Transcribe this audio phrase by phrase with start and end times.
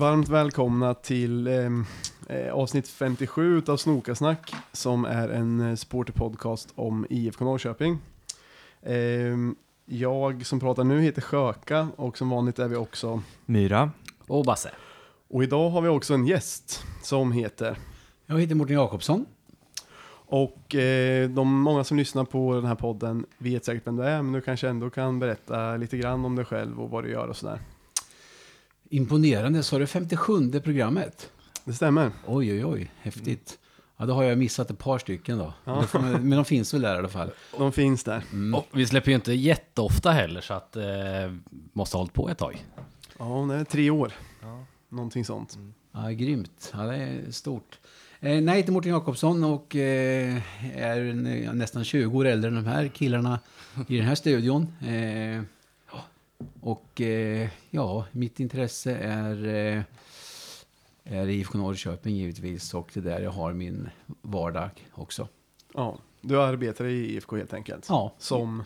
[0.00, 1.84] varmt välkomna till ehm,
[2.28, 7.98] eh, avsnitt 57 av Snokasnack som är en eh, supporterpodcast om IFK Norrköping.
[8.82, 13.90] Ehm, jag som pratar nu heter Sjöka och som vanligt är vi också Myra.
[14.26, 14.70] Och Basse.
[15.28, 17.76] och idag har vi också en gäst som heter
[18.26, 19.26] Jag heter Mårten Jakobsson.
[20.26, 24.22] och eh, de många som lyssnar på den här podden vet säkert vem du är
[24.22, 27.28] men du kanske ändå kan berätta lite grann om dig själv och vad du gör
[27.28, 27.60] och sådär.
[28.92, 31.30] Imponerande, så är det 57 programmet.
[31.64, 32.12] Det stämmer.
[32.26, 33.58] Oj, oj, oj, häftigt.
[33.96, 35.54] Ja, då har jag missat ett par stycken då.
[35.64, 37.30] Man, men de finns väl där i alla fall.
[37.58, 38.22] De finns där.
[38.54, 40.84] Och vi släpper ju inte jätteofta heller så att eh,
[41.72, 42.64] måste ha hållit på ett tag.
[43.18, 44.12] Ja, det är tre år.
[44.88, 45.58] Någonting sånt.
[45.92, 46.72] Ja, grymt.
[46.72, 47.78] Ja, det är stort.
[48.20, 50.36] Eh, nej, heter Mårten Jakobsson och eh,
[50.76, 50.96] är
[51.44, 53.40] ja, nästan 20 år äldre än de här killarna
[53.88, 54.72] i den här studion.
[54.86, 55.42] Eh, ja,
[56.60, 59.82] och eh, ja, mitt intresse är, eh,
[61.04, 63.88] är IFK Norrköping givetvis och det är där jag har min
[64.22, 65.28] vardag också.
[65.74, 67.86] Ja, du arbetar i IFK helt enkelt.
[67.88, 68.64] Ja, Som,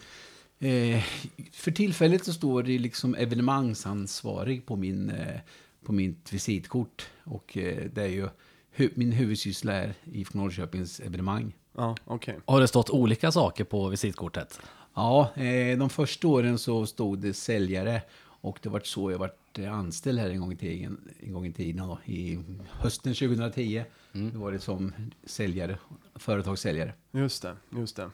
[0.59, 1.05] Eh,
[1.53, 5.41] för tillfället så står det liksom evenemangsansvarig på, min, eh,
[5.85, 7.07] på mitt visitkort.
[7.25, 8.29] Och eh, det är ju
[8.71, 11.53] hu min huvudsyssla är IFK Norrköpings evenemang.
[11.77, 12.39] ja okej.
[12.45, 14.61] Har det stått olika saker på visitkortet?
[14.95, 18.03] Ja, eh, de första åren så stod det säljare.
[18.21, 21.13] Och det var så jag vart eh, anställd här en gång i tiden.
[21.21, 22.39] En gång i tiden då, I
[22.71, 23.85] hösten 2010.
[24.13, 24.93] Då var det som
[25.25, 25.79] säljare,
[26.15, 26.93] företagssäljare.
[27.13, 28.11] Just det, just det.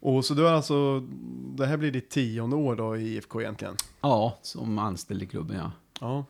[0.00, 1.00] Och så du har alltså,
[1.56, 3.76] det här blir ditt tionde år då i IFK egentligen?
[4.00, 5.72] Ja, som anställd i klubben ja.
[6.00, 6.24] Ja.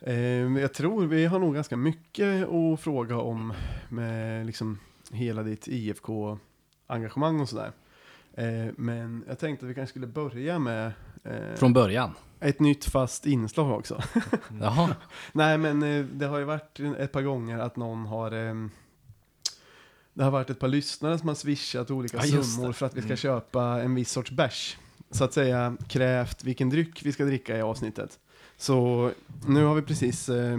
[0.00, 3.52] Eh, jag tror vi har nog ganska mycket att fråga om
[3.88, 4.78] med liksom
[5.12, 7.72] hela ditt IFK-engagemang och sådär.
[8.38, 10.92] Eh, men jag tänkte att vi kanske skulle börja med
[11.24, 12.10] eh, Från början?
[12.40, 14.02] ett nytt fast inslag också.
[14.60, 14.94] Jaha.
[15.32, 18.30] Nej, men eh, det har ju varit ett par gånger att någon har...
[18.32, 18.70] ehm,
[20.14, 23.00] det har varit ett par lyssnare som har swishat olika Ja, summor för att vi
[23.00, 23.16] ska Mm.
[23.16, 24.76] köpa en viss sorts bärs.
[25.10, 28.18] Så att säga krävt vilken dryck vi ska dricka i avsnittet.
[28.56, 29.10] Så
[29.46, 30.58] nu har vi precis eh,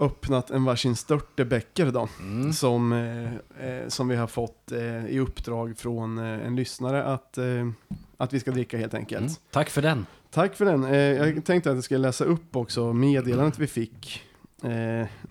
[0.00, 2.08] öppnat en varsin störtebäcker då.
[2.20, 2.52] Mm.
[2.52, 3.34] Som, eh,
[3.68, 7.68] eh, som vi har fått eh, i uppdrag från eh, en lyssnare att, eh,
[8.16, 9.20] att vi ska dricka helt enkelt.
[9.20, 9.32] Mm.
[9.50, 10.06] Tack för den.
[10.30, 10.84] Tack för den.
[10.84, 14.24] Eh, jag tänkte att jag skulle läsa upp också meddelandet vi fick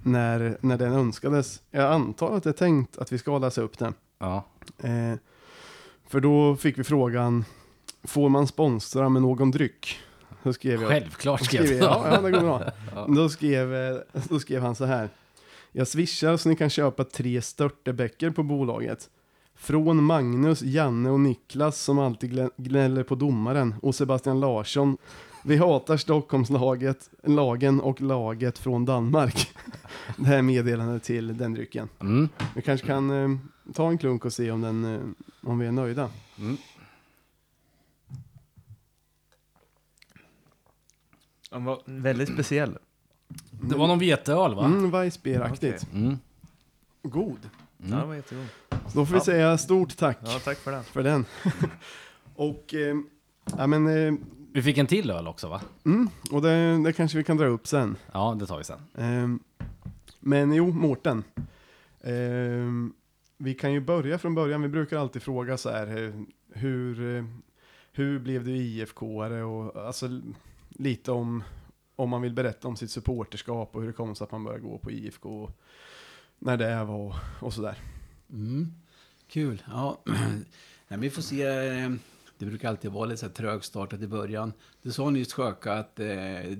[0.01, 1.61] när, när den önskades.
[1.71, 3.93] Jag antar att det är tänkt att vi ska läsa upp den.
[4.19, 4.45] Ja.
[6.07, 7.45] För då fick vi frågan,
[8.03, 9.99] får man sponsra med någon dryck?
[10.47, 10.89] Då skrev jag.
[10.89, 11.81] Självklart skrev jag.
[11.81, 12.63] ja, ja, det går bra.
[12.95, 13.07] Ja.
[13.15, 13.97] Då, skrev, eh,
[14.29, 15.09] då skrev han så här.
[15.71, 19.09] Jag swishar så ni kan köpa tre störtebäcker på bolaget.
[19.55, 24.97] Från Magnus, Janne och Niklas som alltid gnäller på domaren och Sebastian Larsson.
[25.43, 29.53] Vi hatar Stockholmslaget, lagen och laget från Danmark.
[30.17, 31.89] Det här är meddelandet till den drycken.
[31.99, 32.29] Mm.
[32.55, 33.37] Vi kanske kan eh,
[33.73, 35.01] ta en klunk och se om, den, eh,
[35.49, 36.09] om vi är nöjda.
[36.39, 36.57] Mm.
[41.49, 42.77] Den var väldigt speciell.
[43.49, 44.65] Det var någon veteöl va?
[44.65, 45.87] Mm, Weissbieraktigt.
[45.93, 46.17] Mm.
[47.03, 47.49] God.
[47.77, 48.45] Ja, den var jättegod.
[48.93, 50.83] Då får vi säga stort tack Ja, tack för den.
[50.83, 51.25] för den.
[52.35, 52.95] och, eh,
[53.57, 54.13] ja men, eh,
[54.53, 55.61] Vi fick en till öl också va?
[55.85, 57.95] mm, och det, det kanske vi kan dra upp sen.
[58.11, 58.79] Ja, det tar vi sen.
[58.97, 59.39] Ehm,
[60.19, 61.23] men jo, Mårten.
[62.03, 62.93] Ehm,
[63.37, 64.61] vi kan ju börja från början.
[64.61, 66.13] Vi brukar alltid fråga så här, hur,
[66.53, 67.23] hur, eh,
[67.91, 70.09] hur blev du IFK-are och alltså
[70.77, 71.43] lite om,
[71.95, 74.63] om man vill berätta om sitt supporterskap och hur det kom sig att man började
[74.63, 75.51] gå på IFK och
[76.39, 77.75] när det var och, och sådär.
[78.29, 78.73] Mm.
[79.27, 79.63] Kul.
[79.67, 80.01] Ja.
[80.87, 81.43] Nej, vi får se.
[81.43, 81.91] eh,
[82.37, 84.53] Det brukar alltid vara lite så här trögstartat i början.
[84.81, 86.55] Du sa nyss Sjöka att eh, du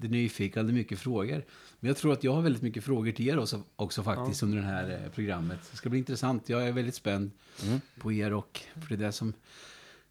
[0.00, 1.44] du är nyfiken, hade mycket frågor.
[1.80, 4.58] Men jag tror att jag har väldigt mycket frågor till er också, också faktiskt under
[4.58, 5.58] det här eh, programmet.
[5.70, 6.48] Det ska bli intressant.
[6.48, 7.30] Jag är väldigt spänd
[7.66, 7.80] Mm.
[8.00, 9.32] på er och för det är det som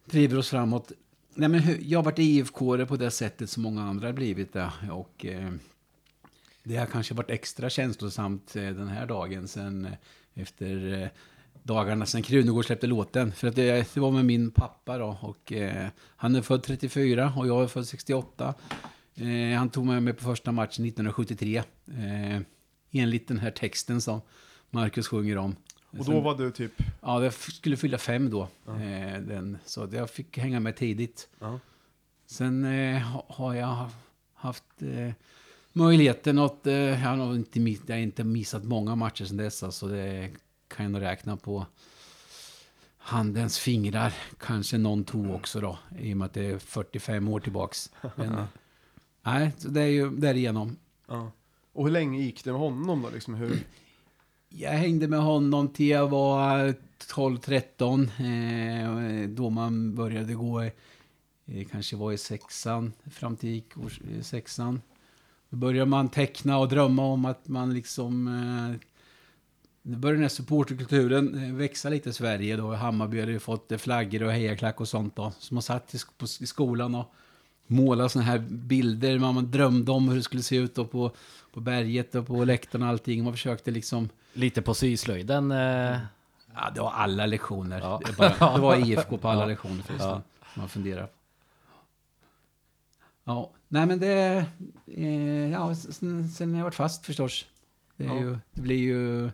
[0.06, 0.92] driver oss framåt.
[1.34, 4.72] Nej, men jag har varit IFK på det sättet som många andra har blivit det.
[4.92, 5.52] Och eh,
[6.64, 9.92] det har kanske varit extra känslosamt eh, den här dagen sen eh,
[10.34, 11.08] efter eh,
[11.64, 13.32] dagarna sen Krunegård släppte låten.
[13.32, 17.34] För att det, det var med min pappa då och eh, han är född 34
[17.38, 18.54] och jag är född 68.
[19.16, 21.64] Eh, han tog med mig på första matchen 1973.
[21.88, 22.42] Eh,
[22.92, 24.22] enligt den här texten som
[24.70, 25.56] Marcus sjunger om.
[26.00, 26.72] Och då var du typ,
[27.02, 28.48] Ja, jag skulle fylla fem då.
[28.66, 28.82] Ja.
[28.82, 31.30] Eh, den, så jag fick hänga med tidigt.
[31.40, 31.60] ja,
[32.26, 33.90] Sen eh, ha- har jag
[34.34, 35.12] haft eh,
[35.74, 36.68] möjligheten att...
[36.68, 39.76] Eh, jag, har inte, jag har inte missat många matcher sedan dess.
[39.76, 40.30] Så det
[40.68, 41.66] kan jag nog räkna på
[42.98, 44.14] handens fingrar.
[44.40, 45.78] Kanske någon tog också då.
[46.00, 47.92] I och med att det är 45 år tillbaks.
[48.16, 48.44] Men,
[49.24, 50.76] Nej, så det är ju därigenom.
[51.08, 51.32] Ja.
[51.74, 53.10] Och hur länge gick det med honom då?
[53.10, 53.60] Liksom hur?
[54.54, 56.74] Jag hängde med honom till jag var
[57.14, 59.24] 12-13.
[59.24, 60.72] Eh, då man började gå, eh,
[61.72, 64.82] kanske var i sexan, fram till gick års- eh, sexan.
[65.50, 68.28] Då började man teckna och drömma om att man liksom...
[68.28, 68.88] Eh,
[69.84, 72.58] nu började den här supporterkulturen eh, växa lite i Sverige.
[72.58, 72.74] Då.
[72.74, 75.16] Hammarby hade ju fått eh, flaggor och hejaklack och sånt.
[75.16, 75.32] Då.
[75.40, 77.14] Så man satt i, sk- på, i skolan och
[77.68, 79.20] målade såna här bilder.
[79.20, 81.12] Man, man drömde om hur det skulle se ut då på,
[81.52, 83.24] på berget och på läktaren och allting.
[83.24, 84.10] Man försökte liksom...
[84.34, 85.52] Lite på syslöjden.
[85.52, 85.98] Eh,
[86.56, 87.80] Ja, det var alla lektioner.
[87.80, 88.02] Ja.
[88.06, 89.46] Det, bara, det var IFK på alla Ja.
[89.48, 90.10] lektioner förresten.
[90.10, 90.22] Ja.
[90.54, 91.10] Man funderar.
[93.24, 94.46] Ja, nej men det...
[94.88, 97.46] Eh, ja, sen, sen jag varit fast förstås.
[97.98, 98.20] Det, är Ja.
[98.20, 99.32] ju, det blir ju...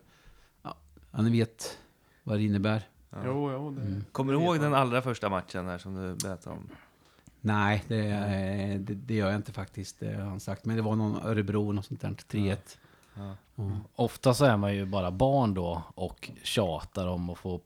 [0.63, 0.75] Ja,
[1.21, 1.77] ni vet
[2.23, 2.81] vad det innebär.
[3.09, 3.17] Ja.
[3.25, 3.81] Jo, jo, det...
[3.81, 4.03] Mm.
[4.11, 6.69] Kommer du ihåg den allra första matchen här som du berättade om?
[7.47, 9.99] Nej, det, eh, det, det gör jag inte faktiskt.
[9.99, 10.65] Det har han sagt.
[10.65, 12.09] Men det var någon Örebro, något sånt där.
[12.09, 12.57] 3-1.
[13.13, 13.35] Ja.
[13.55, 13.63] Ja.
[13.95, 17.61] ofta så är man ju bara barn då och tjatar om att få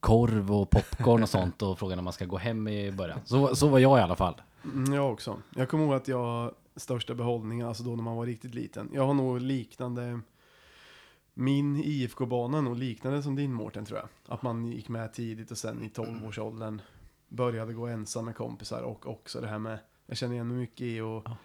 [0.00, 3.20] korv och popcorn och sånt och frågar när man ska gå hem i början.
[3.24, 4.42] Så, så var jag i alla fall.
[4.64, 5.36] Mm, jag också.
[5.56, 8.90] Jag kommer ihåg att jag största behållningen, alltså då när man var riktigt liten.
[8.92, 10.20] Jag har nog liknande,
[11.34, 14.08] min IFK-bana är nog liknande som din Mårten tror jag.
[14.34, 16.80] Att man gick med tidigt och sen i 12-årsåldern
[17.32, 20.80] började gå ensam med kompisar och också det här med, jag känner igen mig mycket
[20.80, 21.36] i och Ja.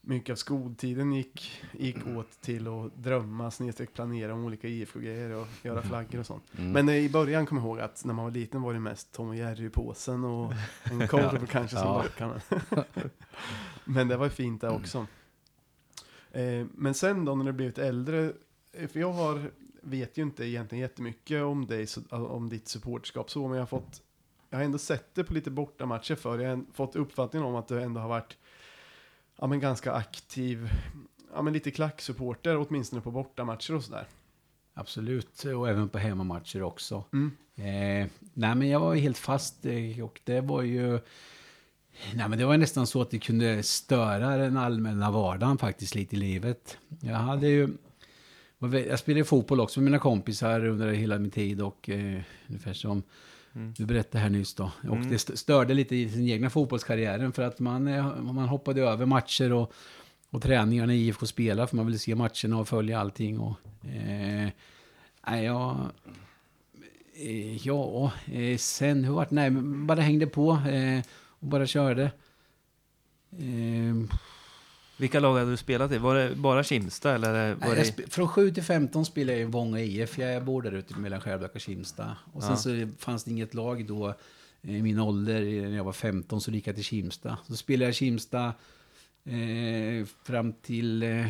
[0.00, 5.46] mycket av skoltiden gick, gick åt till att drömma, snedstreck planera om olika IFK-grejer och
[5.62, 6.44] göra flaggor och sånt.
[6.58, 6.72] Mm.
[6.72, 9.12] Men eh, i början kommer jag ihåg att när man var liten var det mest
[9.12, 10.52] Tom och Jerry i påsen och
[10.84, 12.02] en korv kanske som Ja.
[12.02, 12.40] burkarna.
[13.84, 15.06] Men det var ju fint det också.
[16.32, 18.32] Eh, men sen då när det blivit äldre,
[18.72, 19.50] eh, för jag har,
[19.82, 24.02] vet ju inte egentligen jättemycket om dig, om ditt supporterskap så, men jag har fått,
[24.52, 27.68] jag har ändå sett det på lite bortamatcher för jag har fått uppfattningen om att
[27.68, 28.36] du ändå har varit,
[29.38, 30.70] ja men ganska aktiv,
[31.34, 34.06] ja men lite klacksupporter åtminstone på bortamatcher och sådär.
[34.74, 37.04] Absolut, och även på hemmamatcher också.
[37.12, 37.32] Mm.
[37.56, 40.90] Eh, nej, men jag var helt fast eh, och det var ju...
[42.14, 46.16] Nej, men det var nästan så att det kunde störa den allmänna vardagen faktiskt lite
[46.16, 46.78] i livet.
[47.00, 47.68] Jag hade ju...
[48.58, 53.02] Jag spelade fotboll också med mina kompisar under hela min tid och eh, ungefär som
[53.54, 53.74] Mm.
[53.76, 54.70] du berättade här nyss då.
[54.88, 55.08] Och Mm.
[55.08, 59.06] det st- störde lite i sin egna fotbollskarriären för att man, eh, man hoppade över
[59.06, 59.72] matcher och,
[60.30, 63.38] och träningar när IFK spelade för man ville se matcherna och följa allting.
[63.40, 63.56] Och,
[63.88, 64.48] eh,
[65.26, 65.76] nej, jag...
[67.14, 72.02] Eh, ja, eh, sen hur vart Nej, men bara hängde på eh, och bara körde.
[73.32, 74.16] Eh,
[75.02, 75.98] Vilka lag hade du spelat i?
[75.98, 78.12] Var det bara Kimsta eller var Nej, det...
[78.12, 80.18] från 7 till 15 spelade jag i Vånga IF.
[80.18, 82.16] Jag bor där ute mellan Skärblacka och Kimsta.
[82.32, 82.56] Och sen Ja.
[82.56, 84.14] så fanns det inget lag då
[84.62, 87.38] i min ålder, när jag var 15, så gick jag till Kimsta.
[87.48, 88.44] Så spelade jag Kimsta
[89.24, 91.26] eh, fram till eh,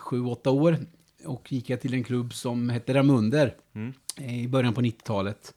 [0.00, 0.76] 7-8 år.
[1.24, 3.92] Och gick jag till en klubb som hette Ramunder Mm.
[4.16, 5.54] eh, i början på 90-talet.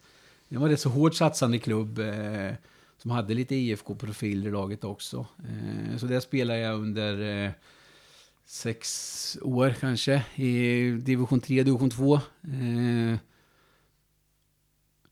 [0.50, 2.52] Det var en rätt så hårt satsande klubb eh,
[3.06, 5.26] som hade lite IFK-profiler i laget också.
[5.50, 7.52] Eh, så där spelade jag under eh,
[8.46, 12.16] sex år kanske i division 3, division 2.
[12.16, 13.18] Eh,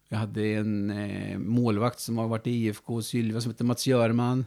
[0.10, 4.46] jag hade en eh, målvakt som har varit i IFK Sylva som heter Mats Görman.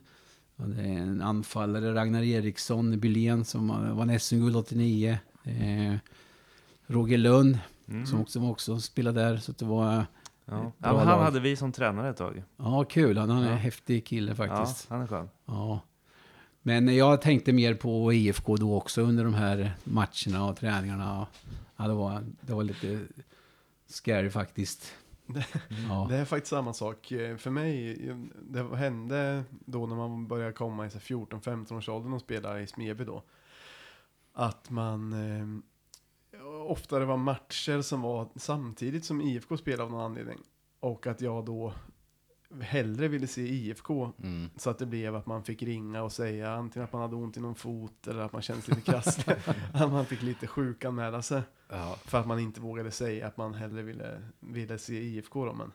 [0.57, 5.19] Jag hade en anfallare, Ragnar Eriksson Bylén som var- vann SM-guld 89.
[5.45, 5.95] Eh,
[6.87, 8.07] Roger Lönn Mm.
[8.07, 9.37] som också, också spelade där.
[9.37, 10.07] Så det var,
[10.49, 10.73] Ja.
[10.79, 11.19] Ja, han lag.
[11.19, 12.43] hade vi som tränare ett tag.
[12.57, 13.19] ja kul.
[13.19, 14.87] Han är en häftig kille faktiskt.
[14.91, 15.29] Ja, han är skön.
[15.47, 15.81] Ja.
[16.63, 21.27] Men jag tänkte mer på IFK då också under de här matcherna och träningarna.
[21.77, 23.01] Ja, det, var, det var lite
[23.87, 24.95] scary faktiskt.
[25.89, 26.07] Ja.
[26.11, 27.97] Det är faktiskt samma sak eh, för mig.
[28.41, 32.61] Det hände då när man började komma i så här 14-15 års åldern och spela
[32.61, 33.23] i Smeby då.
[34.33, 35.13] Att man
[36.67, 40.39] eh, oftare var matcher som var samtidigt som IFK spelade av någon anledning.
[40.81, 41.73] Och att jag då
[42.61, 44.13] hellre ville se IFK.
[44.23, 44.51] Mm.
[44.57, 47.37] Så att det blev att man fick ringa och säga antingen att man hade ont
[47.37, 49.37] i någon fot eller att man kändes lite krasslig.
[49.73, 51.43] att man fick lite sjukanmäla sig.
[51.69, 51.97] Ja.
[52.05, 55.73] För att man inte vågade säga att man hellre ville, ville se IFK då, men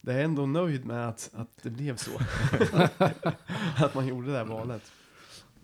[0.00, 2.10] det är ändå nöjd med att, att det blev så.
[3.84, 4.92] att man gjorde det där valet.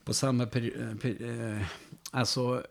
[0.04, 1.66] På samma peri- eh, per- eh,
[2.10, 2.62] alltså,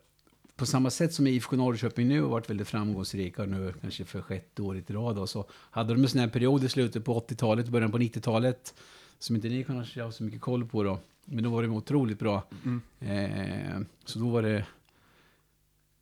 [0.56, 4.62] på samma sätt som IFK Norrköping nu har varit väldigt framgångsrika nu kanske för sjätte
[4.62, 7.68] året i rad då, så hade de en sån här period i slutet på 80-talet,
[7.70, 8.74] början på 90-talet
[9.20, 11.00] som inte ni kanske har så mycket koll på då.
[11.26, 12.44] Men då var det otroligt bra.
[12.66, 12.82] Mm.
[13.00, 14.66] Eh, så då var det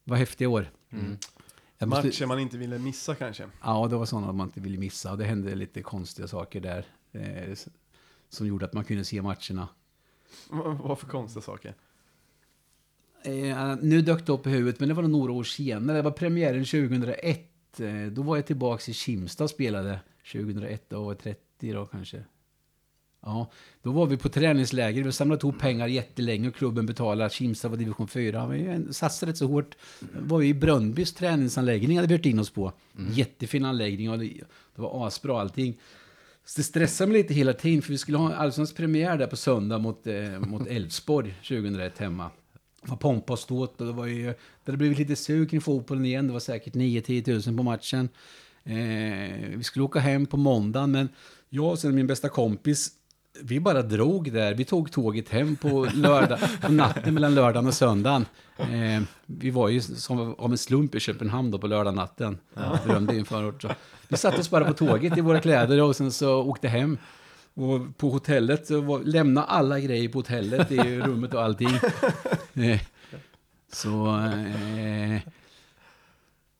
[0.04, 0.72] var häftiga år.
[0.90, 1.18] Mm.
[1.78, 3.50] Jag måste- Matcher man inte ville missa kanske.
[3.64, 5.12] Ja, det var sådana man inte ville missa.
[5.12, 6.86] Och det hände lite konstiga saker där.
[7.12, 7.58] Eh,
[8.30, 9.68] som gjorde att man kunde se matcherna.
[10.50, 11.76] Vad vad för konstiga saker?
[13.24, 15.98] Eh, nu dök det upp i huvudet, men det var några år senare.
[15.98, 17.80] Det var premiären 2001.
[17.80, 20.00] Eh, då var jag tillbaka i Kimstad och spelade.
[20.32, 22.24] 2001, då var jag 30 då kanske.
[23.26, 23.52] Ja,
[23.82, 25.04] då var vi på träningsläger.
[25.04, 27.30] Vi samlade ihop pengar jättelänge och klubben betalade.
[27.30, 28.48] Kimstad var division 4.
[28.48, 29.76] Vi satsade rätt så hårt.
[30.00, 32.74] var ju i Brönnbys träningsanläggning hade vi hyrt in oss på.
[33.12, 34.42] Jättefin anläggning och det,
[34.76, 35.80] var asbra allting.
[36.46, 39.36] Så det stressade mig lite hela tiden för vi skulle ha Allsvensk premiär där på
[39.36, 42.32] söndag mot, eh, mot Elfsborg 2001 hemma.
[42.86, 44.26] Var pompa och ståt och det var ju...
[44.26, 44.36] Det
[44.66, 46.28] hade blivit lite sug kring fotbollen igen.
[46.28, 48.10] Det var säkert 9-10 tusen på matchen.
[48.64, 51.10] Eh, vi skulle åka hem på måndagen men
[51.50, 52.92] jag och sen min bästa kompis
[53.42, 54.54] vi bara drog där.
[54.54, 58.26] Vi tog tåget hem på, lördag, på natten mellan lördagen och söndagen.
[58.58, 62.38] Eh, vi var ju som av en slump i Köpenhamn då på lördag natten.
[62.86, 63.62] Drömde förort.
[63.62, 63.70] Så.
[64.08, 66.98] Vi satte oss bara på tåget i våra kläder och sen så åkte hem.
[67.54, 71.70] Och på hotellet, så var, lämna alla grejer på hotellet i rummet och allting.
[72.56, 72.80] Eh,
[73.72, 74.08] så...
[74.18, 75.22] Eh,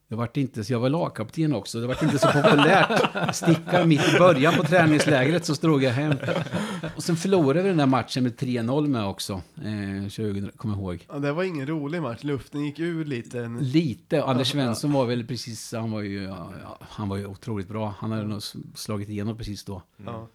[0.08, 3.34] det vart inte, så jag var lagkapten också, det vart inte så populärt.
[3.34, 6.14] Sticka mitt i början på träningslägret så drog jag hem.
[6.96, 11.06] Och sen förlorade vi den där matchen med 3-0 med också, eh, 2000, kommer ihåg.
[11.08, 13.48] Ja, det var ingen rolig match, luften gick ur lite.
[13.60, 17.68] Lite, Anders Svensson var väl precis, han var ju, ja, ja, han var ju otroligt
[17.68, 17.94] bra.
[17.98, 18.42] Han hade nog
[18.74, 19.82] slagit igenom precis då.
[20.04, 20.28] Ja.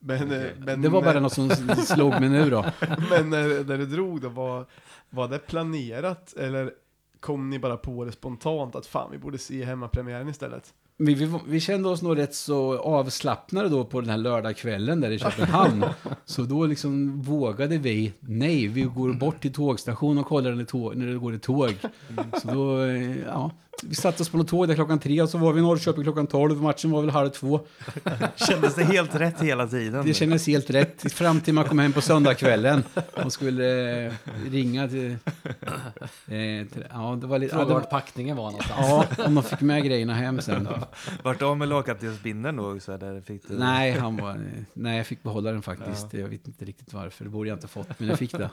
[0.00, 2.64] Men, eh, men, Det var bara något som slog mig nu då.
[3.10, 4.66] Men när, när du drog då, var,
[5.10, 6.72] var det planerat eller
[7.20, 10.74] kom ni bara på det spontant att fan vi borde se hemmapremiären istället?
[11.00, 15.10] Vi, vi, vi kände oss nog rätt så avslappnade då på den här lördagskvällen där
[15.10, 15.84] i Köpenhamn.
[16.24, 20.64] så då liksom vågade vi, nej, vi går bort till tågstationen och kollar när det,
[20.64, 21.74] tåg, när det går ett tåg.
[22.42, 23.50] Så då, eh, ja,
[23.82, 26.02] vi satte oss på något tåg där klockan tre och så var vi i Norrköping
[26.04, 26.62] klockan tolv.
[26.62, 27.60] Matchen var väl halv två.
[28.48, 30.06] Kändes det helt rätt hela tiden?
[30.06, 31.12] Det kändes helt rätt.
[31.12, 32.84] Fram till man kom hem på söndagskvällen
[33.24, 34.12] och skulle eh,
[34.50, 35.10] ringa till...
[35.10, 37.54] Eh, till ja, det var lite...
[37.54, 38.86] Ja, Fråga vart var, packningen var någonstans.
[39.18, 40.68] ja, om man fick med grejerna hem sen.
[41.22, 42.92] Vart av med lagkaptensbindeln då också?
[42.92, 43.58] Eller fick du...
[43.58, 44.40] Nej, han var,
[44.72, 46.14] nej, jag fick behålla den faktiskt.
[46.14, 47.24] Jag vet inte riktigt varför.
[47.24, 48.50] Det borde jag inte fått, men jag fick det.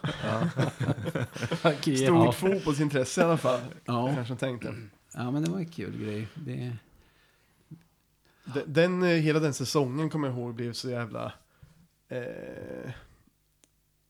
[1.63, 2.31] Okej, Stort ja.
[2.31, 3.59] fotbollsintresse i alla fall.
[3.85, 4.73] Ja, Kanske de tänkte
[5.15, 6.27] ja men det var en kul grej.
[6.33, 6.77] Det,
[8.43, 11.33] Den, den, eh, hela den säsongen kommer jag ihåg blev så jävla...
[12.07, 12.91] Eh,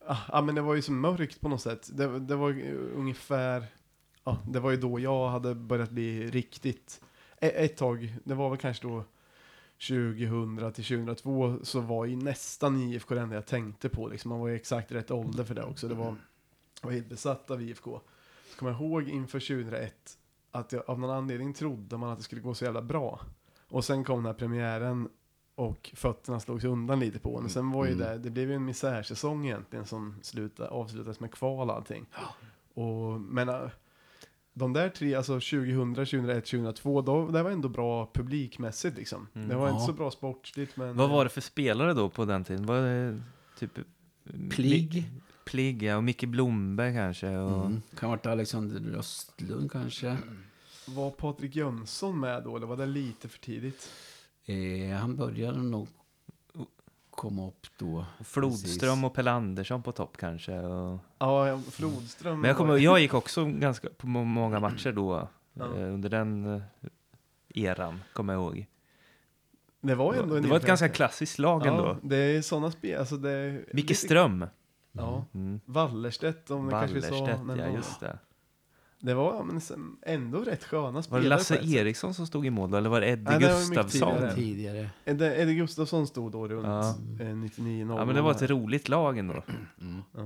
[0.06, 1.90] ah, ah, men det var ju så mörkt på något sätt.
[1.94, 2.62] Det, det var
[2.96, 3.66] ungefär...
[4.24, 7.02] Ja, det var ju då jag hade börjat bli riktigt...
[7.38, 9.04] Ett, ett tag, det var väl kanske då
[9.88, 14.08] 2000 till 2002 så var ju nästan IFK det enda jag tänkte på.
[14.08, 14.30] Liksom.
[14.30, 15.88] Man var ju exakt rätt ålder för det också.
[15.88, 16.16] Det var,
[16.82, 18.02] jag var helt besatt av IFK.
[18.50, 20.18] Så kommer jag ihåg inför 2001
[20.56, 23.20] att jag av någon anledning trodde man att det skulle gå så jävla bra.
[23.70, 25.10] Och sen kom den här premiären
[25.56, 27.50] och fötterna slogs undan lite på den.
[27.50, 31.70] Sen var ju det, det blev ju en misärsäsong egentligen som slutade, avslutades med kval
[31.70, 32.06] och allting.
[32.74, 33.62] Och, men äh,
[34.54, 39.28] de där tre, alltså 2000, 2001, 2002, då, det var ändå bra publikmässigt liksom.
[39.34, 39.48] Mm.
[39.48, 39.88] Det var inte Ja.
[39.88, 40.98] så bra sportsligt men...
[40.98, 42.66] Vad var det för spelare då på den tiden?
[42.66, 43.22] Var det
[43.60, 43.72] typ...
[44.50, 45.12] Pligg.
[45.46, 45.98] Pligg, ja.
[45.98, 47.38] Och Micke Blomberg kanske.
[47.38, 47.66] Och...
[47.66, 47.82] mm.
[48.00, 50.18] Kan ha varit Alexander Östlund kanske.
[50.88, 53.90] Var Patrik Jönsson med då, eller var det lite för tidigt?
[54.46, 55.88] Eh, han började nog
[57.12, 58.06] komma upp då.
[58.24, 60.60] Flodström och Pelle Andersson på topp kanske.
[60.60, 61.00] Och...
[61.18, 62.42] Ja, Flodström.
[62.42, 65.28] Men jag, var- jag gick också ganska på må- många matcher då.
[65.54, 65.66] Ja.
[65.66, 66.62] eh, Under den eh,
[67.50, 68.66] eran, kommer jag ihåg.
[69.82, 71.98] Det var ju ändå en Det var ett ganska klassiskt lag Ja, ändå.
[72.04, 73.66] det är sådana spel, alltså det...
[73.74, 74.46] Micke Ström.
[74.98, 75.26] Ja.
[75.34, 75.60] Mm.
[75.66, 77.10] Wallerstedt, om det kanske vi sa.
[77.10, 78.20] Wallerstedt, ja just det.
[79.00, 81.24] Det var ja, men sen ändå rätt sköna Var spelare.
[81.24, 81.76] det Lasse på ett sätt.
[81.76, 82.78] Eriksson som stod i mål då?
[82.78, 84.14] Eller var det Eddie Nej, det var mycket Gustafsson?
[84.16, 84.36] tidigare.
[84.36, 84.90] Tidigare.
[85.06, 86.66] Eddie, Eddie Gustafsson stod då runt
[87.20, 87.26] Ja.
[87.26, 89.44] eh, 99 0 Ja, men det var ett roligt lag ändå.
[89.82, 90.02] Mm.
[90.16, 90.22] Ja.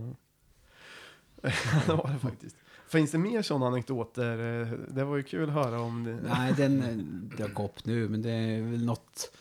[1.87, 2.55] det var det faktiskt.
[2.87, 4.61] Finns det mer sådana anekdoter?
[4.61, 6.19] Eh, Det var ju kul att höra om det.
[6.29, 6.95] Nej, den eh,
[7.37, 9.31] dök upp nu, men det är väl något...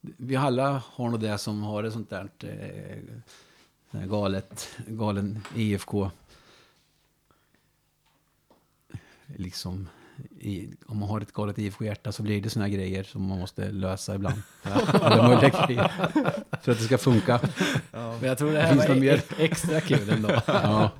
[0.00, 2.98] Vi alla har nog det som har ett sånt där eh,
[3.92, 6.10] galet, galen IFK.
[9.26, 9.88] Liksom,
[10.40, 13.38] i, om man har ett galet IFK-hjärta så blir det såna här grejer som man
[13.38, 14.42] måste lösa ibland.
[14.62, 15.88] Alla möjliga grejer.
[16.62, 17.40] För att det ska funka.
[17.92, 19.16] Men jag tror det här Finns var det mer?
[19.16, 20.28] e- extra kul ändå.
[20.46, 20.90] Ja.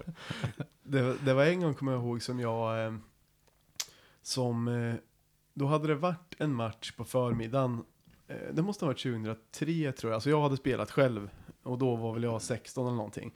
[0.83, 2.87] Det, det var en gång, kommer jag ihåg, som jag...
[2.87, 2.95] Eh,
[4.23, 4.69] som...
[4.69, 4.95] Eh,
[5.55, 7.85] då hade det varit en match på förmiddagen.
[8.29, 10.15] Eh, det måste ha varit 2003 tror jag.
[10.15, 11.31] Alltså jag hade spelat själv.
[11.62, 13.35] Och då var väl jag 16 eller någonting.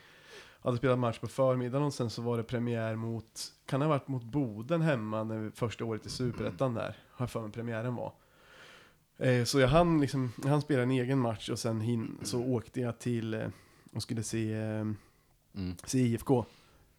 [0.62, 3.52] Jag hade spelat match på förmiddagen och sen så var det premiär mot...
[3.66, 6.96] Kan det ha varit mot Boden hemma när vi, första året i Superettan där.
[7.10, 8.12] Har jag för mig premiären var.
[9.18, 10.32] Eh, så jag hann liksom...
[10.42, 13.34] Jag hann spela en egen match och sen hin, så åkte jag till...
[13.34, 13.48] Eh,
[13.94, 14.52] och skulle se...
[14.54, 14.84] Eh,
[15.54, 15.76] Mm.
[15.84, 16.44] Så IFK.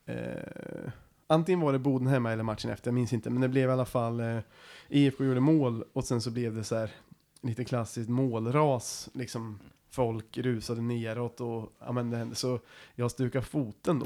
[0.06, 0.92] Eh,
[1.28, 3.30] antingen var det Boden hemma eller matchen efter, jag minns inte.
[3.30, 4.40] Men det blev i alla fall, eh,
[4.90, 6.92] IFK gjorde mål och sen så blev det så här
[7.42, 9.10] lite klassiskt målras.
[9.14, 9.60] Liksom
[9.96, 12.36] folk rusade neråt och ja, men det hände.
[12.36, 12.60] Så
[12.96, 14.06] jag stukade foten då.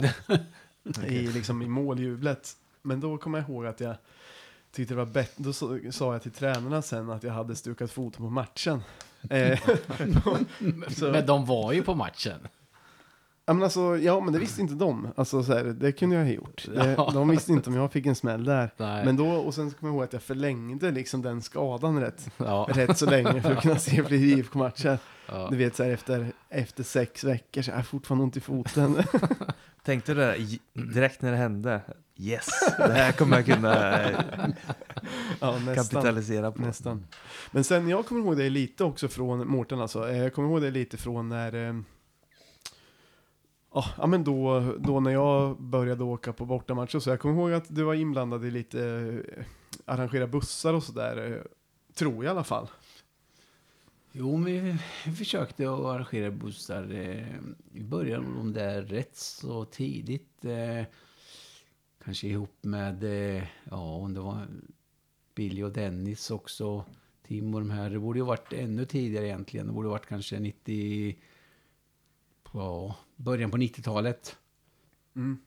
[1.07, 2.53] i, liksom, I måljublet.
[2.81, 3.95] Men då kommer jag ihåg att jag
[4.71, 5.43] tyckte det var bättre.
[5.43, 8.81] Då sa, sa jag till tränarna sen att jag hade stukat foten på matchen.
[9.29, 9.59] Eh,
[10.97, 12.47] så- Men de var ju på matchen.
[13.49, 15.07] Ja men, alltså, ja men det visste inte de.
[15.15, 16.67] Alltså, så här, det kunde jag ha gjort.
[16.75, 17.11] Det, Ja.
[17.13, 18.73] de visste inte om jag fick en smäll där.
[18.77, 19.05] Nej.
[19.05, 22.69] Men då, och sen kommer jag ihåg att jag förlängde liksom den skadan rätt, Ja,
[22.73, 24.97] rätt så länge för att kunna se fler IFK-matcher.
[25.27, 25.47] ja.
[25.51, 28.95] Du vet så här, efter, efter sex veckor så har jag fortfarande ont i foten.
[29.83, 30.37] Tänkte du det
[30.73, 31.81] direkt när det hände?
[32.17, 34.17] Yes, det här kommer jag kunna eh,
[35.39, 35.75] ja, nästan.
[35.75, 36.61] kapitalisera på.
[36.61, 37.05] Nästan.
[37.51, 40.09] Men sen, jag kommer ihåg det lite också från Mårten alltså.
[40.09, 41.83] Eh, Jag kommer ihåg det lite från när...
[43.73, 47.53] Ja, ja, men då, då när jag började åka på bortamatcher så jag kommer ihåg
[47.53, 48.81] att du var inblandad i lite
[49.27, 49.45] eh,
[49.85, 51.31] arrangera bussar och sådär.
[51.31, 51.41] Eh,
[51.93, 52.67] tror jag i alla fall.
[54.11, 56.91] Jo, men vi, försökte att arrangera bussar.
[56.93, 57.39] Eh,
[57.71, 60.45] vi började med de där rätt så tidigt.
[60.45, 60.85] Eh,
[62.03, 64.47] kanske ihop med, eh, ja, om det var
[65.35, 66.85] Billy och Dennis också.
[67.27, 67.89] Tim och de här.
[67.89, 69.67] Det borde ju varit ännu tidigare egentligen.
[69.67, 71.15] Det borde varit kanske 90...
[72.53, 74.37] Ja, början på 90-talet.
[75.15, 75.37] Mm.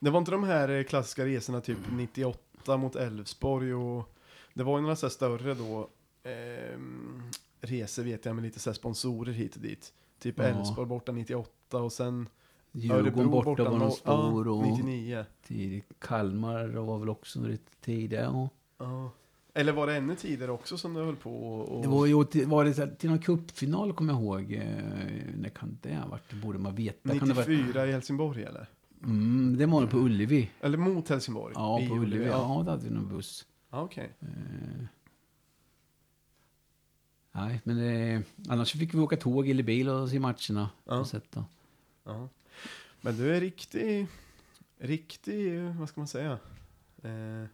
[0.00, 4.14] Det var inte de här eh, klassiska resorna typ 98 mot Älvsborg och
[4.54, 5.88] det var ju några så större då
[6.22, 7.22] ehm,
[7.60, 9.92] resor vet jag med lite så sponsorer hit och dit.
[10.18, 10.44] Typ Ja.
[10.44, 12.28] Älvsborg borta 98 och sen
[12.72, 14.46] Djurgården borta var någon stor.
[14.46, 15.24] ja, och 99.
[15.46, 15.84] tidigt.
[15.98, 18.24] Kalmar var väl också lite tidigare.
[18.24, 18.48] Ja.
[18.78, 19.10] Ja.
[19.56, 21.82] Eller var det ännu tidigare också som du höll på och...
[21.82, 24.52] Det var ju till, var det här- till någon cupfinal kommer jag ihåg.
[24.52, 26.32] Eh, när kan det ha varit?
[26.32, 27.18] Borde man veta.
[27.18, 28.66] Kan det, vara, 94 i Helsingborg eller?
[29.02, 30.50] mm, det var nog på Ullevi.
[30.60, 31.52] Eller mot Helsingborg?
[31.56, 32.24] Ja, I på Ullevi.
[32.26, 33.46] Ja, Ja, det hade vi någon buss.
[33.70, 34.12] ja okej.
[34.20, 34.84] Eh,
[37.32, 40.70] nej, men eh, annars fick vi åka tåg eller bil och se matcherna.
[40.84, 40.98] Ja.
[40.98, 41.44] Och sätta.
[42.04, 42.28] Ja.
[43.00, 44.06] Men du är riktig,
[44.78, 46.38] riktig, vad ska man säga?
[47.02, 47.44] Eh,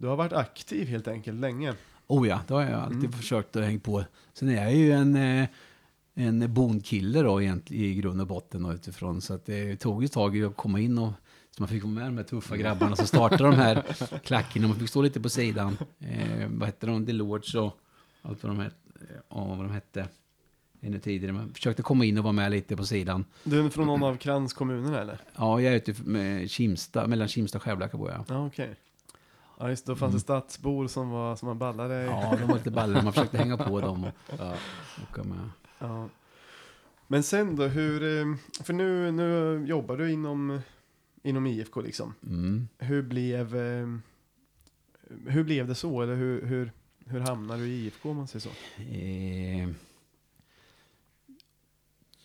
[0.00, 1.74] du har varit aktiv helt enkelt länge.
[2.06, 3.12] Oh ja, det har jag alltid Mm.
[3.12, 4.04] försökt att hänga på.
[4.32, 5.48] Sen är jag ju en, eh,
[6.14, 9.20] en bondkille då egentligen i grund och botten och utifrån.
[9.20, 11.12] Så att det tog ett tag att komma in och
[11.50, 13.82] så man fick vara med de här tuffa grabbarna som startade de här
[14.24, 14.68] klackarna.
[14.68, 15.76] Man fick stå lite på sidan.
[16.00, 17.04] Eh, vad hette de?
[17.06, 17.76] Delorge och
[18.22, 18.76] allt vad de hette.
[19.28, 20.08] Ja, vad de hette.
[20.82, 21.32] Ännu tidigare.
[21.32, 23.24] Man försökte komma in och vara med lite på sidan.
[23.44, 25.18] Du är från någon av kranskommunerna eller?
[25.36, 28.24] Ja, jag är ute med Kimsta, mellan Kimsta och Skärblacka bor jag.
[28.28, 28.74] Ja okej.
[29.60, 32.02] Ja just då fanns det stadsbor som var, som var ballare.
[32.02, 32.14] Mm.
[32.14, 33.02] Ja, de var lite ballare.
[33.04, 34.54] Man försökte hänga på dem och Ja.
[35.10, 35.50] åka med.
[35.78, 36.08] Ja.
[37.06, 40.60] Men sen då, hur, eh, för nu, nu jobbar du inom,
[41.22, 42.14] inom IFK liksom.
[42.26, 42.68] Mm.
[42.78, 43.88] Hur blev, eh,
[45.26, 46.02] hur blev det så?
[46.02, 46.72] Eller hur, hur,
[47.06, 48.82] hur hamnade du i IFK om man säger så?
[48.82, 49.68] Eh,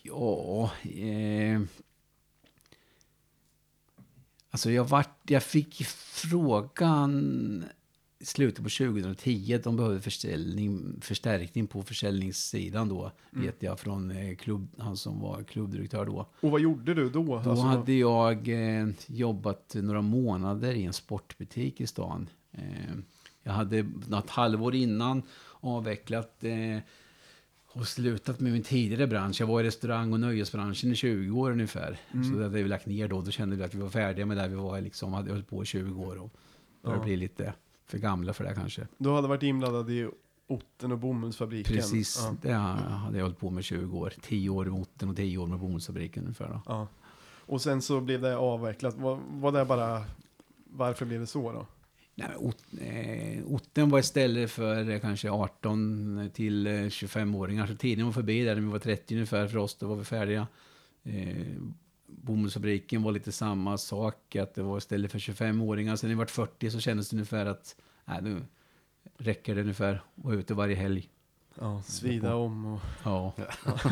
[0.02, 1.62] ja, eh,
[4.56, 7.66] alltså jag, vart, jag fick frågan
[8.20, 10.02] i slutet på 2010 att de behövde
[11.02, 13.46] förstärkning på försäljningssidan då, Mm.
[13.46, 16.28] vet jag, från eh, klubb, han som var klubbdirektör då.
[16.42, 17.24] Och vad gjorde du då?
[17.24, 22.30] Då Alltså, hade jag eh, jobbat några månader i en sportbutik i stan.
[22.52, 22.96] Eh,
[23.44, 26.78] jag hade något halvår innan avvecklat eh,
[27.76, 29.42] och slutat med min tidigare bransch.
[29.42, 32.00] Jag var i restaurang och nöjesbranschen i 20 år ungefär.
[32.12, 32.24] Mm.
[32.24, 33.22] Så det hade vi lagt ner då.
[33.22, 34.82] Då kände vi att vi var färdiga med det vi var.
[34.82, 36.30] Liksom, hade hållit på i 20 år och
[36.82, 37.06] började Ja.
[37.06, 37.54] bli lite
[37.86, 38.88] för gamla för det kanske.
[38.98, 40.10] Du hade varit inblandad i
[40.48, 41.76] otten och bomullsfabriken?
[41.76, 42.36] Precis, Ja.
[42.42, 44.14] det hade jag hållit på med i 20 år.
[44.22, 46.48] 10 år i moten och 10 år med bomullsfabriken ungefär.
[46.48, 46.62] Då.
[46.66, 46.88] ja.
[47.48, 48.96] Och sen så blev det avvecklat.
[48.98, 50.04] Var, var det bara...
[50.78, 51.66] Varför blev det så då?
[52.16, 57.68] Nej, ot, eh, otten var istället för eh, kanske 18 till eh, 25-åringar.
[57.68, 60.04] Så tiden var förbi där, när vi var 30 ungefär för oss, då var vi
[60.04, 60.48] färdiga.
[61.04, 61.46] Eh,
[62.08, 65.96] bomullsfabriken var lite samma sak, att det var istället för 25-åringar.
[65.96, 67.76] Sen när vi var 40 så kändes det ungefär att,
[68.06, 68.42] nej nu
[69.18, 71.10] räcker det ungefär att vara ute varje helg.
[71.60, 72.80] Ja, svida om och...
[73.04, 73.34] Ja.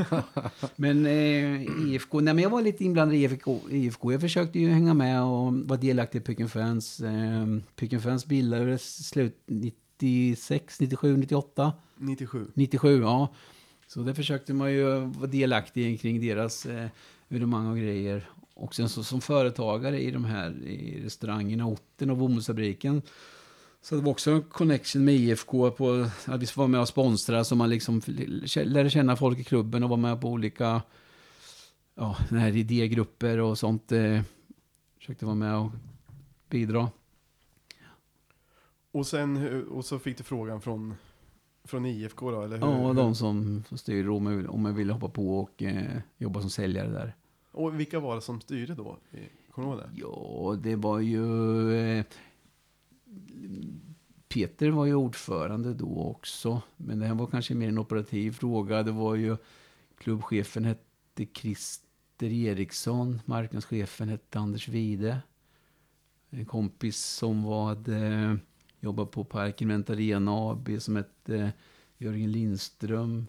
[0.76, 3.60] men eh, IFK, nej men jag var lite inblandad i IFK.
[3.70, 4.12] IFK.
[4.12, 7.00] Jag försökte ju hänga med och vara delaktig i Picken Fans.
[7.00, 7.46] Eh,
[7.76, 12.48] Picken Fans bildades slut 96, 97, 98, 97.
[12.54, 13.34] 97, ja.
[13.88, 16.88] Så där försökte man ju vara delaktig kring deras eh,
[17.30, 18.30] evenemang och grejer.
[18.54, 23.02] Och sen så som företagare i de här i restaurangerna, Otten och bomullsfabriken.
[23.84, 27.44] Så det var också en connection med IFK på att vi var med och sponsra
[27.44, 28.02] så man liksom
[28.56, 30.82] lärde känna folk i klubben och var med på olika
[31.96, 33.92] ja, här idégrupper och sånt.
[33.92, 34.22] Eh,
[34.98, 35.72] försökte vara med och
[36.50, 36.90] bidra.
[38.92, 40.94] Och sen, och så fick du frågan från,
[41.64, 42.88] från IFK då, eller hur?
[42.88, 46.90] Ja, de som styr om om jag ville hoppa på och eh, jobba som säljare
[46.90, 47.16] där.
[47.52, 48.98] Och vilka var det som styrde då?
[49.52, 49.90] Kommer du ihåg det?
[49.96, 51.76] Ja, det var ju...
[51.76, 52.06] Eh,
[54.34, 56.62] Peter var ju ordförande då också.
[56.78, 58.84] Men det här var kanske mer en operativ fråga.
[58.84, 59.38] Det var ju
[59.98, 63.22] klubbchefen hette Christer Eriksson.
[63.26, 65.20] Marknadschefen hette Anders Wide.
[66.30, 68.38] En kompis som var, hade
[68.80, 71.50] jobbat på Parken Invent Arena AB som hette eh,
[71.98, 73.28] Jörgen Lindström.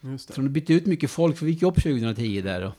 [0.00, 0.34] Just det.
[0.34, 2.66] Så de bytte ut mycket folk, för vi gick upp 2010 där.
[2.66, 2.74] Och,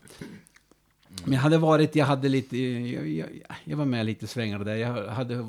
[1.23, 3.27] men jag hade varit, jag hade lite, jag, jag,
[3.63, 4.75] jag var med lite svängar där.
[4.75, 5.47] Jag hade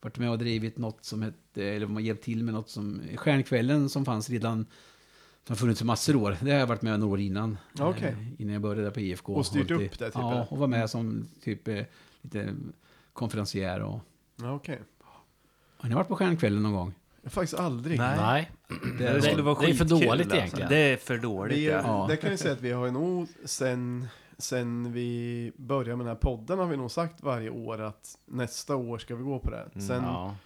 [0.00, 3.88] varit med och drivit något som hette, eller man hjälpt till med något som, Stjärnkvällen
[3.88, 4.66] som fanns redan,
[5.46, 6.36] som funnits i massor år.
[6.40, 7.58] Det har jag varit med några år innan.
[7.78, 8.08] Okej.
[8.36, 9.34] eh, Innan jag började på IFK.
[9.34, 10.52] Och styrt Och upp det, typ, Ja, eller?
[10.52, 11.82] och var med som typ eh,
[12.22, 12.54] lite
[13.12, 14.00] konferencier och...
[14.42, 14.78] Okej.
[15.76, 16.94] Har ni varit på Stjärnkvällen någon gång?
[17.24, 17.98] Faktiskt aldrig.
[17.98, 18.16] Nej.
[18.18, 18.50] Nej.
[18.98, 20.36] Det, Det- skulle vara det är för dåligt alltså.
[20.36, 20.68] egentligen.
[20.68, 21.80] Det är för dåligt, Vi, ja.
[21.84, 22.06] Ja.
[22.10, 24.08] Det kan jag säga att vi har nog sen,
[24.40, 28.76] sen vi började med den här podden har vi nog sagt varje år att nästa
[28.76, 29.68] år ska vi gå på det.
[29.74, 29.86] Mm.
[29.86, 30.36] Sen, Ja.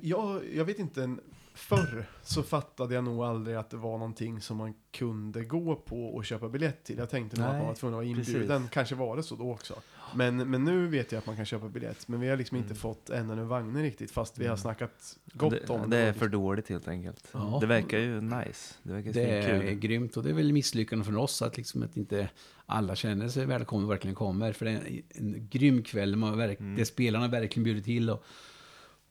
[0.00, 1.16] jag, jag vet inte,
[1.54, 6.06] förr så fattade jag nog aldrig att det var någonting som man kunde gå på
[6.14, 6.98] och köpa biljett till.
[6.98, 8.34] Jag tänkte nog att man var tvungen att vara precis.
[8.34, 8.68] inbjuden.
[8.72, 9.74] Kanske var det så då också.
[10.14, 12.08] Men, men nu vet jag att man kan köpa biljett.
[12.08, 12.76] Men vi har liksom inte Mm.
[12.76, 14.10] fått ännu en vagn riktigt.
[14.10, 14.58] Fast vi har Mm.
[14.58, 17.28] snackat gott det, om det är för dåligt helt enkelt.
[17.32, 17.58] Ja.
[17.60, 18.74] Det verkar ju nice.
[18.82, 19.74] Det verkar Det är kul.
[19.78, 22.28] grymt och det är väl misslyckande för oss att, liksom att inte
[22.70, 24.52] alla känner sig välkomna och verkligen kommer.
[24.52, 26.76] För det är en, en grym kväll man verk, Mm.
[26.76, 28.24] där spelarna verkligen bjuder till och,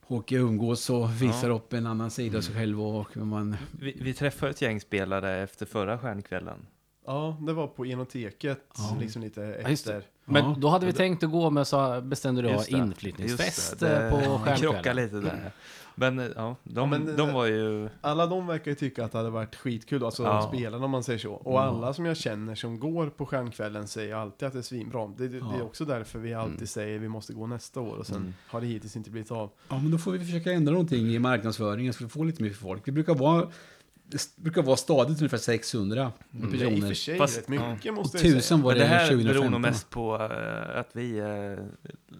[0.06, 1.54] och umgås och visar Ja.
[1.54, 2.80] upp en annan sida av sig själv.
[2.82, 6.66] Och man, Vi, vi träffade ett gäng spelare efter förra stjärnkvällen.
[7.06, 8.60] Ja, det var på Enoteket.
[8.76, 8.96] Ja.
[9.00, 9.96] Liksom lite Ja, just det.
[9.96, 10.10] efter.
[10.24, 10.56] Men Ja.
[10.58, 12.70] då hade vi tänkt att gå med så bestämde du det.
[12.70, 14.04] inflyttningsfest det.
[14.04, 15.04] eh, på Det krockade Stjärnkvällen.
[15.04, 15.52] lite där.
[15.94, 17.88] Men eh, ja, de, men det- de var ju...
[18.00, 20.42] Alla de verkar ju tycka att det hade varit skitkul, alltså Ja.
[20.54, 21.32] spelarna om man säger så.
[21.32, 21.60] Och Ja.
[21.62, 25.06] alla som jag känner som går på Stjärnkvällen säger alltid att det är svinbra.
[25.06, 25.62] Det, det, det är Ja.
[25.62, 26.66] också därför vi alltid Mm.
[26.66, 28.34] säger vi måste gå nästa år och sen Mm.
[28.48, 29.50] har det hittills inte blivit av.
[29.68, 32.50] ja, men då får vi försöka ändra någonting i marknadsföringen så vi får lite mer
[32.50, 32.88] folk.
[32.88, 33.48] Vi brukar vara,
[34.10, 36.50] det brukar vara stadigt ungefär 600 Mm.
[36.52, 36.88] Det är i och personer.
[36.88, 38.34] för sig Fast- rätt mycket Och måste jag säga.
[38.34, 39.40] tusen var Men det, det här 2015.
[39.40, 41.64] beror nog mest på eh, att vi är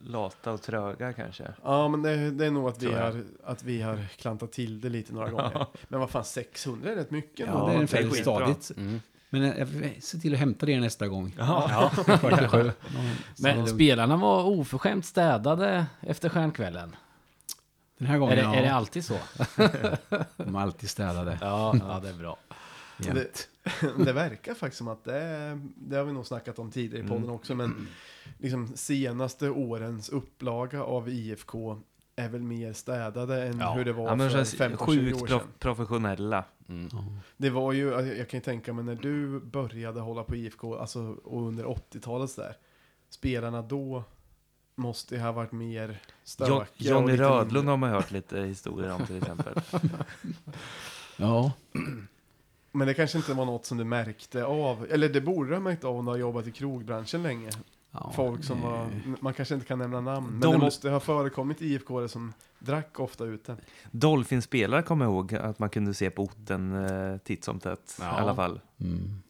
[0.05, 1.45] lata och tröga kanske.
[1.65, 3.01] Ja, men det, det är nog att vi, jag.
[3.03, 5.67] har, att vi har klantat till det lite några gånger.
[5.89, 7.47] Men vad fan, 600 är rätt mycket.
[7.47, 8.23] Ja, det är det är ungefär skitbra.
[8.23, 8.71] stadigt.
[8.77, 9.01] Mm.
[9.31, 9.69] Men eh,
[10.01, 11.35] se till att hämta det nästa gång.
[11.39, 11.91] Ja.
[12.51, 12.71] Sju.
[13.39, 16.97] Men spelarna var oförskämt städade efter Stjärnkvällen.
[18.01, 18.55] Den här gången, Är det, ja.
[18.55, 19.15] är det alltid så?
[20.37, 21.39] De är alltid städade.
[21.41, 22.37] Ja, ja det är bra.
[22.99, 23.49] Jämt.
[24.05, 27.09] det verkar faktiskt som att det är, det har vi nog snackat om tidigare i
[27.09, 27.35] podden Mm.
[27.35, 27.89] också, men
[28.39, 31.79] liksom senaste årens upplaga av IFK
[32.17, 33.73] är väl mer städade än Ja.
[33.73, 35.49] hur det var Ja, men det för känns 15-20 sjukt år prof- sedan.
[35.59, 36.45] professionella.
[36.69, 36.89] Mm.
[37.37, 40.77] Det var ju, jag jag kan ju tänka mig när du började hålla på IFK,
[40.79, 42.57] alltså och under 80-talet där,
[43.11, 44.05] spelarna då
[44.81, 46.65] måste ju ha varit mer stökiga.
[46.77, 47.71] Johnny lite Rödlund mindre.
[47.71, 49.55] har man hört lite historier om till exempel.
[51.17, 51.53] ja.
[52.73, 55.61] Men det kanske inte var något som du märkte av, eller det borde du ha
[55.61, 57.51] märkt av om du har jobbat i krogbranschen länge.
[57.91, 58.13] ja.
[58.17, 58.89] Folk som var,
[59.21, 63.01] man kanske inte kan nämna namn, men De- det måste ha förekommit IFK som drack
[63.01, 63.57] ofta ute.
[63.91, 68.05] Dolphinspelare kommer jag ihåg att man kunde se på orten eh, titt som tätt Ja.
[68.19, 68.61] i alla fall.
[68.81, 69.23] Mm.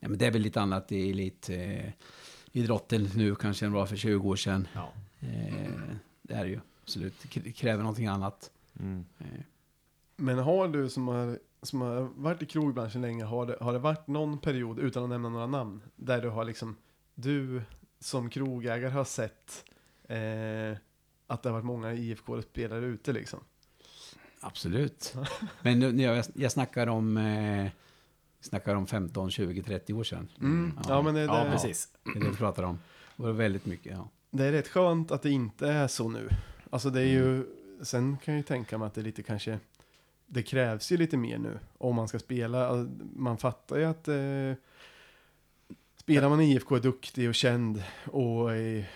[0.00, 1.90] Ja, men det är väl lite annat i elit, eh,
[2.52, 4.68] idrotten nu kanske än vad för 20 år sedan.
[4.74, 4.92] Ja.
[5.20, 5.70] Eh,
[6.22, 7.14] det är det ju absolut.
[7.34, 8.50] Det kräver någonting annat.
[8.80, 9.04] Mm.
[9.18, 9.26] Eh,
[10.16, 13.78] Men har du som har, som har varit i krogbranschen länge, har det, har det
[13.78, 16.76] varit någon period, utan att nämna några namn, där du har liksom,
[17.14, 17.62] du
[18.00, 19.64] som krogägare har sett
[20.08, 20.78] eh,
[21.26, 23.40] att det har varit många IFK-spelare ute liksom?
[24.40, 25.14] absolut.
[25.62, 27.70] men nu, nu, jag, jag snackar om, eh,
[28.42, 30.28] snackar om 15, 20, 30 år sedan.
[30.40, 30.72] Mm.
[30.76, 31.02] Ja, Ja.
[31.02, 31.88] men det, det, Ja, precis.
[32.04, 32.78] Det är det vi pratar om.
[33.16, 34.08] Det var väldigt mycket, ja.
[34.30, 36.28] det är rätt skönt att det inte är så nu.
[36.70, 37.44] Alltså det är ju,
[37.82, 39.58] sen kan jag ju tänka mig att det är lite kanske,
[40.26, 42.66] det krävs ju lite mer nu om man ska spela.
[42.68, 44.14] Alltså, Man fattar ju att eh,
[45.96, 48.90] spelar man i IFK är duktig och känd och är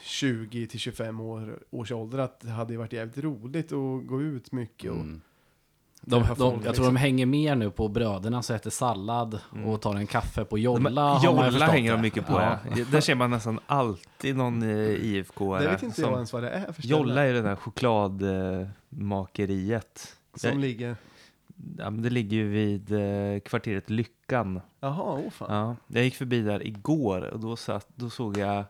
[0.00, 4.22] 20 till 25 år, års ålder att det hade ju varit jävligt roligt att gå
[4.22, 5.20] ut mycket och Mm.
[6.02, 6.84] De, de, jag tror liksom.
[6.84, 9.66] de hänger mer nu på bröderna som äter sallad Mm.
[9.68, 11.20] och tar en kaffe på Jolla.
[11.24, 12.02] Jolla hänger de det.
[12.02, 12.58] mycket på, ja.
[12.92, 15.58] Där ser man nästan alltid någon eh, IFK.
[15.58, 20.16] Det vet inte jag ens vad det är Jolla är det där chokladmakeriet.
[20.34, 20.96] som jag- ligger.
[21.78, 24.60] ja, men det ligger ju vid eh, kvarteret Lyckan.
[24.80, 25.54] Jaha, åh fan.
[25.56, 28.64] Ja, jag gick förbi där igår och då, satt, då såg jag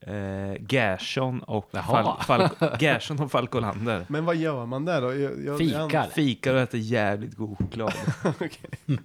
[0.00, 1.70] eh, Gerson och.
[1.70, 2.48] Fal, Fal,
[2.80, 4.04] Gerson och Falkolander.
[4.08, 5.14] Men vad gör man där då?
[5.14, 6.06] Jag, jag, Fikar.
[6.06, 7.92] Fikar och äter jävligt god choklad.
[8.24, 8.70] Okej.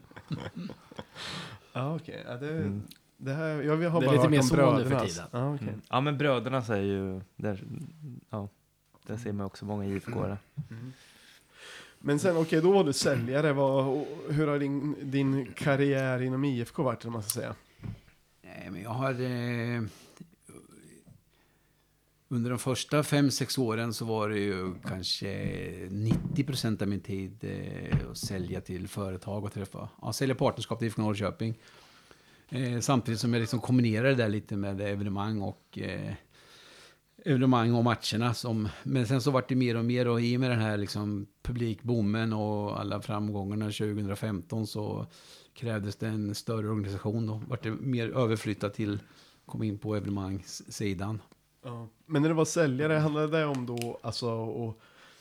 [1.76, 2.24] Ja, okej.
[2.28, 2.80] Ja, det,
[3.18, 5.26] det här, jag har Det är bara lite mer så nu för tiden.
[5.32, 5.68] Ja, okej.
[5.68, 5.82] Mm.
[5.90, 7.22] Ja, men bröderna säger ju...
[7.36, 7.64] Där,
[8.30, 8.50] ja,
[9.08, 10.38] där ser man också många IFK-are.
[12.00, 13.54] Men sen, okej, då var du säljare.
[13.54, 17.56] Vad, hur har din, din karriär inom IFK varit, om man ska säga?
[18.42, 19.12] Nej, men jag har...
[19.12, 19.82] Eh,
[22.34, 25.28] under de första fem sex åren så var det ju kanske
[25.90, 29.90] 90 procent av min tid eh, att sälja till företag och träffa.
[30.02, 31.60] Ja, sälja partnerskap till IFK Norrköping.
[32.50, 36.14] Eh, samtidigt som jag liksom kombinerade det där lite med evenemang och eh,
[37.26, 38.34] evenemang och matcherna.
[38.34, 40.78] Som, men sen så vart det mer och mer och i och med den här
[40.78, 45.08] liksom publikboomen och alla framgångarna 2015 så
[45.54, 47.28] krävdes det en större organisation.
[47.28, 49.00] Då vart det mer överflyttat till,
[49.46, 51.22] kom in på evenemangssidan.
[51.64, 51.88] Ja.
[52.06, 54.76] Men när du var säljare, handlade det om då alltså att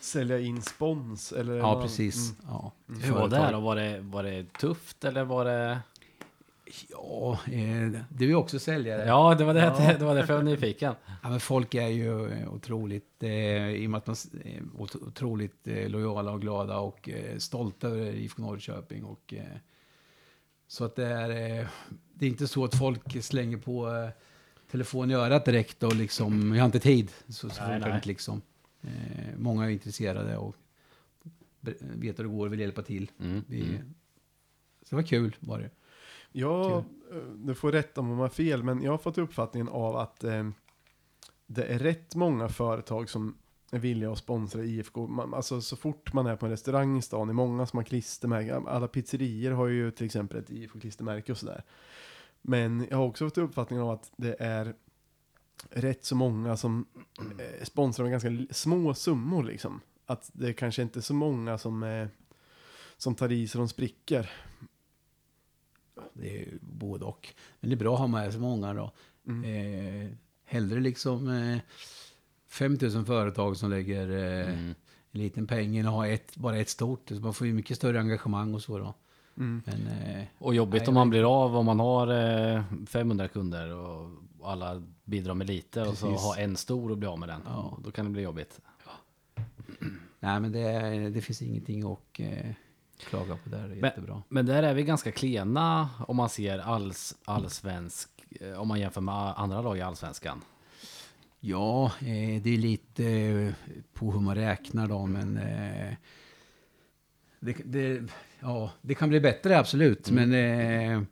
[0.04, 1.32] sälja in spons?
[1.32, 2.30] Eller Ja, vad- precis.
[2.30, 2.44] Mm.
[2.48, 2.72] Ja.
[3.02, 3.60] Hur var det här då?
[3.60, 5.78] Var det, var det tufft eller var det...
[6.90, 9.06] Ja, eh, det är ju också säljare.
[9.06, 10.94] Ja, det var det, det var därför jag var nyfiken.
[11.22, 14.62] Ja, men folk är ju eh, otroligt, eh, i och med att man s- är
[14.78, 19.04] ot- otroligt eh, lojala och glada och eh, stolta över IFK Norrköping.
[19.04, 19.44] Och, eh,
[20.68, 21.66] så att det är, eh,
[22.14, 24.08] det är inte så att folk slänger på eh,
[24.72, 27.12] telefon i örat direkt och liksom, jag har inte tid.
[27.28, 27.94] Så, så Nej, nej.
[27.94, 28.42] inte liksom.
[28.82, 30.56] Eh, många är intresserade och
[31.80, 33.10] vet hur det går och vill hjälpa till.
[33.20, 33.44] Mm.
[33.46, 33.94] Vi, Mm.
[34.82, 35.70] Så det var kul var det.
[36.32, 36.84] Jag, eh,
[37.34, 40.48] du får rätt om jag har fel, men jag har fått uppfattningen av att eh,
[41.46, 43.38] det är rätt många företag som
[43.72, 45.06] är villiga att sponsra IFK.
[45.06, 47.76] Man, alltså så fort man är på en restaurang i stan, det är många som
[47.76, 48.68] har klistermärken.
[48.68, 51.64] Alla pizzerier har ju till exempel ett IFK-klistermärke och sådär.
[52.42, 54.74] Men jag har också fått uppfattningen av att det är
[55.70, 56.86] rätt så många som
[57.38, 59.80] eh, sponsrar med ganska små summor liksom.
[60.06, 62.08] Att det kanske inte är så många som, eh,
[62.96, 64.30] som tar i så de spricker.
[66.12, 67.34] Det är ju både och.
[67.60, 68.92] Men det är bra att ha med sig många då.
[69.26, 69.44] Mm.
[69.44, 70.10] Eh,
[70.44, 71.58] hellre liksom eh,
[72.48, 74.74] 5 000 företag som lägger eh, Mm.
[75.10, 77.08] en liten peng än att ha ett, bara ett stort.
[77.08, 78.94] Så man får ju mycket större engagemang och så då.
[79.36, 79.62] Mm.
[79.66, 82.08] Men eh, Och jobbigt Nej, om man blir av om man har
[82.54, 84.10] eh, 500 kunder och
[84.44, 86.22] alla bidrar med lite och så Precis.
[86.24, 87.40] ha en stor och bli av med den.
[87.46, 87.78] Ja.
[87.84, 88.60] Då kan det bli jobbigt.
[90.20, 92.50] nej, men det, det finns ingenting att eh,
[93.08, 93.58] klaga på där.
[93.58, 94.22] Det är Men- jättebra.
[94.28, 99.00] Men där är vi ganska klena om man ser alls, allsvensk, eh, om man jämför
[99.00, 100.40] med andra lag i allsvenskan.
[101.40, 103.52] Ja, eh, det är lite eh,
[103.92, 105.94] på hur man räknar då, men eh,
[107.42, 108.02] det, det,
[108.40, 110.10] ja, det kan bli bättre, absolut.
[110.10, 111.02] Men eh,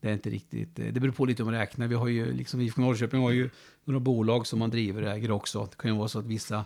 [0.00, 1.86] det är inte riktigt, eh, det beror på lite hur man räknar.
[1.86, 3.50] Vi har ju, liksom IFK Norrköping har ju
[3.84, 5.68] några bolag som man driver och äger också.
[5.70, 6.64] Det kan ju vara så att vissa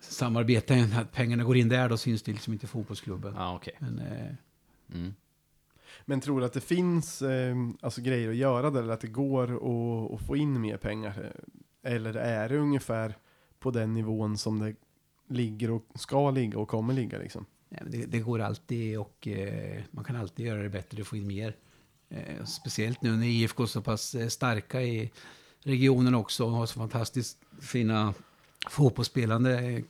[0.00, 3.34] samarbetar, att pengarna går in där, då syns det liksom inte i fotbollsklubben.
[3.36, 3.74] Ja, okej.
[3.78, 4.34] Men eh,
[4.94, 5.14] Mm.
[6.04, 9.08] Men tror du att det finns eh, alltså grejer att göra där, eller att det
[9.08, 11.32] går att, att få in mer pengar?
[11.82, 13.14] Eller är det ungefär
[13.58, 14.74] på den nivån som det
[15.28, 17.46] ligger och ska ligga och kommer ligga liksom?
[17.68, 21.06] Nej, men det, det går alltid och eh, man kan alltid göra det bättre och
[21.06, 21.56] få in mer.
[22.08, 25.10] Eh, speciellt nu när IFK är så pass eh, starka i
[25.62, 28.14] regionen också och har så fantastiskt fina
[28.70, 29.82] fotbollsspelande eh,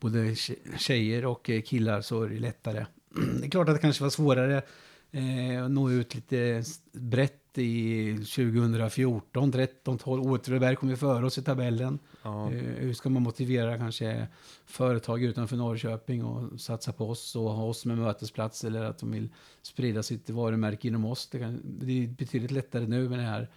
[0.00, 0.34] både
[0.78, 2.86] tjejer och eh, killar så är det lättare.
[3.40, 4.62] Det är klart att det kanske var svårare
[5.10, 10.22] eh, att nå ut lite brett i 2014, 13, 12.
[10.22, 11.98] Åtvidaberg kom ju före oss i tabellen.
[12.22, 12.52] Ja.
[12.52, 14.26] Eh, hur ska man motivera kanske
[14.66, 18.98] företag utanför Norrköping och satsa på oss och ha oss som en mötesplats eller att
[18.98, 19.28] de vill
[19.62, 21.28] sprida sitt varumärke inom oss.
[21.28, 23.48] Det, kan, det är betydligt lättare nu med den här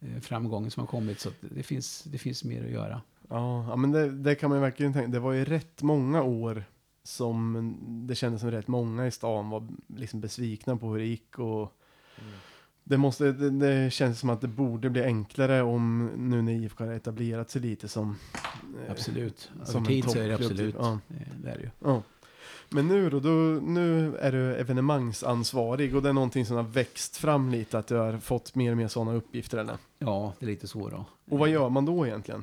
[0.00, 3.02] eh, framgången som har kommit så att det, finns, det finns mer att göra.
[3.28, 5.08] Ja, men det, det kan man ju verkligen tänka.
[5.08, 6.64] Det var ju rätt många år
[7.02, 7.76] som
[8.08, 11.38] det kändes som rätt många i stan var liksom besvikna på hur det gick.
[11.38, 11.78] Och
[12.84, 16.84] det, måste, det, det känns som att det borde bli enklare om nu när IFK
[16.84, 18.16] har etablerat sig lite som...
[18.84, 19.50] eh, Absolut.
[19.64, 20.74] som Över en tid så är det toppklubb, absolut.
[20.74, 20.82] typ.
[20.84, 20.92] Ja.
[21.10, 21.70] Eh, Det är det ju.
[21.84, 22.02] Ja.
[22.68, 23.30] Men nu då, då,
[23.62, 27.94] nu är du evenemangsansvarig och det är någonting som har växt fram lite, att du
[27.96, 29.76] har fått mer och mer sådana uppgifter eller?
[29.98, 31.04] Ja, det är lite så då.
[31.30, 32.42] Och vad gör man då egentligen?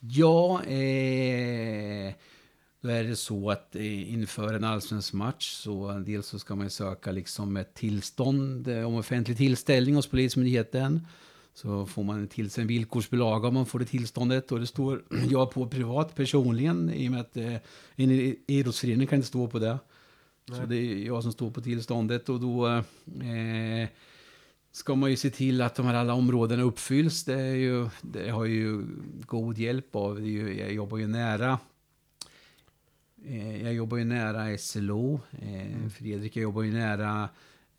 [0.00, 2.14] Ja, eh,
[2.80, 6.70] då är det så att eh, inför en allsvensk match så dels så ska man
[6.70, 11.06] söka liksom ett tillstånd eh, om offentlig tillställning hos Polismyndigheten.
[11.54, 14.52] Så får man till sig en villkorsbilaga om man får det tillståndet.
[14.52, 17.56] Och det står jag på privat personligen i och med att eh,
[17.96, 19.78] en idrottsförening kan inte stå på det.
[20.48, 23.88] Så det är jag som står på tillståndet och då eh,
[24.72, 27.24] ska man ju se till att de här alla områdena uppfylls.
[27.24, 28.86] Det, är ju, det har ju
[29.26, 30.16] god hjälp av.
[30.16, 31.58] Det är ju, jag jobbar ju nära
[33.62, 35.20] Jag jobbar ju nära SLO.
[35.30, 37.28] Eh, Fredrik, jag jobbar ju nära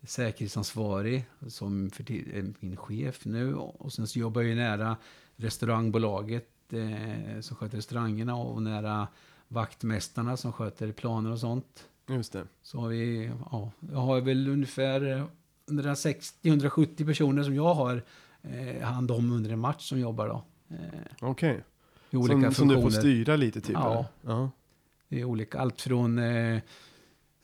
[0.02, 3.54] säkerhetsansvarig som för är min chef nu.
[3.54, 4.96] Och sen så jobbar jag ju nära
[5.36, 9.08] restaurangbolaget eh, som sköter restaurangerna och nära
[9.48, 11.88] vaktmästarna som sköter planer och sånt.
[12.08, 12.46] Just det.
[12.62, 15.26] Så har vi, ja, jag har väl ungefär eh,
[15.66, 18.02] 160-170 personer som jag har
[18.42, 20.44] eh, hand om under en match som jobbar då.
[20.68, 20.76] Eh,
[21.20, 21.64] Okej.
[22.12, 23.72] Olika Som, som du får styra lite typ?
[23.72, 23.92] Ja.
[23.92, 24.34] eller?
[24.34, 24.50] ja.
[25.10, 26.60] Det är olika, allt från eh,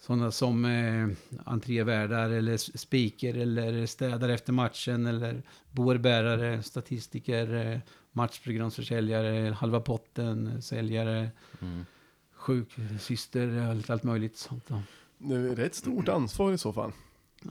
[0.00, 1.08] sådana som eh,
[1.44, 7.78] entrévärdar eller speaker eller städare efter matchen eller bårbärare, statistiker, eh,
[8.12, 11.84] matchprogramsförsäljare, halva potten, säljare, Mm.
[12.32, 14.64] sjuksyster, allt, allt möjligt sånt.
[14.68, 14.82] Då.
[15.18, 16.92] Det är rätt stort ansvar i så fall.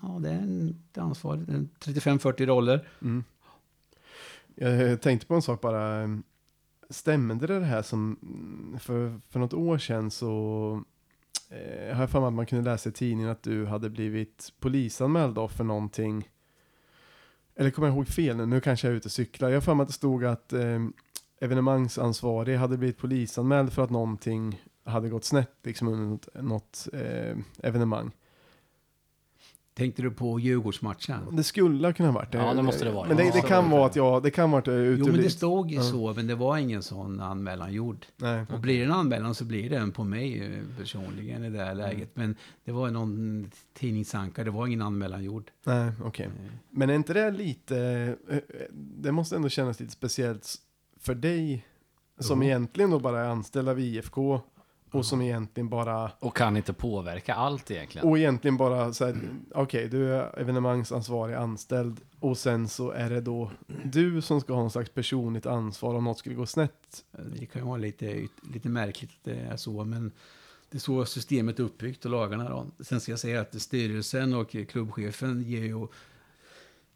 [0.01, 1.37] Ja, det är en, ett ansvar.
[1.37, 2.87] Det är 35-40 roller.
[3.01, 3.23] Mm.
[4.55, 6.07] Jag tänkte på en sak bara.
[6.89, 10.83] Stämde det här som mm, för, för något år sedan så
[11.49, 14.53] eh, har jag för mig att man kunde läsa i tidningen att du hade blivit
[14.59, 16.29] polisanmäld då för någonting.
[17.55, 18.45] Eller kommer jag ihåg fel nu?
[18.45, 19.49] Nu kanske jag är ute och cyklar.
[19.49, 20.79] Jag har för mig att det stod att eh,
[21.39, 26.87] evenemangsansvarig hade blivit polisanmäld för att någonting hade gått snett liksom under något, eh, något
[26.93, 28.11] eh, evenemang.
[29.77, 31.17] Tänkte du på Djurgårdsmatchen?
[31.35, 32.37] Det skulle ha kunnat varit det.
[32.37, 33.07] Ja, det måste det vara.
[33.07, 35.11] Men det, det kan vara att jag, det kan vara att jag är ute Jo,
[35.11, 35.83] men det stod ju Ja.
[35.83, 38.05] så, men det var ingen sån anmälan gjord.
[38.17, 38.45] Nej.
[38.53, 41.63] Och blir det en anmälan så blir det en på mig eh, personligen i det
[41.63, 42.09] här läget.
[42.13, 42.35] Men
[42.65, 45.51] det var någon tidningsankare, det var ingen anmälan gjord.
[45.63, 46.25] Nej, okej.
[46.25, 47.77] Eh, Men är inte det lite,
[48.29, 48.37] eh,
[48.73, 50.55] det måste ändå kännas lite speciellt
[50.99, 51.65] för dig
[52.19, 52.47] som Jo.
[52.47, 54.41] egentligen då bara är anställd av IFK
[54.97, 58.07] och som egentligen bara, Och kan inte påverka allt egentligen.
[58.07, 59.17] och egentligen bara så här,
[59.53, 63.51] okej, du är evenemangsansvarig anställd och sen så är det då
[63.83, 67.03] du som ska ha någon slags personligt ansvar om något skulle gå snett.
[67.39, 70.11] Det kan ju vara lite, lite märkligt att det är så, men
[70.69, 72.65] det är så systemet är uppbyggt och lagarna då.
[72.83, 75.87] Sen ska jag säga att styrelsen och klubbchefen ger ju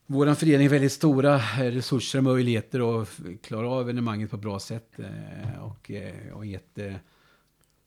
[0.05, 3.09] vår förening väldigt stora resurser och möjligheter att
[3.43, 4.99] klara av evenemanget på ett bra sätt.
[4.99, 6.93] eh, Och, eh, och gett, eh,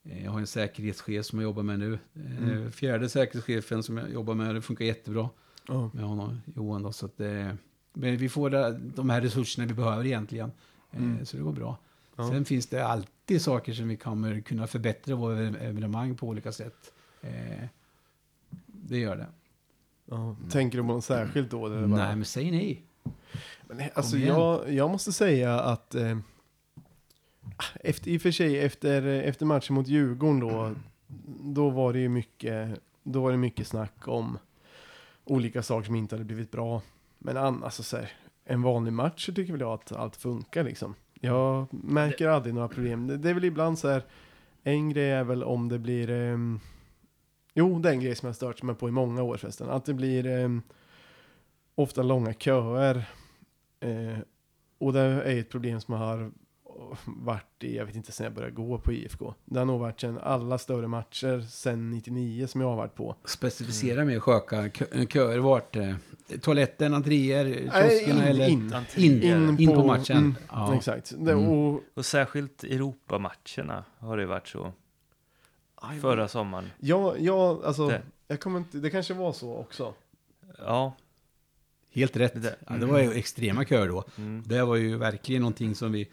[0.02, 1.98] jag har en säkerhetschef som jag jobbar med nu.
[2.14, 2.72] Eh, Mm.
[2.72, 5.28] Fjärde säkerhetschefen som jag jobbar med, det funkar jättebra
[5.68, 5.90] Ja.
[5.94, 6.82] med honom, Johan.
[6.82, 7.48] Då, så att, eh,
[7.92, 8.50] men vi får
[8.96, 10.52] de här resurserna vi behöver egentligen.
[10.90, 11.26] Eh, Mm.
[11.26, 11.78] Så det går bra.
[12.16, 12.28] Ja.
[12.30, 16.92] Sen finns det alltid saker som vi kommer kunna förbättra våra evenemang på olika sätt.
[17.22, 17.64] Eh,
[18.66, 19.26] det gör det.
[20.06, 20.36] Ja.
[20.50, 21.66] Tänker du på något särskilt då?
[21.66, 22.82] Eller bara- Nej, men säg nej.
[23.68, 26.18] Men, alltså jag, jag måste säga att eh,
[27.80, 30.74] efter, i och för sig efter, efter matchen mot Djurgården då,
[31.54, 34.38] då var det ju mycket, då var det mycket snack om
[35.24, 36.82] olika saker som inte hade blivit bra.
[37.18, 38.12] Men annars, alltså, så här,
[38.44, 40.94] en vanlig match så tycker väl jag att allt funkar liksom.
[41.14, 43.06] Jag märker aldrig några problem.
[43.06, 44.02] Det, det är väl ibland så här,
[44.62, 46.60] en grej är väl om det blir, ehm,
[47.54, 49.84] jo det är en grej som jag stört mig på i många år förresten, att
[49.84, 50.62] det blir ehm,
[51.74, 53.08] ofta långa köer.
[53.80, 54.18] Eh,
[54.78, 56.30] och det är ett problem som har
[57.04, 59.34] varit i, jag vet inte sen jag började gå på IFK.
[59.44, 63.16] Det har nog varit sedan alla större matcher sedan 99 som jag har varit på.
[63.24, 65.76] Specificera mer sköka kö, köer vart?
[65.76, 65.94] Eh,
[66.40, 68.48] toaletten, entréer, kioskerna in, eller?
[68.48, 68.74] in.
[68.96, 70.16] In, In in, på, på- matchen.
[70.16, 70.74] mm, ja.
[70.76, 71.12] Exakt.
[71.18, 71.48] Det, Mm.
[71.48, 74.72] och, Och särskilt Europamatcherna har det varit så.
[76.00, 76.70] Förra sommaren.
[76.80, 78.02] ja, ja, alltså, Det.
[78.28, 79.94] jag kommer inte, det kanske var så också.
[80.58, 80.94] Ja.
[81.94, 82.42] Helt rätt.
[82.42, 82.56] Det.
[82.68, 84.04] Ja, det var ju extrema köer då.
[84.18, 84.42] Mm.
[84.46, 86.08] Det var ju verkligen någonting som vi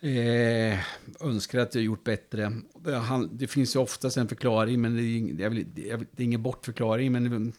[0.00, 0.78] eh,
[1.20, 2.52] önskar att vi gjort bättre.
[2.84, 6.06] Det, han, det finns ju oftast en förklaring, men det är, jag vill, jag vill,
[6.12, 7.12] det är ingen bortförklaring.
[7.12, 7.52] Men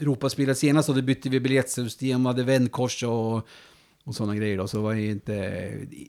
[0.00, 3.36] Europaspelet senast, och då bytte vi biljettsystem, hade vändkors och,
[4.04, 4.56] och sådana grejer.
[4.58, 5.34] Då, så var det inte,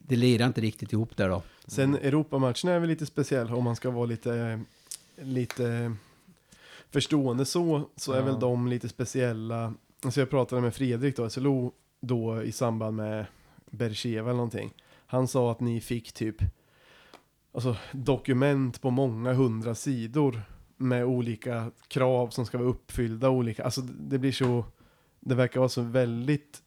[0.02, 1.44] det lirade inte riktigt ihop där då.
[1.68, 4.60] Sen Europamatchen är väl lite speciell om man ska vara lite,
[5.22, 5.96] lite
[6.92, 8.26] förstående så, så är Ja.
[8.26, 9.74] väl de lite speciella.
[10.04, 11.72] Alltså jag pratade med Fredrik då, SLO,
[12.02, 13.26] då i samband med
[13.72, 14.74] Bercheva eller någonting.
[15.08, 16.36] Han sa att ni fick typ
[17.54, 20.42] alltså, dokument på många hundra sidor
[20.78, 23.30] med olika krav som ska vara uppfyllda.
[23.30, 24.66] Olika, alltså det blir så,
[25.20, 26.62] det verkar vara så väldigt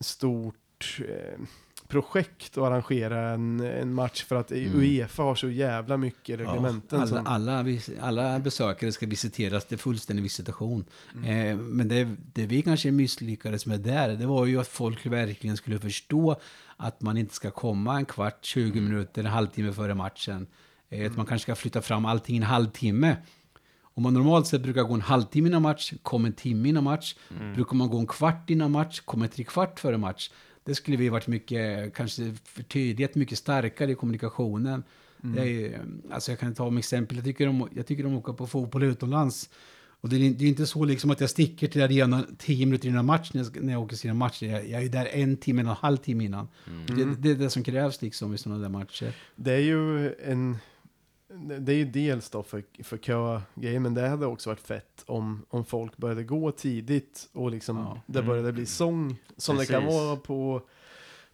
[0.00, 1.40] stort eh,
[1.88, 4.80] projekt att arrangera en, en match för att Mm.
[4.80, 7.00] Uefa har så jävla mycket reglementen.
[7.00, 7.64] alla, som, alla,
[8.00, 10.84] alla besökare ska visiteras, det är fullständig visitation.
[11.14, 11.48] Mm.
[11.48, 15.56] Eh, men det, det vi kanske misslyckades med där, det var ju att folk verkligen
[15.56, 16.36] skulle förstå
[16.76, 20.46] att man inte ska komma en kvart, 20 minuter, en halvtimme före matchen.
[20.90, 21.10] Mm.
[21.10, 23.16] Att man kanske ska flytta fram allting en halvtimme.
[23.82, 27.14] Om man normalt sett brukar gå en halvtimme innan match, kom en timme innan match.
[27.54, 30.30] Brukar man gå en kvart innan match, kommer tre kvart före match.
[30.64, 34.82] Det skulle vi varit mycket, kanske förtydligat mycket starkare i kommunikationen.
[35.34, 38.18] Det är, alltså jag kan ta om exempel, jag tycker om, jag tycker om att
[38.18, 39.50] åka på fotboll utomlands.
[40.04, 42.88] Och det är, det är inte så liksom att jag sticker till arenan tio minuter
[42.88, 44.46] innan match när jag, ska- när jag åker sina matcher.
[44.46, 46.48] Jag, jag är där en timme, en och en halv timme innan.
[46.96, 49.14] Det, det är det som krävs liksom i sådana där matcher.
[49.36, 50.56] Det är ju en...
[51.60, 55.42] Det är ju dels då för, för kö-grejen, men det hade också varit fett om,
[55.48, 58.00] om folk började gå tidigt och liksom Ja.
[58.06, 59.16] det började bli sång.
[59.36, 59.94] Som det kan Precis.
[60.00, 60.62] vara på,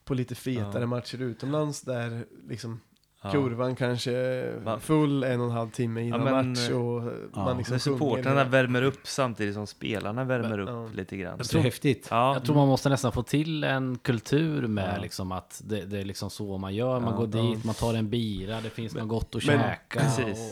[0.04, 0.86] på lite fetare Ja.
[0.86, 2.80] matcher utomlands där liksom
[3.22, 3.30] Ja.
[3.30, 4.44] kurvan kanske
[4.80, 7.02] full en och en halv timme innan men, match och
[7.34, 10.88] ja, man liksom När supportrarna värmer upp samtidigt som spelarna värmer upp Ja.
[10.94, 11.38] lite grann.
[11.38, 12.08] Det är häftigt.
[12.10, 15.02] Ja, Jag tror man måste nästan få till en kultur med Ja.
[15.02, 17.00] liksom att det, det är liksom så man gör.
[17.00, 17.42] Man Ja, går ja.
[17.42, 20.00] dit, man tar en bira, det finns något gott att men- käka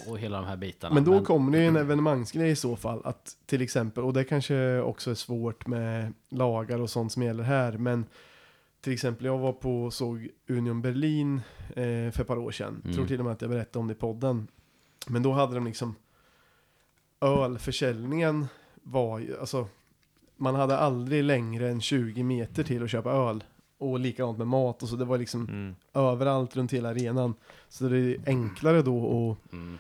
[0.07, 0.95] och, och hela de här bitarna.
[0.95, 3.01] Men då kommer det ju en evenemangsgrej i så fall.
[3.05, 7.45] Att till exempel, och det kanske också är svårt med lagar och sånt som gäller
[7.45, 7.73] här.
[7.73, 8.07] Men
[8.81, 12.81] till exempel jag var på och såg Union Berlin eh, för ett par år sedan.
[12.85, 12.97] Mm.
[12.97, 14.49] Tror till och med att jag berättade om det i podden.
[15.07, 15.95] Men då hade de liksom
[17.21, 18.47] ölförsäljningen
[18.83, 19.69] var ju, alltså
[20.37, 23.45] man hade aldrig längre än 20 meter till att köpa öl.
[23.79, 25.75] Och likadant med mat och så det var liksom mm.
[25.95, 27.35] överallt runt hela arenan.
[27.69, 29.79] Så det är enklare då att Mm.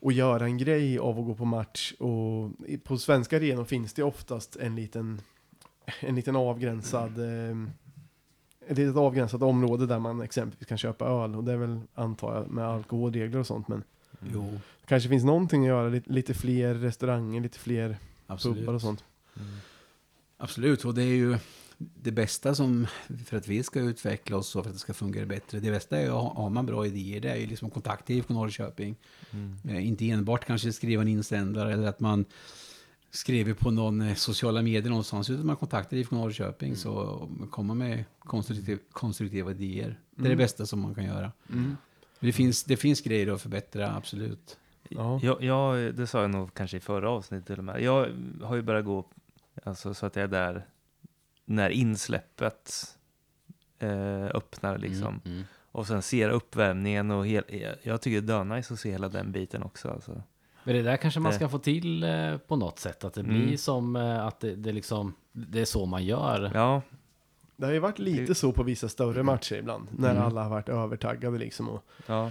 [0.00, 1.92] och göra en grej av att gå på match.
[1.98, 2.50] Och
[2.84, 5.20] på svenska arenor finns det oftast en liten,
[6.00, 7.18] en liten avgränsad,
[8.68, 11.36] ett litet avgränsat område där man exempelvis kan köpa öl.
[11.36, 13.68] Och det är väl, antar jag, med alkoholregler och sånt.
[13.68, 13.82] Men
[14.32, 17.96] Jo, det kanske finns någonting att göra, lite, lite fler restauranger, lite fler
[18.26, 18.58] absolut.
[18.58, 19.04] pubbar och sånt.
[20.36, 21.38] Absolut, och det är ju
[21.78, 22.86] det bästa som,
[23.26, 25.98] för att vi ska utveckla oss och för att det ska fungera bättre, det bästa
[25.98, 28.96] är ju, har har man bra idéer, det är ju liksom kontakt i IFK Norrköping.
[29.30, 29.58] Mm.
[29.68, 32.24] Eh, Inte enbart kanske skriva en insändare eller att man
[33.10, 38.04] skriver på någon eh, sociala medier någonstans, utan man kontaktar IFK Norrköping så kommer med
[38.18, 39.98] konstruktiv, konstruktiva idéer.
[40.10, 40.38] Det är det Mm.
[40.38, 41.32] bästa som man kan göra.
[42.20, 44.58] Det finns, det finns grejer att förbättra, absolut.
[44.88, 45.20] Ja.
[45.22, 47.82] Jag, jag, det sa jag nog kanske i förra avsnittet till och med.
[47.82, 48.08] Jag
[48.42, 49.04] har ju börjat gå
[49.64, 50.66] alltså, så att jag är där
[51.44, 52.96] när insläppet
[53.78, 55.20] eh, öppnar liksom.
[55.24, 55.36] Mm.
[55.36, 55.44] Mm.
[55.72, 59.08] Och sen ser uppvärmningen och hel, jag- jag tycker det är nice att se hela
[59.08, 59.88] den biten också.
[59.88, 60.22] Alltså.
[60.68, 63.04] Men det där kanske man ska få till eh, på något sätt.
[63.04, 63.32] Att det Mm.
[63.46, 66.50] blir som eh, att det, det liksom, det är så man gör.
[66.54, 66.82] Ja,
[67.56, 69.88] Det har ju varit lite så på vissa större matcher ibland.
[69.98, 70.22] När Mm.
[70.22, 71.68] alla har varit övertaggade liksom.
[71.68, 72.30] Och, ja.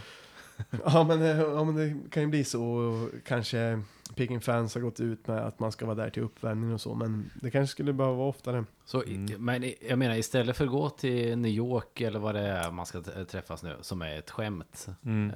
[0.86, 2.64] ja, men, eh, ja men det kan ju bli så.
[2.66, 3.82] Och kanske
[4.16, 6.96] Peking fans har gått ut med att man ska vara där till uppvärmning och så.
[6.96, 8.66] Men det kanske skulle behöva vara oftare.
[8.86, 9.26] Så, Mm.
[9.46, 12.86] Men jag menar istället för att gå till New York eller vad det är man
[12.86, 14.88] ska träffas nu, som är ett skämt.
[15.06, 15.32] Mm.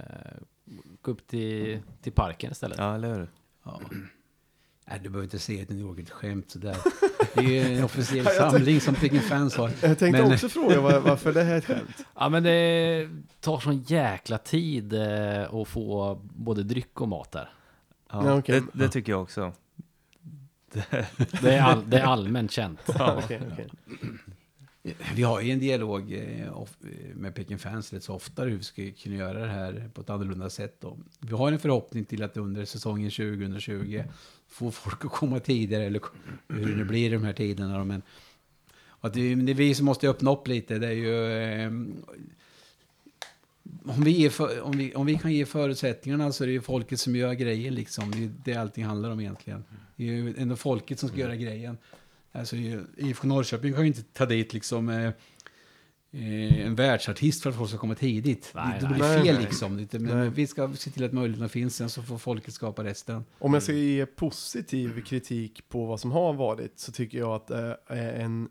[1.01, 2.78] Gå upp till, till parken istället.
[2.78, 3.28] ja eller hur?
[3.63, 3.82] Ja.
[4.88, 6.78] Nej, du behöver inte se ett New York ett skämt sådär.
[7.34, 9.69] Det är ju en officiell Ja, samling som Peking fans har.
[9.82, 11.95] Jag tänkte Men- också fråga var, varför det här är ett skämt.
[12.15, 13.09] Ja men det
[13.39, 17.49] tar sån jäkla tid eh, att få både dryck och mat där.
[18.11, 18.61] Ja, Ja, okej.
[18.74, 19.53] det, det tycker jag också.
[21.41, 22.80] Det är, all, det är allmänt känt.
[22.88, 23.67] Okej, okej.
[24.84, 26.55] Eh, vi har ju en dialog eh, eh,
[27.15, 30.09] med Peking fans rätt så ofta hur vi ska kunna göra det här på ett
[30.09, 30.75] annorlunda sätt.
[30.79, 30.97] Då.
[31.19, 34.03] Vi har en förhoppning till att under säsongen 2020
[34.47, 36.01] få folk att komma tidigare, eller
[36.47, 37.77] hur det nu blir i de här tiderna.
[37.77, 38.01] då, Men
[38.99, 40.79] att det, det är vi som måste öppna upp lite.
[40.79, 41.34] Det är ju...
[41.34, 41.71] Eh,
[43.86, 46.61] om vi, ger för, om, vi, om vi kan ge förutsättningarna så är det ju
[46.61, 48.11] folket som gör grejen liksom.
[48.11, 49.63] Det är det allting handlar om egentligen.
[49.95, 51.77] Det är ju ändå folket som ska göra grejen.
[52.32, 52.55] Alltså
[52.97, 55.05] IFK Norrköping kan ju inte ta dit liksom eh,
[56.11, 58.51] eh, en världsartist för att folk ska komma tidigt.
[58.55, 59.43] Nej, det, blir Nej, fel nej.
[59.43, 59.88] liksom.
[59.91, 60.29] Det, men Nej.
[60.29, 63.25] vi ska se till att möjligheterna finns, sen så får folket skapa resten.
[63.39, 67.47] Om jag ska ge positiv kritik på vad som har varit så tycker jag att
[67.47, 68.49] det är en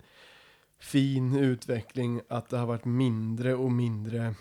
[0.79, 4.35] fin utveckling att det har varit mindre och mindre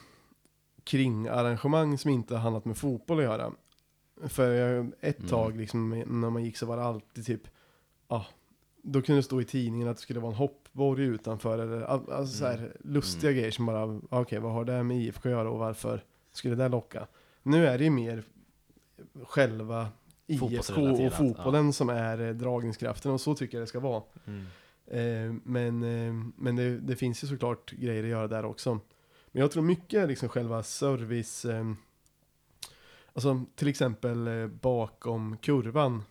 [0.83, 3.51] kringarrangemang som inte har handlat med fotboll att göra.
[4.27, 5.29] För ett Mm.
[5.29, 7.41] tag liksom, när man gick så var det alltid typ,
[8.07, 8.25] ja,
[8.83, 12.11] då kunde det stå i tidningen att det skulle vara en hoppborg utanför eller all-
[12.11, 15.31] alltså så här lustiga grejer som bara, ja, okej vad har det med IFK att
[15.33, 17.07] göra och varför skulle det locka?
[17.43, 18.23] Nu är det ju mer
[19.23, 19.87] själva
[20.27, 20.73] IFK
[21.05, 24.03] och fotbollen som är eh, dragningskraften och så tycker jag det ska vara.
[24.27, 24.45] Mm.
[24.87, 28.79] Eh, men eh, men det, det finns ju såklart grejer att göra där också.
[29.31, 31.71] Men jag tror mycket är liksom själva service, eh,
[33.13, 36.03] alltså till exempel eh, bakom kurvan.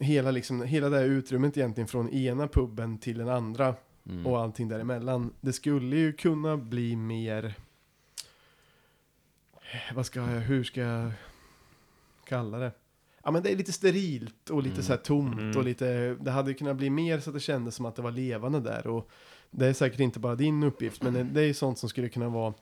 [0.00, 3.74] Hela, liksom, hela det här utrymmet egentligen från ena puben till den andra
[4.08, 4.26] Mm.
[4.26, 5.32] och allting däremellan.
[5.40, 7.54] Det skulle ju kunna bli mer,
[9.94, 11.12] vad ska jag, hur ska jag
[12.24, 12.72] kalla det?
[13.22, 14.84] Ja men det är lite sterilt och lite Mm.
[14.84, 15.56] så här tomt Mm.
[15.56, 18.10] och lite, det hade kunnat bli mer så att det kändes som att det var
[18.10, 19.10] levande där och
[19.50, 22.08] det är säkert inte bara din uppgift men det- det är ju sånt som skulle
[22.08, 22.54] kunna vara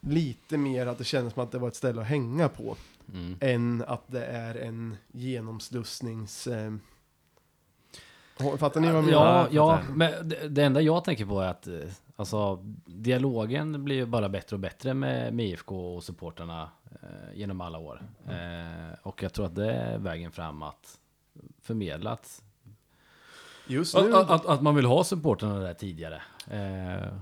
[0.00, 2.76] lite mer att det kändes som att det var ett ställe att hänga på
[3.14, 3.36] Mm.
[3.40, 6.46] än att det är en genomslussnings...
[6.46, 6.72] Eh,
[8.58, 9.20] fattar ni vad jag menar?
[9.20, 11.74] Ja, ja, men det, det enda jag tänker på är att eh,
[12.16, 12.56] alltså,
[12.86, 16.70] dialogen blir ju bara bättre och bättre med, med IFK och supporterna
[17.02, 18.02] eh, genom alla år.
[18.28, 20.98] Eh, och jag tror att det är vägen fram att
[21.62, 22.42] förmedla att,
[23.66, 26.22] Just nu, att, att, att man vill ha supporterna där tidigare.
[26.50, 27.12] Eh,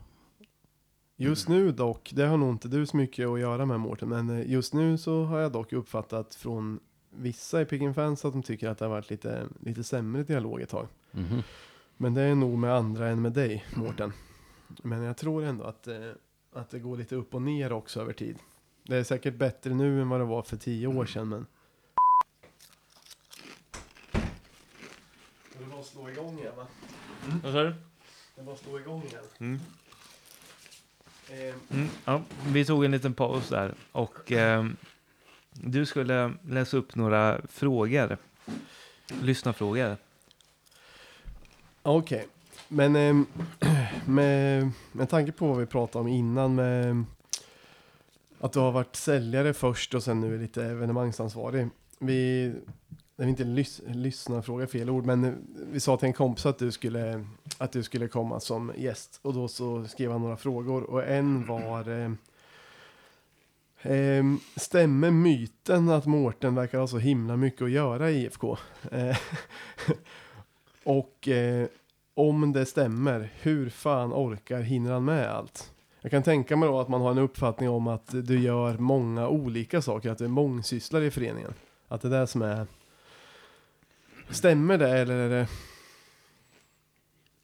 [1.20, 4.30] just nu dock, det har nog inte du så mycket att göra med Mårten, men
[4.30, 8.42] eh, just nu så har jag dock uppfattat från vissa i Peking fans att de
[8.42, 10.86] tycker att det har varit lite, lite sämre dialog ett tag.
[11.10, 11.42] mhm.
[12.00, 14.12] Men det är nog med andra än med dig, Mårten.
[14.82, 16.10] Men jag tror ändå att, eh,
[16.52, 18.38] att det går lite upp och ner också över tid.
[18.82, 21.46] Det är säkert bättre nu än vad det var för tio år sedan, men...
[25.58, 26.66] Det var att slå igång igen, va?
[27.42, 27.74] Vad sa du?
[28.36, 29.24] Det var att slå igång igen.
[29.38, 29.60] Mm.
[31.31, 34.76] Eh, Mm, ja, vi tog en liten paus där och ehm,
[35.53, 38.16] du skulle läsa upp några frågor.
[39.22, 39.97] Lyssnarfrågor.
[41.83, 42.26] Okej,
[42.68, 43.26] men ehm,
[44.07, 47.05] med, med tanke på vad vi pratade om innan med
[48.41, 51.68] att du har varit säljare först och sen nu är lite evenemangsansvarig.
[51.99, 52.53] Vi,
[53.18, 56.58] det är inte lys, lyssna fråga fel ord, men vi sa till en kompis att
[56.58, 57.24] du skulle,
[57.58, 61.46] att du skulle komma som gäst och då så skrev han några frågor och en
[61.46, 62.10] var eh,
[63.92, 64.24] eh,
[64.56, 68.56] Stämmer myten att Mårten verkar ha så himla mycket att göra i IFK?
[68.92, 69.16] Eh,
[70.84, 71.66] och eh,
[72.14, 75.72] om det stämmer, hur fan orkar, hinner han med allt?
[76.00, 79.28] Jag kan tänka mig då att man har en uppfattning om att du gör många
[79.28, 81.54] olika saker, att du är mångsysslare i föreningen.
[81.88, 82.66] Att det är det som är...
[84.31, 85.49] Stämmer det eller är det...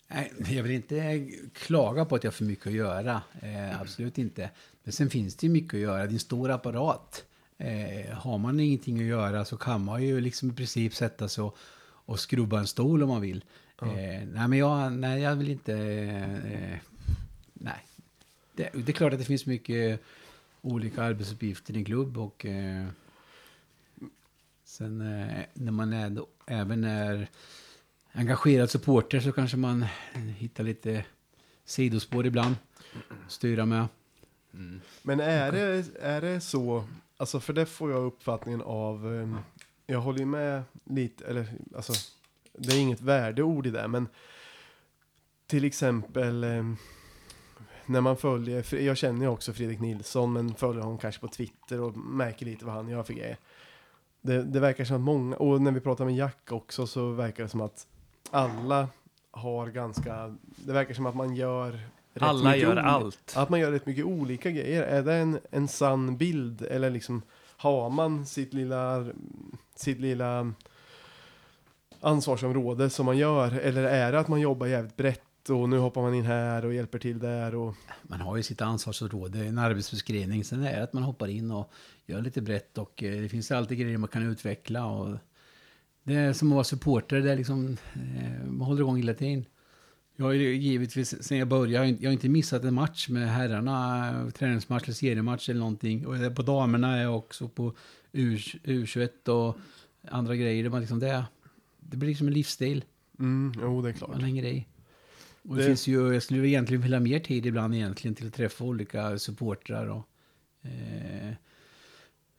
[0.08, 3.22] Nej, jag vill inte klaga på att jag har för mycket att göra.
[3.42, 4.50] Eh, absolut inte.
[4.84, 5.98] Men sen finns det ju mycket att göra.
[5.98, 7.24] Det är en stor apparat.
[7.58, 11.44] Eh, har man ingenting att göra så kan man ju liksom i princip sätta sig
[11.44, 13.44] och, och skrubba en stol om man vill.
[13.82, 15.72] Eh, nej, men jag, nej, jag vill inte...
[15.72, 16.78] Eh,
[17.52, 17.86] nej.
[18.56, 20.00] Det, det är klart att det finns mycket
[20.60, 22.46] olika arbetsuppgifter i en klubb och...
[24.74, 27.28] Sen eh, när man är, då, även är
[28.12, 29.82] engagerad supporter så kanske man
[30.36, 31.04] hittar lite
[31.64, 32.56] sidospår ibland.
[33.28, 33.86] Styra med.
[34.54, 34.80] Mm.
[35.02, 36.84] Men är det, är det så,
[37.16, 39.36] alltså för det får jag uppfattningen av, ehm,
[39.86, 41.46] jag håller ju med lite, eller
[41.76, 41.92] alltså,
[42.52, 44.08] det är inget värdeord i det, men
[45.46, 46.76] till exempel ehm,
[47.86, 51.80] när man följer, jag känner ju också Fredrik Nilsson, men följer honom kanske på Twitter
[51.80, 53.38] och märker lite vad han gör för grejer.
[54.26, 57.42] Det, det verkar som att många, och när vi pratar med Jack också så verkar
[57.42, 57.86] det som att
[58.30, 58.88] alla
[59.30, 61.70] har ganska, det verkar som att man gör
[62.12, 63.32] rätt Alla gör olika- allt.
[63.36, 64.82] att man gör rätt mycket olika grejer.
[64.82, 66.62] Är det en, en sann bild?
[66.62, 67.22] Eller liksom
[67.56, 69.06] har man sitt lilla,
[69.76, 70.52] sitt lilla
[72.00, 73.52] ansvarsområde som man gör?
[73.52, 76.74] Eller är det att man jobbar jävligt brett och nu hoppar man in här och
[76.74, 77.74] hjälper till där och...
[78.02, 80.44] Man har ju sitt ansvarsområde, en arbetsbeskrivning.
[80.44, 81.70] Sen är det att man hoppar in och
[82.06, 84.86] gör lite brett och eh, det finns alltid grejer man kan utveckla.
[84.86, 85.18] Och
[86.02, 89.44] det är som att vara supporter, det är liksom, eh, man håller igång hela tiden.
[90.16, 94.08] Jag har ju givetvis, sen jag började, jag har inte- missat en match med herrarna,
[94.22, 96.06] eh, träningsmatch eller seriematch eller någonting.
[96.06, 97.74] Och på damerna är jag också på
[98.12, 99.56] U, U21 och
[100.10, 100.70] andra grejer.
[100.70, 101.24] Det, liksom det,
[101.80, 102.84] det blir liksom en livsstil.
[103.18, 104.10] Mm, jo, det är klart.
[104.10, 104.66] Man hänger i.
[105.42, 108.26] Och det, Det- finns ju, jag skulle egentligen vilja ha mer tid ibland egentligen till
[108.26, 109.86] att träffa olika supportrar.
[109.86, 110.08] Och,
[110.62, 111.32] eh,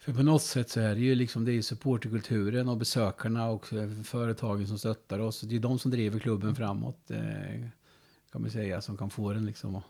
[0.06, 3.66] för på något sätt så är det ju liksom det är supporterkulturen och besökarna och
[4.04, 5.42] företagen som stöttar oss.
[5.42, 7.12] Det är de som driver klubben framåt.
[7.12, 7.68] Eh,
[8.32, 9.84] kan man säga, som kan få den liksom att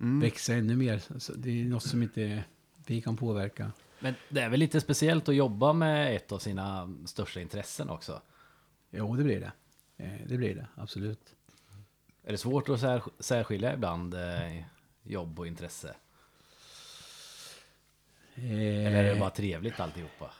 [0.00, 0.20] Mm.
[0.20, 1.02] växa ännu mer.
[1.18, 2.44] Så det är något som inte
[2.86, 3.72] vi kan påverka.
[4.00, 8.22] Men det är väl lite speciellt att jobba med ett av sina största intressen också?
[8.90, 9.52] Jo, det blir det.
[10.04, 11.34] Eh, det blir det, absolut.
[12.24, 14.62] Är det svårt att sär, särskilja ibland eh,
[15.02, 15.94] jobb och intresse?
[18.42, 20.30] Eh, Eller är det bara trevligt alltihopa?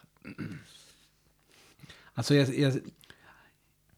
[2.15, 2.73] Alltså jag, jag,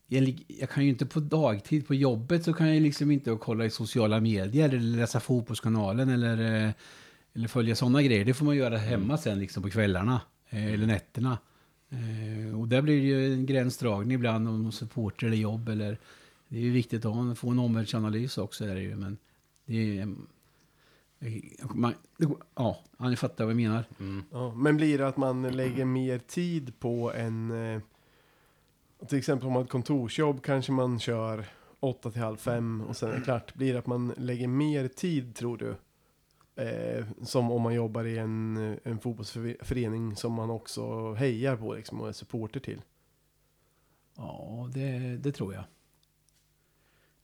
[0.07, 3.65] jag, jag kan ju inte på dagtid på jobbet så kan jag liksom inte kolla
[3.65, 6.71] i sociala medier eller läsa fotbollskanalen eller, eh,
[7.35, 8.25] eller följa sådana grejer.
[8.25, 11.39] Det får man göra hemma sen liksom på kvällarna eh, eller nätterna.
[11.91, 15.99] Eh, och där blir det ju en gränsdragning ibland om supporter eller jobb eller
[16.49, 19.19] det är ju viktigt att få en omvärldsanalys också är det ju men
[19.67, 20.15] det är
[21.75, 21.95] man,
[22.55, 23.85] ja, ni fattar vad jag menar.
[24.31, 27.51] Ja, men blir det att man lägger mer tid på en...
[27.51, 27.81] Eh,
[29.09, 31.47] till exempel om man har ett kontorsjobb kanske man kör
[31.81, 33.55] 8 till halv fem och sen är det klart.
[33.55, 35.77] Blir det att man lägger mer tid tror du?
[36.63, 42.01] Eh, som om man jobbar i en, en fotbollsförening som man också hejar på liksom,
[42.01, 42.83] och är supporter till.
[44.17, 45.65] Ja, det, det tror jag.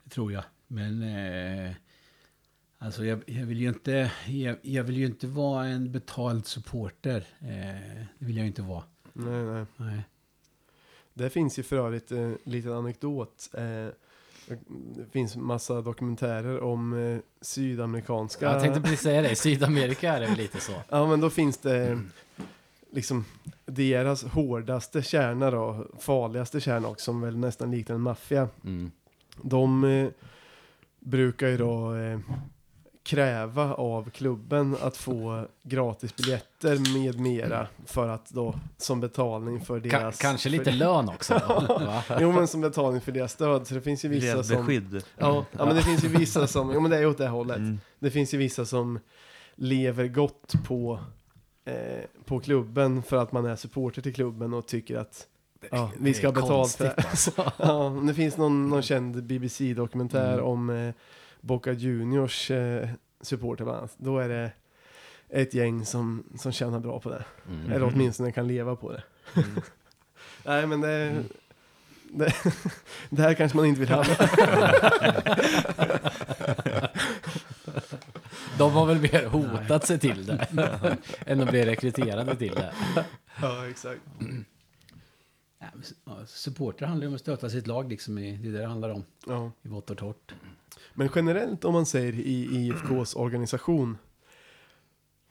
[0.05, 0.45] Det tror jag.
[0.67, 1.73] Men eh,
[2.79, 7.27] alltså jag, jag, vill ju inte, jag, jag vill ju inte vara en betald supporter.
[7.41, 8.83] Eh, det vill jag inte vara.
[9.13, 9.65] Nej, nej.
[9.77, 10.03] Nej.
[11.15, 13.51] Det finns ju för övrigt en liten anekdot.
[13.55, 13.89] Eh,
[14.97, 18.47] det finns massa dokumentärer om eh, sydamerikanska...
[18.47, 20.73] Jag tänkte precis säga det, Sydamerika är det väl lite så.
[20.89, 22.01] Ja, men då finns det
[22.91, 23.25] liksom
[23.67, 28.49] deras hårdaste kärna då, farligaste kärna också, som väl nästan liknar en maffia.
[28.65, 28.91] Mm.
[29.43, 30.09] De eh,
[31.01, 32.19] brukar ju då eh,
[33.09, 39.81] kräva av klubben att få gratis biljetter med mera för att då som betalning för
[39.81, 40.19] deras...
[40.19, 41.41] kanske lite för, lön också.
[42.21, 44.57] Jo men som betalning för deras stöd, så det finns ju vissa som...
[44.57, 45.03] beskydd.
[45.17, 47.29] Ja, ja, men det finns ju vissa som, jo men det är ju åt det
[47.29, 47.57] hållet.
[47.57, 47.81] Mm.
[47.99, 48.99] Det finns ju vissa som
[49.55, 51.01] lever gott på,
[51.65, 51.75] eh,
[52.25, 55.27] på klubben för att man är supporter till klubben och tycker att
[55.71, 56.95] ja, vi ska ha betalt för det.
[56.97, 57.31] alltså.
[57.57, 60.45] Ja, det finns någon, någon känd BBC-dokumentär Mm.
[60.45, 60.95] om eh,
[61.41, 62.89] Boca Juniors eh,
[63.21, 63.95] supporter bland annat.
[63.99, 64.53] Då är det
[65.29, 67.25] ett gäng som, som tjänar bra på det.
[67.49, 67.73] Mm.
[67.73, 69.03] Eller åtminstone kan leva på det.
[69.37, 69.61] Mm.
[70.45, 71.25] Nej men det,
[72.11, 72.35] det,
[73.11, 74.15] det här kanske man inte vill hamna
[78.59, 80.47] De har väl mer hotat sig till det
[81.27, 82.73] än att bli rekryterade till det.
[83.43, 84.01] Ja, exakt.
[86.05, 88.67] Ja, supporter handlar ju om att stötta sitt lag, liksom i, det är det det
[88.67, 89.05] handlar om.
[89.27, 89.53] Ja.
[89.63, 90.35] I vått och torrt.
[90.99, 93.99] Men generellt om man säger i IFKs organisation.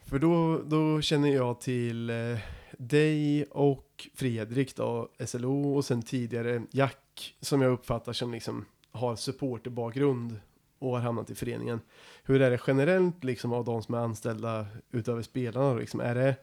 [0.04, 2.38] För då, då känner jag till eh,
[2.78, 9.16] dig och Fredrik då, SLO och sen tidigare Jack som jag uppfattar som liksom har
[9.16, 10.40] supporterbakgrund
[10.78, 11.80] och har hamnat i föreningen.
[12.22, 15.72] Hur är det generellt liksom av de som är anställda utöver spelarna?
[15.72, 16.36] då, Liksom, är, det,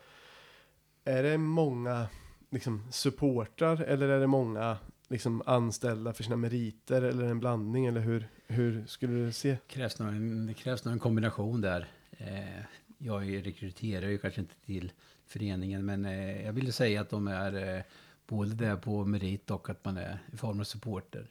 [1.05, 2.07] är det många
[2.49, 8.01] liksom, supportrar eller är det många liksom, anställda för sina meriter eller en blandning eller
[8.01, 9.57] hur, hur skulle du se?
[9.67, 11.87] krävs nog en, det krävs nog en kombination där.
[12.11, 12.63] Eh,
[12.97, 14.91] jag rekryterar ju kanske inte till
[15.27, 17.83] föreningen, men eh, jag ville säga att de är eh,
[18.27, 21.27] både där på merit och att man är i form av supporter.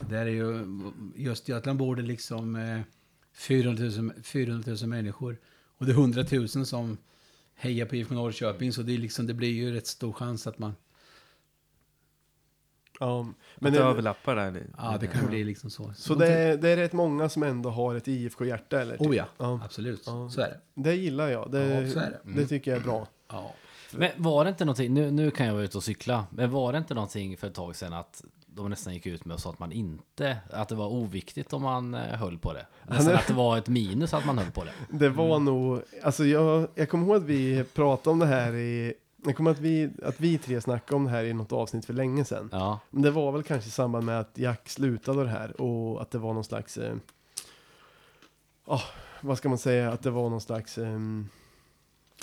[0.00, 0.66] Och där är ju,
[1.16, 2.80] i Östergötland bor det liksom eh,
[3.32, 5.38] 400, 000, 400 000 människor.
[5.78, 6.98] Och det är 100 000 som
[7.54, 10.58] hejar på IFK Norrköping, så det, är liksom, det blir ju rätt stor chans att
[10.58, 10.74] man...
[13.00, 13.22] Ja,
[13.56, 14.66] Men det det, överlappar där.
[14.78, 15.92] Ja, det kan bli liksom så.
[15.96, 18.96] så det är, det är rätt många som ändå har ett IFK-hjärta eller?
[18.96, 19.60] Oh ja, Ja.
[19.64, 20.02] absolut.
[20.06, 20.28] Ja.
[20.30, 20.82] Så är det.
[20.82, 21.50] Det gillar jag.
[21.50, 22.32] Det, Ja, så är det.
[22.40, 23.06] det tycker jag är bra.
[23.28, 23.52] Ja.
[23.92, 26.72] Men var det inte någonting, nu, nu kan jag vara ute och cykla, men var
[26.72, 29.50] det inte någonting för ett tag sedan att de nästan gick ut med och sa
[29.50, 32.66] att man inte, att det var oviktigt om man eh, höll på det?
[32.88, 34.70] Nästan att det var ett minus att man höll på det.
[34.98, 38.94] Det var nog, alltså jag, jag kommer ihåg att vi pratade om det här i,
[39.26, 41.92] jag kommer att vi, att vi tre snackade om det här i något avsnitt för
[41.94, 42.48] länge sedan.
[42.52, 46.02] Ja, Men det var väl kanske i samband med att Jack slutade det här och
[46.02, 46.96] att det var någon slags, eh,
[48.64, 48.82] ah,
[49.20, 50.98] vad ska man säga, att det var någon slags, eh,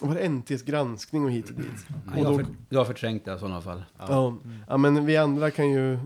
[0.01, 1.65] var det NTs granskning och hit och dit?
[2.05, 3.83] Ja, Och jag, då- har för, jag har förträngt det i sådana fall.
[3.99, 4.37] Ja.
[4.67, 5.99] ja, men vi andra kan ju,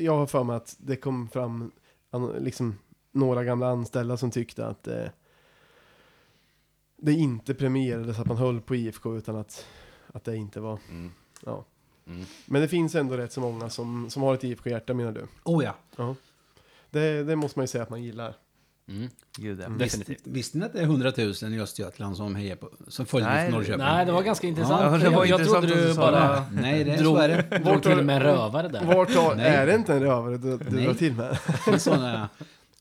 [0.00, 1.72] jag har för mig att det kom fram
[2.38, 2.74] liksom
[3.12, 5.04] några gamla anställda som tyckte att eh,
[6.96, 9.66] det inte premierades att man höll på IFK utan att,
[10.16, 11.10] att det inte var, Mm.
[11.44, 11.64] ja.
[12.06, 12.24] Mm.
[12.46, 15.26] Men det finns ändå rätt så många som, som har ett IFK-hjärta menar du?
[15.44, 15.74] Oh ja.
[15.96, 16.14] Ja.
[16.90, 18.34] Det, det måste man ju säga att man gillar.
[18.88, 19.08] Mm.
[19.36, 19.68] Gud, ja.
[19.68, 20.08] definitivt.
[20.08, 23.28] Visste, visste ni att det är 100 000 i Östergötland som hejar på, som följer
[23.28, 23.50] Nej.
[23.50, 23.78] Norrköping?
[23.78, 24.82] Nej, det var ganska intressant.
[24.82, 26.46] Ja, det var jag, jag intressant trodde att du bara.
[26.52, 27.58] Nej, det är drog, så är det.
[27.58, 28.84] drog till med en rövare där.
[28.84, 29.46] Vart har, Nej.
[29.46, 31.38] är det inte en rövare du, du drar till med?
[31.80, 32.28] Sådana.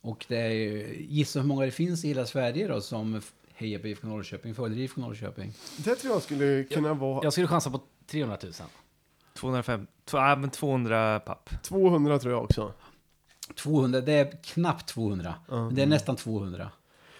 [0.01, 3.21] Och det är ju, gissa hur många det finns i hela Sverige då som
[3.55, 5.53] hejar på IFK Norrköping, följer IFK Norrköping.
[5.77, 8.53] Det tror jag skulle kunna vara Jag skulle chansa på 300 000.
[9.33, 11.49] 205, två, ja, men 200 papp.
[11.63, 12.73] 200 tror jag också.
[13.55, 15.35] 200, det är knappt 200.
[15.49, 15.65] Ja.
[15.65, 16.69] Men det är nästan 200.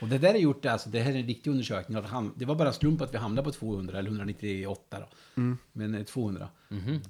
[0.02, 2.04] Och det där är gjort, alltså det här är en riktig undersökning.
[2.36, 5.08] Det var bara slump att vi hamnade på 200 eller 198 då.
[5.42, 5.58] Mm.
[5.72, 6.48] Men eh, 200.
[6.70, 7.02] Mhm.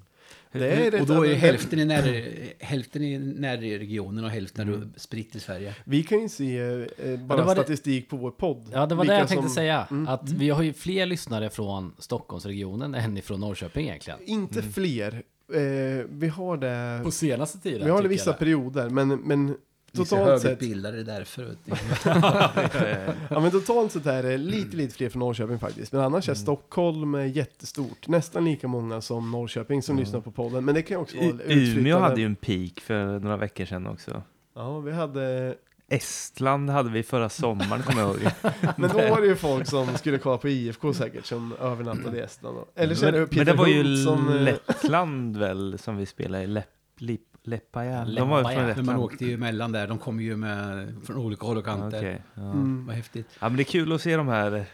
[0.51, 2.23] Det är rätt- och då är hälften i, när,
[2.59, 5.75] hälften i närregionen och hälften är spritt i Sverige.
[5.83, 8.69] Vi kan ju se eh, bara det det- statistik på vår podd.
[8.73, 9.87] Ja, det var det jag tänkte som- säga.
[9.91, 10.07] Mm.
[10.07, 14.19] Att vi har ju fler lyssnare från Stockholmsregionen än ifrån Norrköping egentligen.
[14.25, 15.23] Inte fler.
[15.53, 17.85] Eh, vi har det, På senaste tiden.
[17.85, 19.55] vi har det vissa jag perioder, men, men
[19.95, 21.55] totalt sett, högutbildade därför.
[23.29, 25.91] ja, men totalt sett är det lite, lite fler från Norrköping faktiskt.
[25.91, 26.41] Men annars är Mm.
[26.43, 28.07] Stockholm eh, jättestort.
[28.07, 30.65] Nästan lika många som Norrköping som lyssnar på podden.
[30.65, 33.87] Men det kan ju också vara Umeå hade ju en peak för några veckor sedan
[33.87, 34.23] också.
[34.55, 35.55] Ja, vi hade...
[35.89, 38.31] Estland hade vi förra sommaren, kommer jag ihåg.
[38.77, 42.21] Men då var det ju folk som skulle kolla på IFK säkert, som övernattade i
[42.21, 42.57] Estland.
[42.75, 44.29] Eller så är det men, Peter men det var ju Hult som...
[44.29, 46.65] eh, Lettland väl, som vi spelade i Lep,
[46.97, 48.05] Lip, Leppaja.
[48.05, 48.99] De var från Men man Lettland.
[48.99, 49.87] åkte ju emellan där.
[49.87, 51.97] De kom ju med från olika håll och kanter.
[51.97, 52.41] Okej, ja.
[52.41, 52.85] Mm.
[52.85, 53.27] Vad häftigt.
[53.39, 54.65] ja, men det är kul att se de här...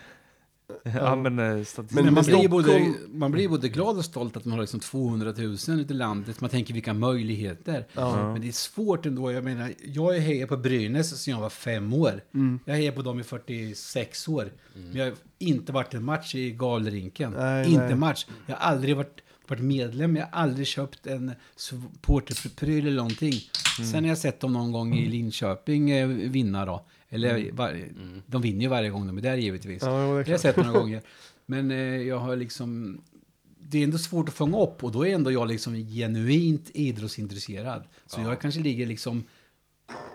[0.84, 1.46] Ja, men eh.
[1.78, 4.80] Men Men man, blir både, man blir både glad och stolt att man har liksom
[4.80, 6.42] 200 000 ute i landet.
[6.42, 7.88] Man tänker vilka möjligheter.
[7.94, 8.32] Ja.
[8.34, 9.32] Men det är svårt ändå.
[9.32, 12.22] Jag menar, jag hejar på Brynäs sedan jag var fem år.
[12.34, 12.60] Mm.
[12.66, 14.52] Jag hejar på dem i 46 år.
[14.74, 17.34] Men jag har inte varit en match i galrinken.
[17.38, 17.96] Nej, inte nej.
[17.96, 18.26] match.
[18.46, 19.22] Jag har aldrig varit,
[19.52, 20.16] varit medlem.
[20.16, 23.34] Jag har aldrig köpt en supporterpryl eller någonting.
[23.80, 23.92] Mm.
[23.92, 26.86] Sen har jag sett dem någon gång i Linköping eh, vinna då.
[27.10, 27.88] Eller var,
[28.26, 29.84] de vinner ju varje gång de är där givetvis.
[29.84, 29.96] Mm.
[29.96, 31.02] Ja, det Det har jag sett några gånger.
[31.46, 33.02] Men eh, jag har liksom...
[33.60, 37.84] Det är ändå svårt att fånga upp och då är ändå jag liksom genuint idrottsintresserad.
[38.06, 39.24] Så jag kanske ligger liksom...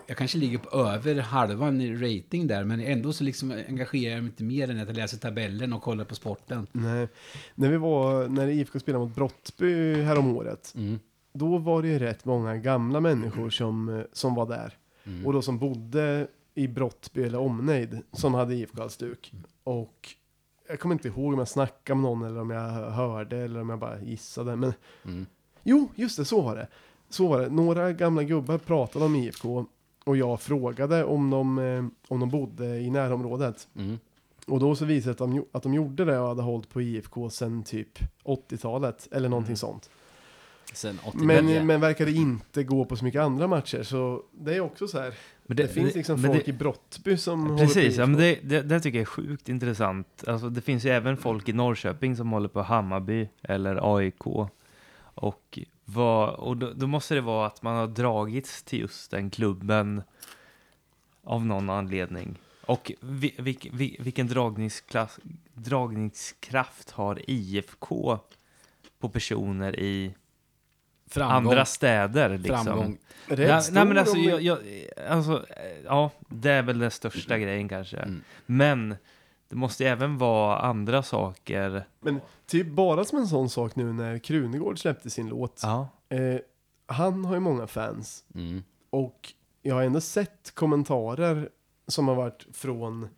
[0.07, 4.23] Jag kanske ligger på över halvan i rating där, men ändå så liksom engagerar jag
[4.23, 6.67] mig inte mer än att jag läser tabellen och kollar på sporten.
[6.73, 7.09] Nej.
[7.55, 10.99] När vi var, när IFK spelade mot Brottby häromåret, Mm.
[11.33, 14.75] då var det ju rätt många gamla människor som, som var där.
[15.05, 15.27] Mm.
[15.27, 19.33] Och då som bodde i Brottby eller omnejd, som hade IFK-halsduk.
[19.65, 20.09] Och
[20.69, 23.69] jag kommer inte ihåg om jag snackade med någon eller om jag hörde eller om
[23.71, 24.57] jag bara gissade.
[24.57, 24.73] Men
[25.05, 25.27] Mm.
[25.63, 26.69] jo, just det, så var det.
[27.17, 27.49] Så var det.
[27.49, 29.67] Några gamla gubbar pratade om IFK
[30.05, 33.69] och jag frågade om de, eh, om de bodde i närområdet.
[33.77, 33.99] Mm.
[34.47, 36.83] Och då så visade det att de, att de gjorde det och hade hållit på
[36.83, 39.57] IFK sedan typ 80-talet eller någonting Mm.
[39.57, 39.91] sånt.
[40.73, 41.27] Sen 89.
[41.27, 44.99] Men, men verkade inte gå på så mycket andra matcher så det är också så
[45.01, 45.15] här.
[45.47, 48.07] Men Det, finns liksom folk det- i Brottby som håller på Precis, ja, IFK.
[48.07, 50.25] men det, det, det tycker jag är sjukt intressant.
[50.27, 54.23] Alltså, det finns ju även folk i Norrköping som håller på Hammarby eller AIK.
[55.17, 59.31] Och, vad, och då, då måste det vara att man har dragits till just den
[59.31, 60.03] klubben
[61.25, 62.39] av någon anledning.
[62.67, 64.27] Och vi, vi, vi, vilken
[65.55, 68.19] dragningskraft har IFK
[68.99, 70.15] på personer i
[71.07, 71.37] Framgång.
[71.37, 72.39] andra städer?
[72.39, 72.65] Liksom?
[72.65, 72.99] Framgång.
[73.29, 74.59] Ja, nej men alltså, jag, jag,
[75.09, 75.47] alltså,
[75.85, 77.97] ja, det är väl den största grejen kanske.
[77.97, 78.23] Mm.
[78.47, 78.97] Men
[79.49, 81.85] det måste ju även vara andra saker.
[82.01, 85.61] Men typ bara som en sån sak nu när Krunegård släppte sin låt.
[85.63, 85.89] Ja.
[86.09, 86.39] Eh,
[86.87, 88.25] han har ju många fans.
[88.35, 88.63] Mm.
[88.91, 89.33] Och
[89.63, 91.49] jag har ändå sett kommentarer
[91.89, 93.09] som har varit från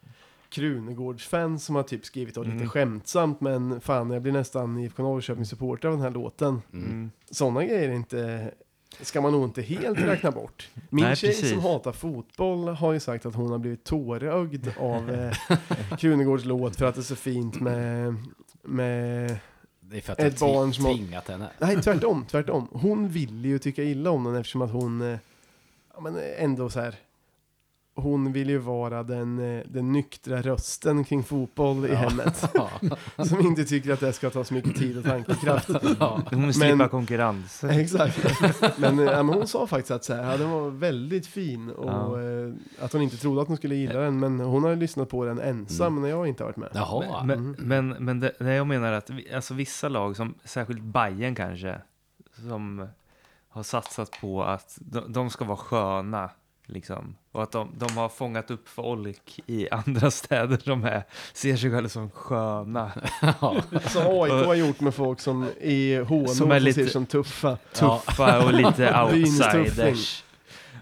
[0.48, 2.68] Krunegårds-fans som har typ skrivit och lite Mm.
[2.68, 6.62] skämtsamt men fan jag blir nästan IFK Norrköping-supporter av den här låten.
[6.72, 7.10] Mm.
[7.30, 8.50] Sådana grejer är inte,
[9.00, 10.68] ska man nog inte helt räkna bort.
[10.90, 11.50] Min Nej, tjej precis.
[11.50, 15.36] som hatar fotboll har ju sagt att hon har blivit tårögd av eh,
[15.98, 18.14] Krunegårds låt för att det är så fint med,
[18.62, 19.36] med
[19.80, 21.48] Det är för att Ett barn som har- tvingat henne.
[21.58, 22.68] Nej, tvärtom, tvärtom.
[22.72, 25.18] Hon vill ju tycka illa om den eftersom att hon, eh,
[25.94, 26.94] ja men ändå så här,
[28.02, 31.94] hon vill ju vara den, eh, den nyktra rösten kring fotboll i Ja.
[31.96, 32.50] hemmet.
[33.28, 35.68] Som inte tycker att det ska ta så mycket tid och tankekraft.
[36.00, 36.22] Ja.
[36.30, 37.64] Hon vill slippa Men- konkurrens.
[37.70, 38.18] Exakt.
[38.78, 41.70] Men, eh, ja, men hon sa faktiskt att så här, ja, den var väldigt fin
[41.70, 41.88] och
[42.18, 42.20] Ja.
[42.22, 44.18] eh, att hon inte trodde att hon skulle gilla den.
[44.20, 46.70] Men hon har ju lyssnat på den ensam när jag inte har varit med.
[46.74, 47.24] Jaha.
[47.24, 47.56] Men, Mm.
[47.58, 51.80] men, men det, det jag menar att alltså vissa lag, som särskilt Bayern kanske,
[52.48, 52.86] som
[53.48, 56.30] har satsat på att de, de ska vara sköna.
[56.70, 57.16] Liksom.
[57.32, 61.02] Och att de, de har fångat upp folk i andra städer som är,
[61.32, 62.90] ser sig själva som sköna.
[63.40, 63.56] Ja.
[63.88, 67.06] Som AIK har gjort med folk som i HNO Som som, är ser lite- som
[67.06, 67.56] tuffa.
[67.72, 70.24] Tuffa och lite outsiders.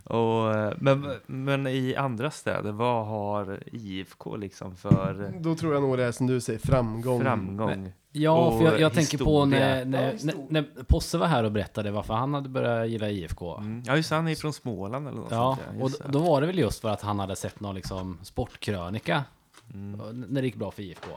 [0.05, 0.45] Och,
[0.79, 6.05] men, men i andra städer, vad har IFK liksom för Då tror jag nog det
[6.05, 7.21] är som du säger, framgång.
[7.23, 7.93] framgång?
[8.19, 11.45] Ja, Och för jag, jag tänker på när, när, Ja, när, när Posse var här
[11.45, 13.57] och berättade varför han hade börjat gilla IFK.
[13.57, 13.83] Mm.
[13.87, 15.83] Ja, just det, han är från Småland eller något Ja, sånt.
[15.83, 16.09] och just det.
[16.13, 19.25] då var det väl just för att han hade sett någon liksom sportkrönika
[19.75, 20.21] Mm.
[20.29, 21.11] när det gick bra för IFK.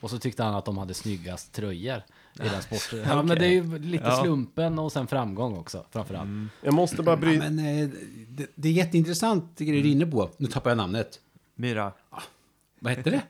[0.00, 2.02] Och så tyckte han att de hade snyggast tröjor
[2.34, 3.00] i den sport...
[3.06, 4.22] Ja, men det är ju lite Ja.
[4.22, 6.24] slumpen och sen framgång också, framförallt.
[6.24, 6.50] Mm.
[6.62, 7.38] Jag måste bara Ja, bry...
[7.38, 7.88] men, eh,
[8.28, 10.30] det, det är jätteintressant grejer du är inne på.
[10.36, 11.20] Nu tappar jag namnet.
[11.54, 11.92] Myra.
[12.80, 13.22] Vad hette det?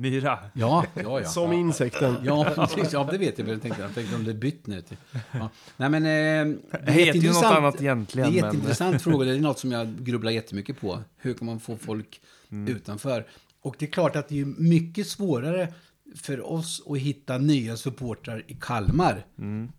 [0.00, 0.38] Myra.
[0.52, 1.28] Ja, ja, ja.
[1.28, 2.16] Som insekten.
[2.24, 2.92] Ja, precis.
[2.92, 3.48] Ja, det vet jag.
[3.48, 4.80] Jag tänkte, jag tänkte om det är bytt nu.
[4.82, 4.96] Till.
[5.32, 5.48] Ja.
[5.76, 6.02] Nej, men...
[6.04, 8.28] Eh, det heter ju något annat Det är egentligen.
[8.28, 9.24] en men- jätteintressant fråga.
[9.24, 10.98] Det är något som jag grubblar jättemycket på.
[11.16, 12.20] Hur kan man få folk
[12.52, 12.76] Mm.
[12.76, 13.26] utanför?
[13.62, 15.68] Och det är klart att det är mycket svårare
[16.16, 19.24] för oss att hitta nya supportrar i Kalmar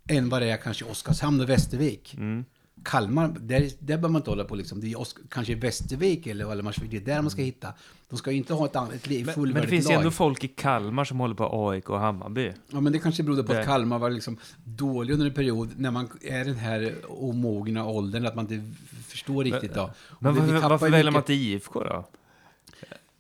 [0.10, 2.14] än vad det är kanske i Oskarshamn och Västervik.
[2.14, 2.46] Mm.
[2.84, 4.82] Kalmar, där, där behöver man inte hålla på liksom.
[4.82, 7.74] Det är kanske Västervik eller Valdemarsvik, det är där man ska hitta.
[8.10, 9.98] De ska ju inte ha ett, ett li- Men, men det fullvärdigt finns ju lag.
[9.98, 12.52] ändå folk i Kalmar som håller på AIK och Hammarby.
[12.72, 15.70] Ja, men det kanske berodde på Det- att Kalmar var liksom dålig under en period
[15.78, 18.72] när man är den här omogna åldern, att man inte
[19.08, 19.74] förstår riktigt.
[19.74, 19.82] Då.
[19.84, 22.08] Och Men varför, varför väljer man inte IFK då?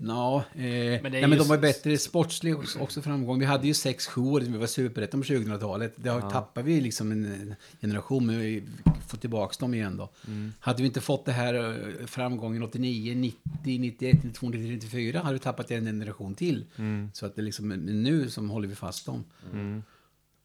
[0.03, 3.39] Ja, eh, är nej, men de var bättre sportslig också, framgång.
[3.39, 5.93] Vi hade ju sex, sju år, vi var superettan på 2000-talet.
[5.95, 8.63] Det har, tappade vi liksom en eh, generation, men vi
[9.07, 10.09] får tillbaka dem igen då.
[10.27, 10.53] Mm.
[10.59, 13.39] Hade vi inte fått det här eh, framgången 89, 90,
[13.79, 16.65] 91, 92, 93, 94 hade vi tappat en generation till.
[17.13, 19.23] Så att det liksom men nu som håller vi fast dem.
[19.53, 19.83] Mm.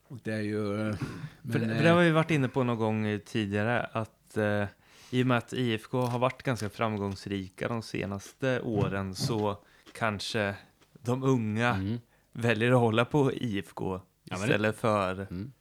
[0.08, 0.88] Och det är ju...
[0.88, 3.80] eh, För, men, eh, för det har vi varit inne på någon gång eh, tidigare
[3.80, 4.64] att eh,
[5.10, 9.56] i och med att IFK har varit ganska framgångsrika de senaste åren så
[9.92, 10.54] kanske
[10.92, 11.98] de unga Mm.
[12.32, 14.00] väljer att hålla på IFK Ja,
[14.30, 15.52] men det- istället för Mm.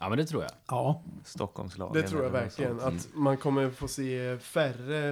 [0.00, 0.50] Ja, men det tror jag.
[0.68, 2.02] Ja, Stockholmslagen.
[2.02, 2.80] Det tror jag verkligen.
[2.80, 5.08] Att man kommer få se färre...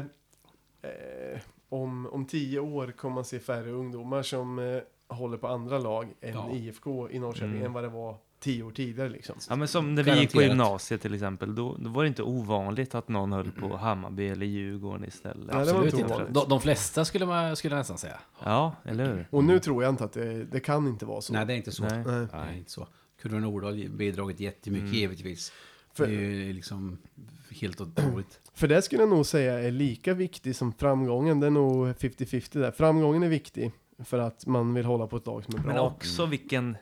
[0.83, 4.83] Eh, om, om tio år kommer man se färre ungdomar som eh,
[5.16, 6.51] håller på andra lag än Ja.
[6.53, 7.64] IFK i Norrköping Mm.
[7.64, 9.09] än vad det var tio år tidigare.
[9.09, 9.34] Liksom.
[9.49, 12.22] Ja, men som när vi gick på gymnasiet till exempel, då, då var det inte
[12.22, 15.47] ovanligt att någon höll på Hammarby eller Djurgården istället.
[15.53, 16.26] Nej, Absolut inte.
[16.30, 18.18] De, de flesta skulle man skulle nästan säga.
[18.45, 19.28] Ja, eller hur?
[19.30, 21.32] Och nu tror jag inte att det, det kan inte vara så.
[21.32, 21.82] nej det är inte så.
[21.84, 22.05] Nej.
[22.07, 22.26] Nej.
[22.32, 22.88] Nej, inte så.
[23.22, 24.95] Kurva Nordahl har bidragit jättemycket Mm.
[24.95, 25.53] givetvis.
[25.95, 26.99] För- Det är ju liksom
[27.51, 28.40] helt otroligt.
[28.55, 31.40] För det skulle jag nog säga är lika viktig som framgången.
[31.40, 32.70] Det är nog 50-50 där.
[32.70, 33.72] Framgången är viktig
[34.05, 35.72] för att man vill hålla på ett lag som är bra.
[35.72, 36.76] Men också vilken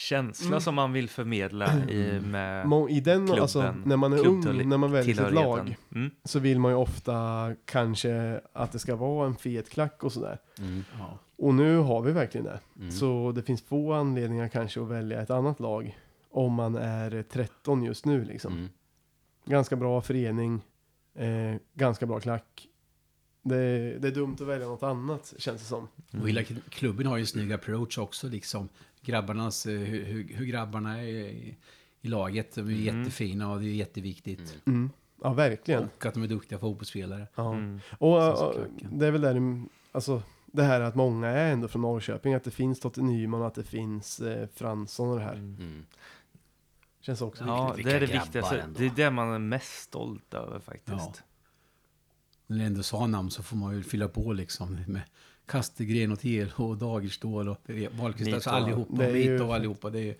[0.00, 0.60] känsla Mm.
[0.60, 4.76] som man vill förmedla i, med I den, klubben, alltså, när man är ung, när
[4.76, 5.44] man väljer tillhörigheten.
[5.50, 6.10] lag, Mm.
[6.24, 10.38] så vill man ju ofta kanske att det ska vara en fet klack och sådär.
[10.58, 10.84] Mm.
[10.98, 11.18] Ja.
[11.38, 12.60] Och nu har vi verkligen det.
[12.78, 12.90] Mm.
[12.90, 15.98] Så det finns få anledningar kanske att välja ett annat lag
[16.30, 18.52] om man är 13 just nu liksom.
[18.52, 18.68] Mm.
[19.44, 20.60] Ganska bra förening,
[21.14, 22.66] eh, ganska bra klack.
[23.42, 25.88] Det, det är dumt att välja något annat känns det som.
[26.20, 28.28] Och hela klubben har ju en snygg approach också.
[28.28, 28.68] Liksom.
[29.02, 31.56] Grabbarnas, eh, hur, hur, hur grabbarna är i,
[32.00, 32.54] i laget.
[32.54, 32.98] De är Mm.
[32.98, 34.58] jättefina och det är jätteviktigt.
[34.66, 34.90] Mm.
[35.22, 35.84] Ja, verkligen.
[35.96, 37.26] Och att de är duktiga fotbollsspelare.
[37.34, 37.52] Ja.
[37.54, 37.80] Mm.
[37.98, 38.18] Och
[38.54, 38.98] klacken.
[38.98, 39.62] det är väl där,
[39.92, 43.54] alltså det här att många är ändå från Norrköping, att det finns Totte Nyman, att
[43.54, 45.34] det finns eh, Fransson och det här.
[45.34, 45.86] Mm.
[47.00, 48.60] Känns också Ja, Vilka det är det viktigaste.
[48.60, 48.78] ändå.
[48.78, 50.96] Det är det man är mest stolt över faktiskt.
[50.98, 51.14] Ja.
[52.50, 54.78] När det ändå sa namn så får man ju fylla på liksom.
[54.86, 55.02] Med
[55.46, 57.58] Kastegren och Tel och Dagerstål och
[57.90, 58.34] Wahlqvist.
[58.34, 58.96] Alltså allihopa.
[58.96, 59.90] Det är ju- och allihopa.
[59.90, 60.16] Det är,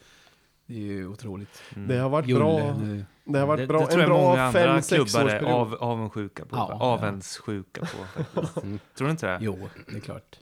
[0.66, 1.62] det är ju otroligt.
[1.76, 1.88] Mm.
[1.88, 2.76] Det har varit Julle, bra.
[2.78, 5.12] nu- Det har varit det, bra, det tror en jag många bra andra fem, sex
[5.12, 5.54] klubbar är årsperiod.
[5.54, 6.56] av, avundsjuka på.
[6.56, 6.84] Ja, ja.
[6.84, 8.56] Avundsjuka på faktiskt.
[8.64, 8.78] Mm.
[8.96, 9.38] Tror du inte det?
[9.42, 10.38] Jo, det är klart.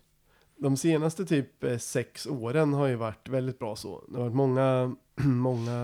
[0.56, 4.04] De senaste typ eh, sex åren har ju varit väldigt bra så.
[4.08, 5.78] Det har varit många, många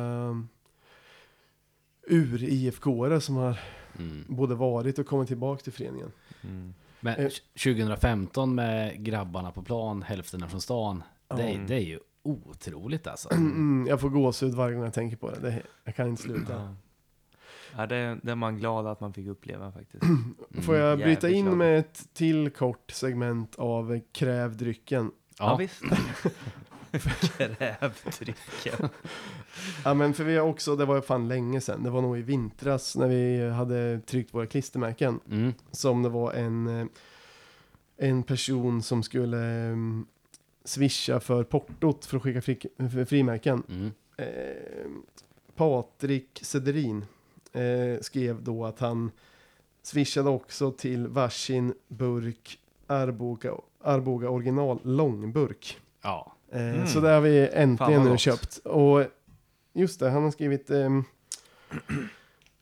[2.06, 3.58] ur-IFK-are som har
[3.98, 4.24] Mm.
[4.28, 6.12] både varit och kommit tillbaka till föreningen.
[6.42, 6.74] Mm.
[7.00, 7.30] Men Eh.
[7.64, 11.02] 2015 med grabbarna på plan, hälften från stan.
[11.28, 11.66] Det, är, Mm.
[11.66, 13.28] det är ju otroligt alltså.
[13.34, 15.40] Mm, jag får gåshud varje gång jag tänker på det.
[15.40, 16.52] det jag kan inte sluta.
[16.52, 16.74] Ja.
[17.76, 20.04] Ja, det, det är man glad att man fick uppleva faktiskt.
[20.62, 25.10] Får jag Mm, bryta in med ett till kort segment av Kräv drycken?
[25.38, 25.82] Ja, Ja, visst.
[26.98, 28.88] Krävdrycken.
[29.84, 32.22] Ja men för vi har också, det var fan länge sedan, det var nog i
[32.22, 35.20] vintras när vi hade tryckt våra klistermärken.
[35.30, 35.52] mm.
[35.70, 36.86] Som det var en, eh,
[37.96, 40.06] en person som skulle um,
[40.64, 43.62] swisha för portot för att skicka fri, för frimärken.
[43.68, 43.92] Mm.
[44.16, 44.90] Eh,
[45.56, 47.04] Patrik Sederin
[47.52, 49.10] eh, skrev då att han
[49.82, 55.78] swishade också till varsin burk Arboga, Arboga original långburk.
[56.02, 56.33] ja.
[56.54, 56.86] Eh, Mm.
[56.86, 58.56] Så det har vi äntligen nu köpt.
[58.58, 59.04] Och
[59.72, 60.70] just det, han har skrivit...
[60.70, 61.04] ehm,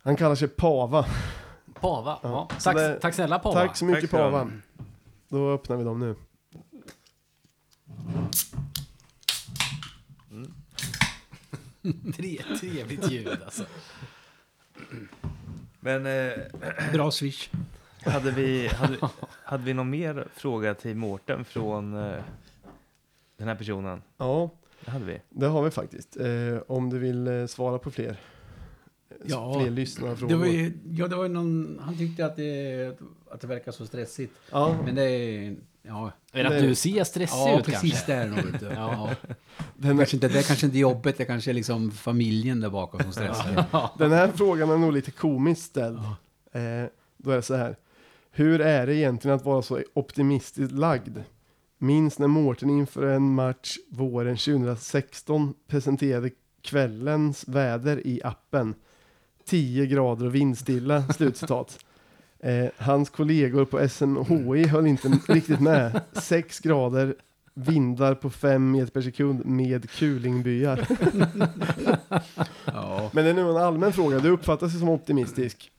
[0.02, 1.06] han kallar sig Pava.
[1.80, 2.18] Pava.
[2.22, 2.28] Ja.
[2.50, 2.56] Ja.
[2.58, 3.54] Så Tack, det- tack snälla Pava.
[3.60, 4.20] Tack så mycket Tack.
[4.20, 4.50] Pava.
[5.28, 6.14] Då öppnar vi dem nu.
[12.16, 13.64] Tre- Trevligt ljud alltså.
[15.80, 16.32] Men eh,
[16.92, 17.50] Bra swish.
[18.04, 18.96] hade, vi, hade,
[19.44, 22.22] hade vi någon mer fråga till Mårten från eh,
[23.36, 24.02] den här personen?
[24.18, 24.50] Ja,
[24.84, 25.20] Det hade vi.
[25.28, 26.16] det har vi faktiskt.
[26.16, 26.26] Eh,
[26.66, 28.16] om du vill eh, svara på fler.
[29.24, 30.28] Ja, fler lyssnarfrågor.
[30.34, 33.72] Det var ju, ja, det var ju någon, han tyckte att det, att det verkar
[33.72, 34.32] så stressigt.
[34.50, 37.92] Ja, Men det är, Ja, Är det att Det- du ser stressig ja ut precis
[37.92, 38.12] kanske?
[38.12, 38.36] där nog.
[38.52, 38.66] vet du.
[38.74, 39.10] Ja.
[39.76, 43.00] Den, Kanske inte, det är kanske inte jobbet, det kanske är liksom familjen där bakom
[43.02, 43.64] som stressar.
[43.98, 45.98] den här frågan är nog lite komiskt ställd.
[46.52, 46.62] Eh,
[47.16, 47.76] då är det så här.
[48.30, 51.18] Hur är det egentligen att vara så optimistiskt lagd?
[51.82, 56.30] Minns när Mårten inför en match våren 2016 presenterade
[56.60, 58.74] kvällens väder i appen.
[59.44, 61.78] 10 grader och vindstilla, slutcitat.
[62.38, 66.00] Eh, hans kollegor på SMHI höll inte riktigt med.
[66.12, 67.14] 6 grader,
[67.54, 70.88] vindar på 5 meter per sekund med kulingbyar.
[72.64, 75.70] Ja, Men det är nu en allmän fråga, du uppfattas ju som optimistisk.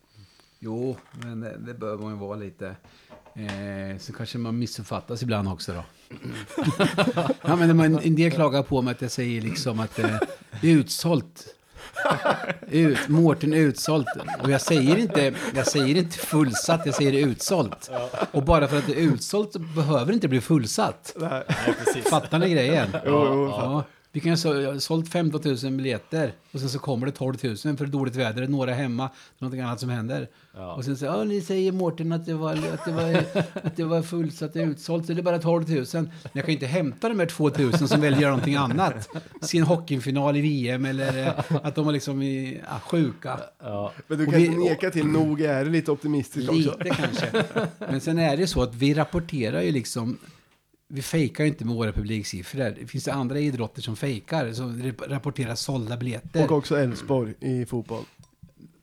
[0.60, 2.76] jo, men det, det bör man ju vara lite.
[3.36, 5.84] Eh, så kanske man missuppfattas ibland också då.
[7.42, 10.20] ja, men man, en del klagar på mig att jag säger liksom att eh,
[10.62, 11.56] det är utsålt.
[12.68, 14.08] Ut, Mårten utsålt.
[14.44, 17.92] Och jag säger, inte, jag säger inte fullsatt, jag säger utsålt.
[18.32, 21.16] Och bara för att det är utsålt så behöver det inte bli fullsatt.
[21.22, 21.44] Här.
[22.10, 22.90] Fattar ni grejen?
[22.94, 23.84] Jo, jo, Ja,
[24.16, 27.12] vi kan ha så- jag har sålt 15 000 biljetter och sen så kommer det
[27.12, 29.10] 12 000 för dåligt väder, några hemma,
[29.40, 30.28] någonting annat som händer.
[30.56, 30.74] Ja.
[30.74, 33.24] Och sen så, ja ni säger Mårten att det var, att det var,
[33.64, 35.86] att det var fullsatt, det är utsålt, så det är bara 12 000.
[35.94, 39.10] Men jag kan inte hämta de här 2 000 som väljer någonting annat.
[39.42, 41.34] Se en hockeyfinal i VM eller eh,
[41.64, 43.40] att de var liksom i, ja, sjuka.
[43.60, 43.92] Ja.
[44.08, 46.60] Men du kan vi- inte neka till, nog är det lite optimistisk också.
[46.84, 47.44] Lite kanske.
[47.80, 50.18] Men sen är det så att vi rapporterar ju liksom
[50.94, 52.76] vi fejkar ju inte med våra publiksiffror.
[52.80, 56.44] Det finns det andra idrotter som fejkar, som rapporterar sålda biljetter.
[56.46, 58.04] Och också Elfsborg i fotboll.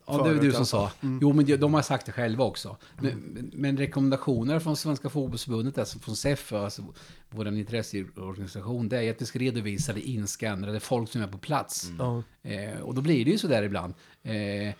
[0.07, 0.91] Ja, det var du som sa.
[1.21, 2.77] Jo, men de- har sagt det själva också.
[3.01, 6.83] Men, men- men rekommendationer från Svenska Fotbollförbundet, alltså från SEF, alltså
[7.31, 11.91] vår intresseorganisation, det är att vi ska redovisa det inskannade folk som är på plats.
[11.99, 12.23] Ja.
[12.43, 13.95] Eh, och då blir det ju så där ibland.
[14.23, 14.75] Eh,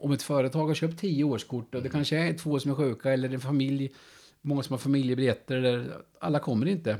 [0.00, 3.12] om ett företag har köpt tio årskort och det kanske är två som är sjuka
[3.12, 3.90] eller en familj,
[4.42, 6.96] många som har familjebiljetter, eller alla kommer inte.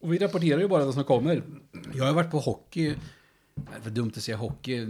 [0.00, 1.42] Och vi rapporterar ju bara de som kommer.
[1.94, 2.94] Jag har varit på hockey,
[3.54, 4.86] det var dumt att säga hockey,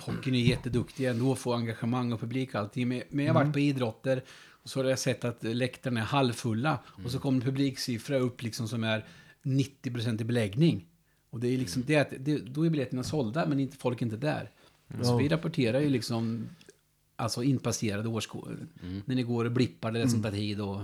[0.00, 2.88] hockeyn är jätteduktig ändå, får engagemang och publik och allting.
[2.88, 4.22] Men, jag har varit på idrotter
[4.62, 8.68] och så har jag sett att läktarna är halvfulla och så kommer publiksiffra upp liksom
[8.68, 9.04] som är
[9.42, 10.86] 90% i beläggning.
[11.30, 14.06] Och det är liksom det att det, då är biljetterna sålda men inte, folk är
[14.06, 14.50] inte där.
[15.02, 16.48] Så vi rapporterar ju liksom
[17.20, 18.48] alltså inpasserade årskort.
[19.04, 20.80] När ni går och blippar eller sånt där tid och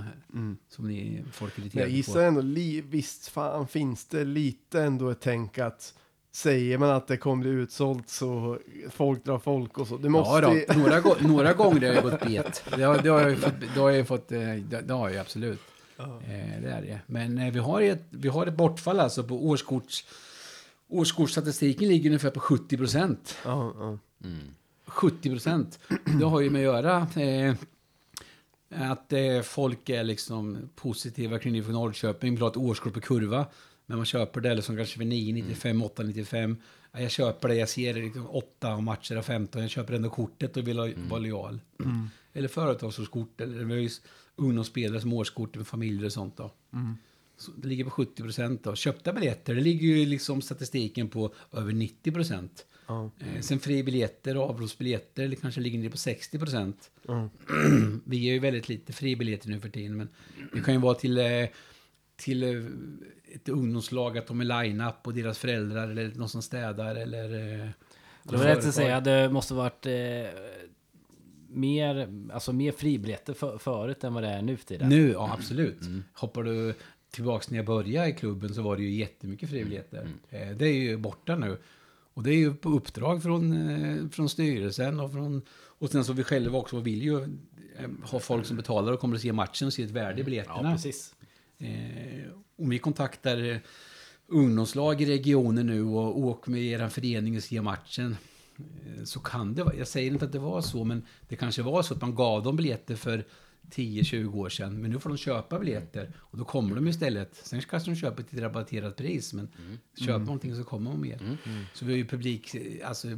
[0.68, 2.20] som ni folk är Men jag gissar på.
[2.20, 5.94] ändå, li, visst fan finns det lite ändå ett tänk att
[6.32, 8.58] säger man att det kommer bli utsålt så
[8.90, 9.96] folk drar folk och så.
[9.96, 12.64] Det måste Ja, då, några, några gånger har jag gått bet.
[12.76, 15.10] Det har, det har jag ju fått, det har jag fått, eh, det, det har
[15.10, 15.60] jag absolut.
[15.98, 17.00] Eh, det är det.
[17.06, 20.04] Men eh, vi har ett, vi har ett bortfall alltså på årskorts,
[20.88, 23.36] årskortsstatistiken ligger ungefär på 70 procent.
[23.44, 23.98] Ja, ja.
[24.96, 25.78] 70 procent.
[26.18, 27.54] Det har ju med att göra eh,
[28.68, 33.46] att eh, folk är liksom positiva kring från Norrköping, vill ha ett årskort på kurva.
[33.86, 36.56] Men man köper det, eller som kanske för 9,95, 8,95.
[36.92, 40.10] Ja, jag köper det, jag ser det liksom 8 matcher av 15, jag köper ändå
[40.10, 41.60] kortet och vill ha, vara lojal.
[42.32, 43.90] Eller företagsårskort, eller vi har ju
[44.36, 46.50] ungdomsspelare som årskort med familjer och sånt då.
[47.38, 48.66] Så det ligger på 70 procent.
[48.74, 52.66] Köpta biljetter, det ligger ju liksom statistiken på över 90 procent.
[52.86, 53.10] Ja.
[53.18, 56.90] Eh, sen fribiljetter och avropsbiljetter eller kanske ligger nere på 60 procent.
[57.06, 57.28] Ja.
[58.04, 60.08] Vi ger ju väldigt lite fribiljetter nu för tiden, men
[60.52, 61.48] det kan ju vara till, eh,
[62.16, 62.64] till eh,
[63.34, 67.28] ett ungdomslag att de är line-up och deras föräldrar eller någon som städar eller...
[68.22, 69.92] Det var rätt att säga, det måste varit eh,
[71.48, 74.88] mer, alltså mer fribiljetter för, förut än vad det är nu för tiden.
[74.88, 75.78] Nu, ja absolut.
[76.12, 76.74] Hoppar du
[77.10, 80.08] tillbaks när jag började i klubben så var det ju jättemycket fribiljetter.
[80.30, 81.58] Eh, Det är ju borta nu.
[82.16, 85.42] Och det är ju på uppdrag från, eh, från styrelsen och från...
[85.78, 87.22] Och sen så vi själva också vill ju
[87.78, 90.24] eh, ha folk som betalar och kommer att se matchen och se ett värde i
[90.24, 90.60] biljetterna.
[90.62, 91.14] Ja, precis.
[91.58, 93.56] Eh, om vi kontaktar eh,
[94.26, 98.16] ungdomslag i regionen nu och åker med er förening och ser matchen.
[99.04, 101.82] Så kan det vara, jag säger inte att det var så, men det kanske var
[101.82, 103.24] så att man gav dem biljetter för
[103.70, 104.80] 10-20 år sedan.
[104.80, 107.36] Men nu får de köpa biljetter och då kommer de istället.
[107.36, 109.48] Sen kanske de köper till ett rabatterat pris, men
[109.98, 111.38] köper någonting så kommer de mer.
[111.74, 113.08] Så vi har ju publik, alltså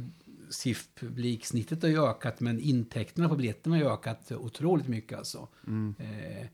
[0.49, 5.47] SIF publiksnittet har ju ökat, men intäkterna på biljetterna har ju ökat otroligt mycket alltså.
[5.99, 6.47] Eh,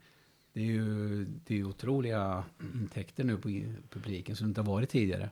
[0.54, 2.43] det är ju det är otroliga
[2.74, 3.50] intäkter nu på
[3.89, 5.30] publiken som det inte har varit tidigare.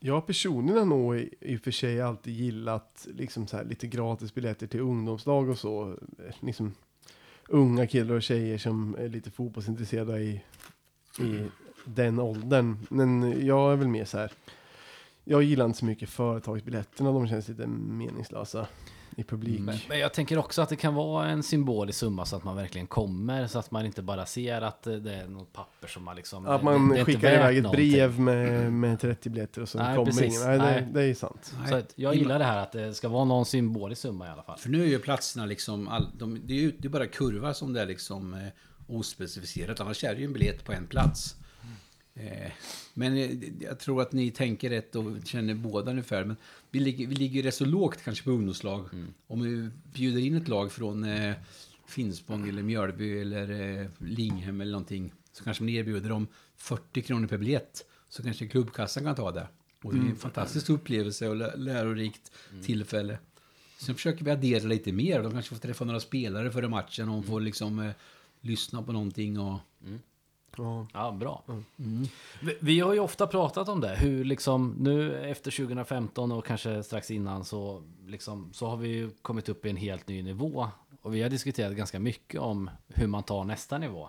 [0.00, 3.86] Jag personligen har nog i, i och för sig alltid gillat liksom så här, lite
[3.86, 5.98] gratis biljetter till ungdomslag och så.
[6.40, 6.74] Liksom,
[7.48, 10.42] unga killar och tjejer som är lite fotbollsintresserade i,
[11.20, 11.46] i
[11.84, 12.86] den åldern.
[12.90, 14.32] Men jag är väl mer så här.
[15.24, 18.66] jag gillar inte så mycket företagsbiljetterna, de känns lite meningslösa
[19.16, 19.60] i publik.
[19.60, 22.56] Men, men jag tänker också att det kan vara en symbolisk summa så att man
[22.56, 23.46] verkligen kommer.
[23.46, 26.46] Så att man inte bara ser att det är något papper som man liksom...
[26.46, 27.90] Att det- man det är inte skickar iväg ett någonting.
[27.92, 30.22] brev med, med 30 biljetter och så Nej, kommer precis.
[30.44, 30.48] ingen.
[30.48, 30.88] Nej, det, Nej.
[30.94, 31.54] det är sant.
[31.68, 34.42] Så att jag gillar det här att det ska vara någon symbolisk summa i alla
[34.42, 34.58] fall.
[34.58, 37.54] För nu är ju platserna liksom, all, de, det är ju det är bara kurva
[37.54, 38.40] som det är liksom eh,
[38.96, 39.80] ospecificerat.
[39.80, 41.36] Annars är det ju en biljett på en plats.
[42.14, 42.50] Eh,
[42.94, 46.24] men eh, jag tror att ni tänker rätt och känner båda ungefär.
[46.24, 46.36] Men
[46.70, 48.84] vi ligger, vi ligger rätt så lågt kanske på ungdomslag.
[49.26, 51.34] Om vi bjuder in ett lag från eh,
[51.86, 55.12] Finspång eller Mjölby eller eh, Linghem eller någonting.
[55.32, 57.84] Så kanske man erbjuder dem 40 kronor per biljett.
[58.08, 59.48] Så kanske klubbkassan kan ta det.
[59.82, 62.32] Och det är en fantastisk upplevelse och lä- lärorikt
[62.64, 63.18] tillfälle.
[63.78, 65.22] Sen försöker vi addera lite mer.
[65.22, 67.90] De kanske får träffa några spelare före matchen och får liksom eh,
[68.40, 69.38] lyssna på någonting.
[69.38, 69.58] Och,
[70.56, 70.86] Ja.
[70.92, 71.42] Ja, bra.
[72.42, 76.82] Vi, vi har ju ofta pratat om det, hur liksom nu efter 2015 och kanske
[76.82, 80.68] strax innan så, liksom, så har vi ju kommit upp i en helt ny nivå.
[81.02, 84.08] Och vi har diskuterat ganska mycket om hur man tar nästa nivå.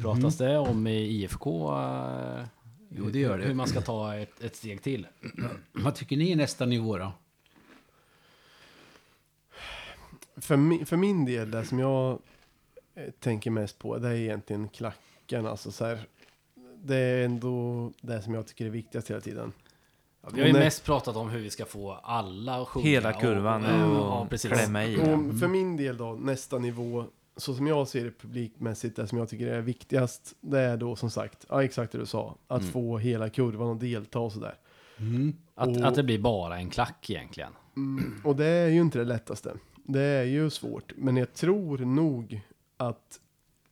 [0.00, 1.72] Pratas det om i IFK?
[1.78, 2.44] eh,
[2.96, 3.44] Jo, det gör det.
[3.44, 5.06] Hur man ska ta ett, ett steg till?
[5.72, 7.12] vad tycker ni är nästa nivå då?
[10.36, 12.18] För, mi, för min del, det som jag
[12.94, 14.68] eh, tänker mest på, det är egentligen
[15.26, 15.46] klacken.
[15.46, 15.98] Alltså så här,
[16.84, 19.52] det är ändå det som jag tycker är viktigast hela tiden.
[20.32, 22.86] Vi har ju Och när- mest pratat om hur vi ska få alla att sjunga.
[22.86, 24.50] Hela kurvan och, och, och, ja, precis.
[24.52, 24.96] klämma i.
[24.96, 27.04] Och för min del då, nästa nivå,
[27.36, 30.96] så som jag ser det publikmässigt, det som jag tycker är viktigast, det är då
[30.96, 34.54] som sagt, ja exakt det du sa, att få hela kurvan att delta och sådär.
[35.54, 37.52] Att, Och- att det blir bara en klack egentligen.
[38.24, 39.54] Och det är ju inte det lättaste.
[39.84, 42.40] Det är ju svårt, men jag tror nog
[42.76, 43.20] att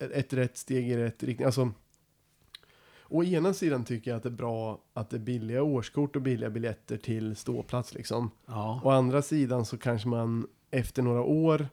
[0.03, 1.71] ett- rätt steg i rätt riktning, alltså
[3.13, 6.23] Å ena sidan tycker jag att det är bra att det är billiga årskort och
[6.23, 8.31] billiga biljetter till ståplats liksom.
[8.47, 8.81] Ja.
[8.85, 11.69] Å andra sidan så kanske man efter några år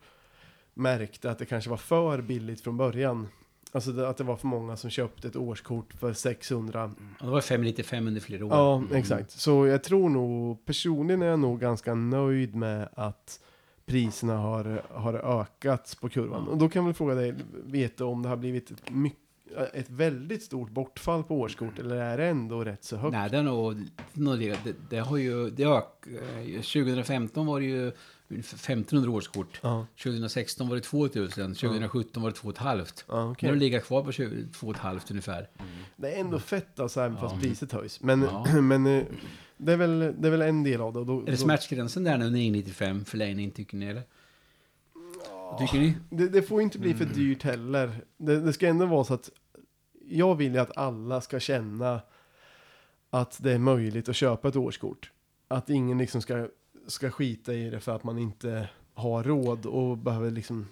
[0.74, 3.28] märkte att det kanske var för billigt från början.
[3.72, 6.92] Alltså det, att det var för många som köpte ett årskort för 600.
[7.20, 8.52] Ja, Det var 595 under flera år.
[8.52, 9.32] Ja, exakt.
[9.32, 13.40] Så jag tror nog, personligen är jag nog ganska nöjd med att
[13.88, 16.48] priserna har, har ökats på kurvan.
[16.48, 17.36] Och då kan väl fråga dig,
[17.66, 19.20] vet du om det har blivit ett, mycket,
[19.74, 23.12] ett väldigt stort bortfall på årskort eller är det ändå rätt så högt?
[23.12, 23.76] Nej, det, är nog,
[24.14, 25.50] det, det, har ju...
[25.50, 26.08] Det ök,
[26.46, 27.92] eh, 2015 var det ju
[28.30, 29.60] ungefär 1500 årskort.
[29.64, 31.56] Ja, 2016 var det 2000.
[31.56, 32.86] 2017 var det 2 500.
[33.08, 33.48] ja okej.
[33.48, 35.50] Nu har det legat kvar på 20 2 500 ungefär.
[35.96, 37.42] Det är ändå fett alltså, även fast Ja.
[37.42, 38.02] priset höjs.
[38.02, 38.62] Men, Ja.
[38.62, 39.04] men eh,
[39.58, 41.06] det, är väl, det är väl en del av det.
[41.06, 43.86] Då, Är det smärtgränsen där nu, 995 förlängning, tycker ni?
[43.86, 44.04] Eller?
[45.32, 45.98] Vad tycker ni?
[46.10, 48.02] det, det får inte bli för dyrt heller.
[48.18, 49.30] Det, det ska ändå vara så att
[50.10, 52.02] jag vill ju att alla ska känna
[53.10, 55.12] att det är möjligt att köpa ett årskort.
[55.48, 56.48] Att ingen liksom ska,
[56.88, 60.68] ska skita i det för att man inte har råd och behöver liksom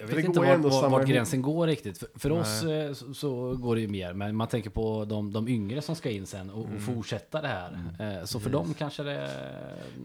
[0.00, 1.98] Jag vet inte vart, vart, vart gränsen går riktigt.
[1.98, 5.32] För, för oss eh, så, så går det ju mer, men man tänker på de,
[5.32, 7.78] de yngre som ska in sen och, och fortsätta det här.
[8.00, 9.30] Eh, Så för dem kanske det,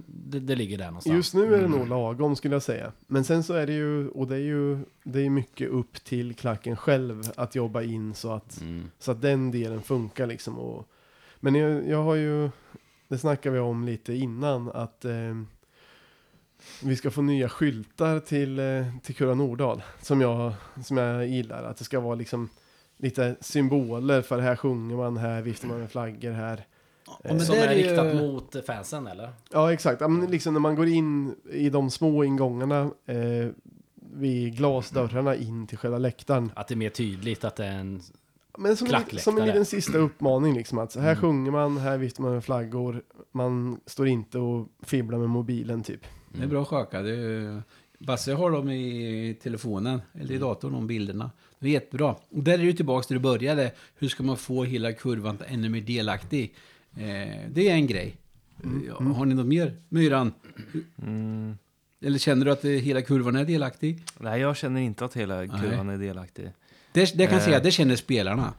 [0.07, 1.15] det, det ligger där någonstans.
[1.15, 2.91] Just nu är det nog lagom skulle jag säga.
[3.07, 6.35] Men sen så är det ju, och det är ju, det är mycket upp till
[6.35, 8.89] klacken själv att jobba in så att, Mm.
[8.99, 10.59] så att den delen funkar liksom.
[10.59, 10.87] Och,
[11.39, 12.49] men jag, jag har ju,
[13.07, 15.11] det snackar vi om lite innan, att eh,
[16.83, 19.83] vi ska få nya skyltar till, eh, till Kura Nordahl.
[20.01, 20.53] Som jag,
[20.85, 21.63] som jag gillar.
[21.63, 22.49] Att det ska vara liksom
[22.97, 26.65] lite symboler för här sjunger man, här viftar man med flaggor här.
[27.23, 29.29] men Som det är, är ju- riktat mot fansen eller?
[29.51, 30.01] Ja, exakt.
[30.01, 33.49] Ja, men liksom när man går in i de små ingångarna eh,
[34.13, 36.51] vid glasdörrarna in till själva läktaren.
[36.55, 38.01] Att det är mer tydligt att det är en...
[38.57, 39.21] Men som en, Klackläktare.
[39.21, 40.77] som en liten sista uppmaning liksom.
[40.77, 41.15] Att här Mm.
[41.21, 43.01] sjunger man, här viftar man med flaggor.
[43.31, 46.01] Man står inte och fibblar med mobilen typ.
[46.37, 47.01] Det är bra sköka.
[47.01, 47.63] Det är,
[47.99, 50.35] Basse har dem i telefonen, eller Mm.
[50.35, 51.31] i datorn, de bilderna.
[51.59, 52.15] Det är jättebra.
[52.29, 53.71] Och där är du tillbaka där du började.
[53.95, 56.55] Hur ska man få hela kurvan ännu mer delaktig?
[56.97, 57.01] Eh,
[57.51, 58.15] det är en grej.
[58.63, 58.83] Mm.
[58.87, 59.75] Ja, Har ni något mer?
[59.89, 60.33] Myran?
[61.01, 61.57] Mm.
[62.01, 64.03] Eller känner du att eh, hela kurvan är delaktig?
[64.19, 65.49] Nej, jag känner inte att hela Nej.
[65.61, 66.51] kurvan är delaktig.
[66.91, 67.45] Det, det kan jag Eh.
[67.45, 68.53] säga, det känner spelarna.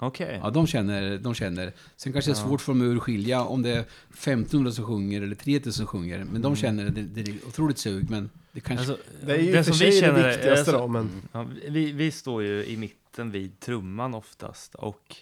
[0.00, 0.40] Okej.
[0.42, 1.72] Ja, de känner, de känner.
[1.96, 5.22] Sen kanske det är svårt för dem att urskilja om det är 1500 som sjunger
[5.22, 6.24] eller 3000 som sjunger.
[6.24, 8.92] Men de känner det, det är otroligt sug, men det kanske...
[8.92, 11.22] Alltså, Det är ju det och som vi det känner är- viktigaste alltså, då, men
[11.32, 15.16] Ja, vi, vi står ju i mitten vid trumman oftast och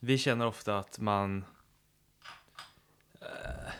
[0.00, 1.44] vi känner ofta att man
[3.20, 3.26] eh,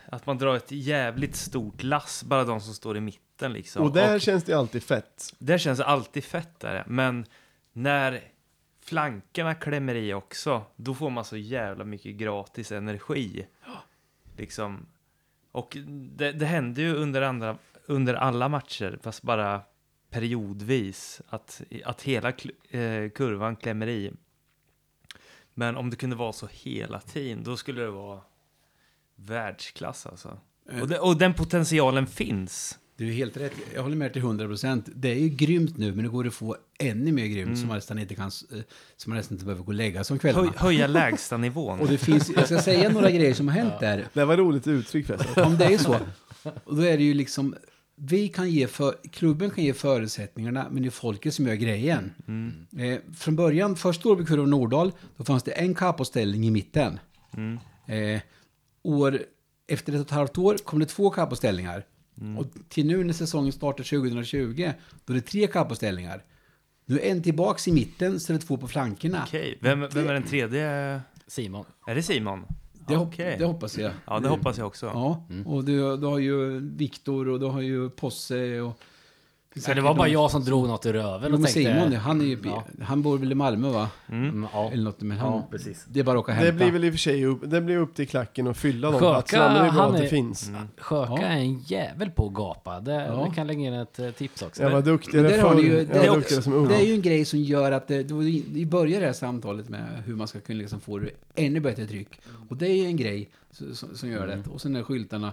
[0.06, 3.82] att man drar ett jävligt stort lass, bara de som står i mitten liksom.
[3.82, 5.34] och där känns det alltid fett.
[5.38, 7.26] det känns alltid fett där, men
[7.72, 8.20] när
[8.84, 13.46] flankerna klämmer i också, då får man så jävla mycket gratis energi.
[14.36, 14.86] liksom,
[15.52, 15.76] och
[16.16, 19.60] det, det hände ju under, andra, under alla matcher, fast bara
[20.10, 22.28] periodvis, att, att hela
[22.70, 24.12] eh, kurvan klämmer i.
[25.54, 28.20] Men om det kunde vara så hela tiden, då skulle det vara
[29.14, 30.38] världsklass alltså.
[30.80, 32.78] Och, det, och den potentialen finns.
[33.02, 33.52] Du är helt rätt.
[33.74, 34.88] Jag håller med till 100 procent.
[34.94, 37.76] Det är ju grymt nu, men det går att få ännu mer grymt som man
[37.76, 38.58] nästan inte kan, eh,
[38.96, 40.46] som man nästan inte behöver gå och lägga sig om kvällarna.
[40.46, 41.80] Höj, höja lägsta nivån.
[41.80, 44.08] Och det finns, jag ska säga några grejer som har hänt där.
[44.12, 45.44] Det var roligt uttryck förresten.
[45.46, 45.96] Om det är så.
[46.64, 47.54] Och då är det ju liksom,
[47.96, 52.12] vi kan ge för, klubben kan ge förutsättningarna, men det är folket som gör grejen.
[52.78, 56.98] Eh, från början, först år vid Kurva Nordahl, då fanns det en kapoställning i mitten.
[57.86, 58.20] Eh,
[58.82, 59.18] år,
[59.66, 61.84] efter ett och ett halvt år kom det två kapoställningar.
[62.39, 64.70] Och till nu när säsongen startar 2020,
[65.05, 66.24] då är det tre kapoställningar.
[66.86, 69.24] Nu är en tillbaks i mitten, så är det två på flankerna.
[69.26, 71.01] Okej, vem, vem är den tredje?
[71.26, 71.64] Simon.
[71.86, 72.44] Är det Simon?
[72.89, 73.36] Det, hop- Okej.
[73.39, 73.93] det hoppas jag.
[74.06, 74.86] Ja, det hoppas jag också.
[74.86, 78.78] Ja, och du, du har ju Viktor och du har ju Posse och...
[79.56, 81.52] Så det var bara jag som drog något i röven Jo, och tänkte...
[81.52, 82.38] Simon, han är ju...
[82.44, 82.64] Ja.
[82.82, 83.88] Han bor väl i Malmö va?
[84.08, 84.70] Mm, ja.
[84.72, 85.32] Eller något, men han...
[85.32, 85.84] ja, precis.
[85.88, 86.52] Det är bara att åka och hämta.
[86.52, 88.90] Det blir väl i och för sig upp, det blir upp till klacken att fylla
[88.90, 90.50] de Sjöka, platserna, men det är bra han att det är- finns.
[90.78, 91.18] Sjöka Ja.
[91.22, 92.80] är en jävel på att gapa.
[92.80, 93.26] Det, Ja.
[93.28, 94.62] det kan lägga in ett eh, tips också.
[94.62, 96.68] Jag var Men duktigare där ju, jag det, är duktigare som också, ung.
[96.68, 98.02] det är ju en grej som gör att det,
[98.52, 101.86] vi börjar det här samtalet med hur man ska kunna liksom få det ännu bättre
[101.86, 102.20] tryck.
[102.48, 104.42] Och det är ju en grej som, som, som gör det.
[104.50, 105.32] Och sen är skyltarna.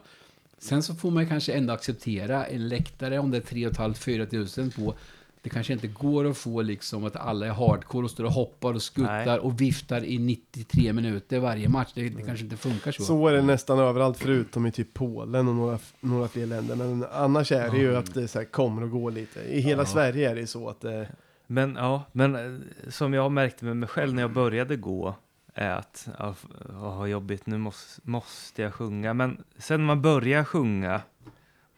[0.59, 4.71] Sen så får man kanske ändå acceptera en läktare om det är 3 500-4 tusen
[4.71, 4.95] på.
[5.41, 8.73] Det kanske inte går att få liksom att alla är hardcore och står och hoppar
[8.73, 9.39] och skuttar Nej.
[9.39, 11.91] och viftar i 93 minuter varje match.
[11.95, 13.03] Det, det kanske inte funkar så.
[13.03, 16.75] Så är det nästan överallt förutom i typ Polen och några, några fler länder.
[16.75, 19.39] Men annars är det ju att det så här kommer och går lite.
[19.39, 21.09] I hela Sverige är det så att det,
[21.47, 22.59] Men ja, men eh,
[22.89, 25.15] som jag märkte med mig själv när jag började gå
[25.59, 26.35] är att, ja,
[26.69, 29.13] vad jobbigt, nu måste, måste jag sjunga.
[29.13, 31.01] Men sen när man börjar sjunga,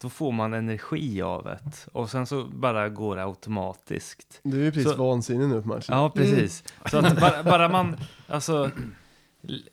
[0.01, 1.59] då får man energi av det.
[1.91, 4.39] Och sen så bara går det automatiskt.
[4.43, 5.95] du är ju precis Så- vansinnig nu på matchen.
[5.97, 6.63] Ja, precis.
[6.85, 7.97] Så att bara, bara man,
[8.27, 8.71] alltså,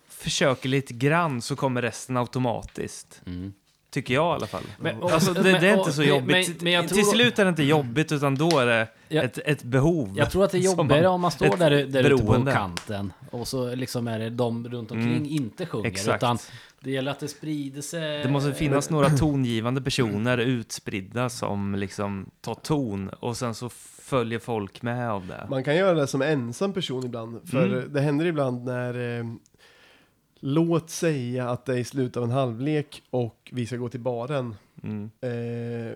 [0.08, 3.22] försöker lite grann så kommer resten automatiskt.
[3.26, 3.52] Mm.
[3.98, 4.62] Tycker jag i alla fall.
[4.80, 6.48] Men- och- alltså, det, men- det är inte så jobbigt.
[6.48, 9.22] men- men jag Till tror- slut är det inte jobbigt, utan då är det Ja.
[9.22, 10.14] ett, ett behov.
[10.16, 13.12] Jag tror att det är jobbigare man- om man står där, där ute på kanten
[13.30, 15.26] och så liksom är det de runt omkring Mm.
[15.26, 15.86] inte sjunger.
[15.88, 16.16] Exakt.
[16.22, 16.38] Utan
[16.80, 18.22] det gäller att det sprider sig.
[18.22, 23.68] Det måste finnas några tongivande personer utspridda som liksom tar ton och sen så
[24.02, 25.46] följer folk med av det.
[25.50, 27.48] Man kan göra det som ensam person ibland.
[27.50, 27.92] För Mm.
[27.92, 29.24] det händer ibland när, eh,
[30.40, 34.00] låt säga att det är i slutet av en halvlek och vi ska gå till
[34.00, 34.54] baren.
[34.82, 35.10] Mm.
[35.20, 35.92] Eh,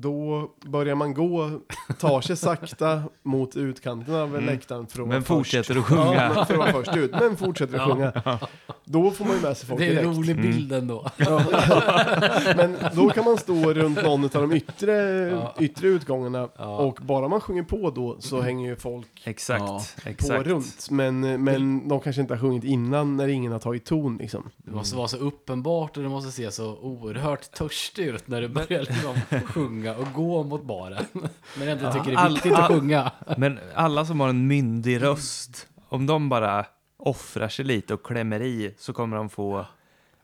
[0.00, 1.50] då börjar man gå,
[1.98, 4.44] tar sig sakta mot utkanten av Mm.
[4.46, 5.78] läktaren för att Men fortsätter först.
[5.78, 6.14] att sjunga.
[6.14, 8.38] Ja, men för att vara först ut, men fortsätter att sjunga.
[8.84, 10.18] Då får man ju med sig folk det är en direkt.
[10.18, 10.50] rolig Mm.
[10.50, 11.10] bild ändå.
[11.16, 11.42] Ja.
[12.56, 14.92] Men då kan man stå runt någon av de yttre,
[15.30, 15.54] Ja.
[15.60, 16.76] yttre utgångarna Ja.
[16.78, 19.60] och bara man sjunger på då så hänger ju folk Exakt,
[20.04, 20.46] på exakt.
[20.46, 20.86] runt.
[20.90, 24.50] Men, men de kanske inte har sjungit innan när ingen har tagit ton liksom.
[24.56, 28.48] Det måste vara så uppenbart och det måste se så oerhört törstig ut när du
[28.48, 31.04] börjar liksom sjunga och gå mot baren.
[31.58, 33.12] Men ändå tycker det är All- viktigt att sjunga.
[33.36, 38.40] Men alla som har en myndig röst, om de bara offrar sig lite och klämmer
[38.42, 39.66] i så kommer de få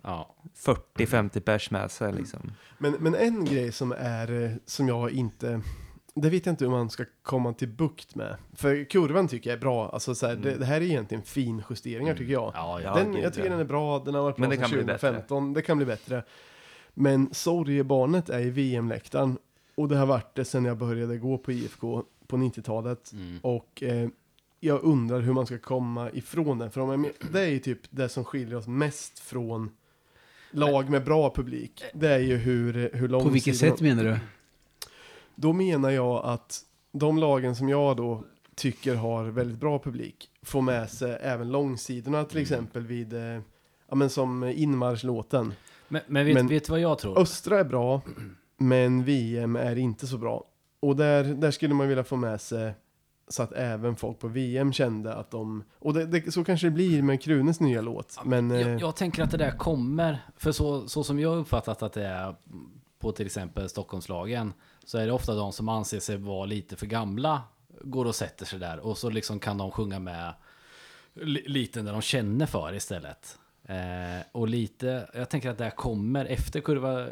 [0.05, 0.35] Ja.
[0.97, 2.53] 40-50 pers med sig liksom.
[2.79, 5.61] Men, men en grej som är, eh, som jag inte,
[6.15, 8.37] det vet jag inte hur man ska komma till bukt med.
[8.57, 12.15] För kurvan tycker jag är bra, alltså så här, det, det här är egentligen finjusteringar
[12.15, 12.53] tycker jag.
[12.55, 12.95] Ja, ja.
[12.95, 14.85] den, jag tycker den är bra, den har varit bra Men det sedan kan bli
[14.85, 15.09] bättre.
[15.09, 16.23] 2015, det kan bli bättre.
[16.95, 19.39] Men sorgebarnet är i VM-läktaren
[19.75, 23.13] och det har varit det sedan jag började gå på IFK på 90-talet.
[23.13, 23.39] Mm.
[23.43, 24.09] Och eh,
[24.61, 26.71] jag undrar hur man ska komma ifrån den.
[26.71, 29.71] För om jag, det är ju typ det som skiljer oss mest från
[30.51, 31.85] lag med bra publik.
[31.95, 34.19] Det är ju hur, hur lång På vilket sätt menar du?
[35.35, 36.61] Då menar jag att
[36.93, 38.25] de lagen som jag då
[38.55, 43.41] tycker har väldigt bra publik får med sig även långsidorna till exempel vid, eh,
[43.89, 45.55] ja men som inmarschlåten.
[45.89, 47.19] Men, men vet, Men- vet du vad jag tror?
[47.19, 48.03] Östra är bra,
[48.63, 50.45] men VM är inte så bra.
[50.81, 52.75] Och där, där skulle man vilja få med sig
[53.29, 56.71] så att även folk på VM kände att de, och det, det, så kanske det
[56.71, 58.19] blir med Krunes nya låt.
[58.25, 61.83] Men eh, Jag, jag tänker att det där kommer, för så, så som jag uppfattat
[61.83, 62.35] att det är
[62.99, 64.53] på till exempel Stockholmslagen,
[64.85, 67.43] så är det ofta de som anser sig vara lite för gamla,
[67.81, 70.35] går och sätter sig där och så liksom kan de sjunga med
[71.15, 73.39] li, lite när de känner för istället.
[73.65, 77.09] Eh, och lite, jag tänker att det här kommer efter kurva,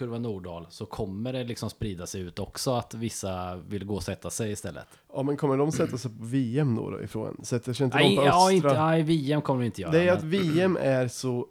[0.00, 4.02] kurva Nordahl, så kommer det liksom sprida sig ut också att vissa vill gå och
[4.02, 4.86] sätta sig istället.
[5.14, 7.40] ja, men kommer de sätta sig på VM då, då ifrån?
[7.44, 8.70] Sätter sig inte Nej, de på ja, Östra?
[8.70, 9.92] inte, nej, VM kommer vi inte göra.
[9.92, 11.46] det är men- att VM är så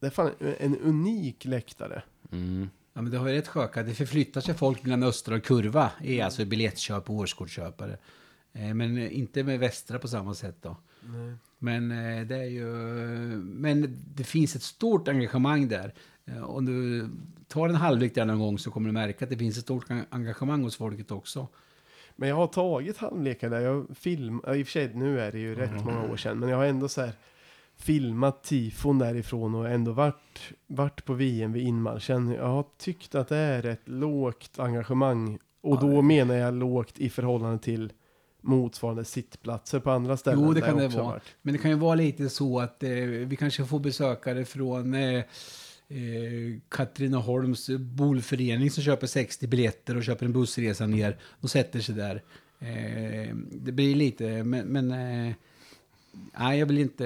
[0.00, 2.02] Det är fan en unik läktare.
[2.32, 2.70] Mm.
[2.92, 3.82] Ja, men det har ju rätt sköka.
[3.82, 5.90] Det förflyttar sig folk mellan östra och kurva.
[6.02, 7.98] är alltså biljettköp och årskortsköpare.
[8.52, 10.76] Eh, Men inte med västra på samma sätt då.
[11.58, 12.66] Men eh, det är ju...
[13.38, 15.94] Men det finns ett stort engagemang där.
[16.26, 16.66] Eh, Om
[17.54, 19.90] tar en halvlek där någon gång så kommer du märka att det finns ett stort
[19.90, 21.48] en- engagemang hos folket också.
[22.16, 23.60] Men jag har tagit halvlekar där.
[23.60, 26.38] Jag film, I och för sig, nu är det ju rätt många år sedan.
[26.38, 27.12] Men jag har ändå så här
[27.76, 32.30] filmat tifon därifrån och ändå varit, varit på VM vid inmarschen.
[32.30, 35.38] Jag har tyckt att det är ett lågt engagemang.
[35.60, 37.92] Och då menar jag lågt i förhållande till
[38.40, 40.44] motsvarande sittplatser på andra ställen.
[40.44, 41.20] Jo, det kan det vara.
[41.42, 42.90] Men det kan ju vara lite så att eh,
[43.26, 45.24] vi kanske får besökare från eh,
[45.88, 51.94] eh, Katrineholms bolförening som köper 60 biljetter och köper en bussresa ner och sätter sig
[51.94, 52.22] där.
[52.58, 55.34] Eh, det blir lite, men, men eh,
[56.38, 57.04] nej, jag vill inte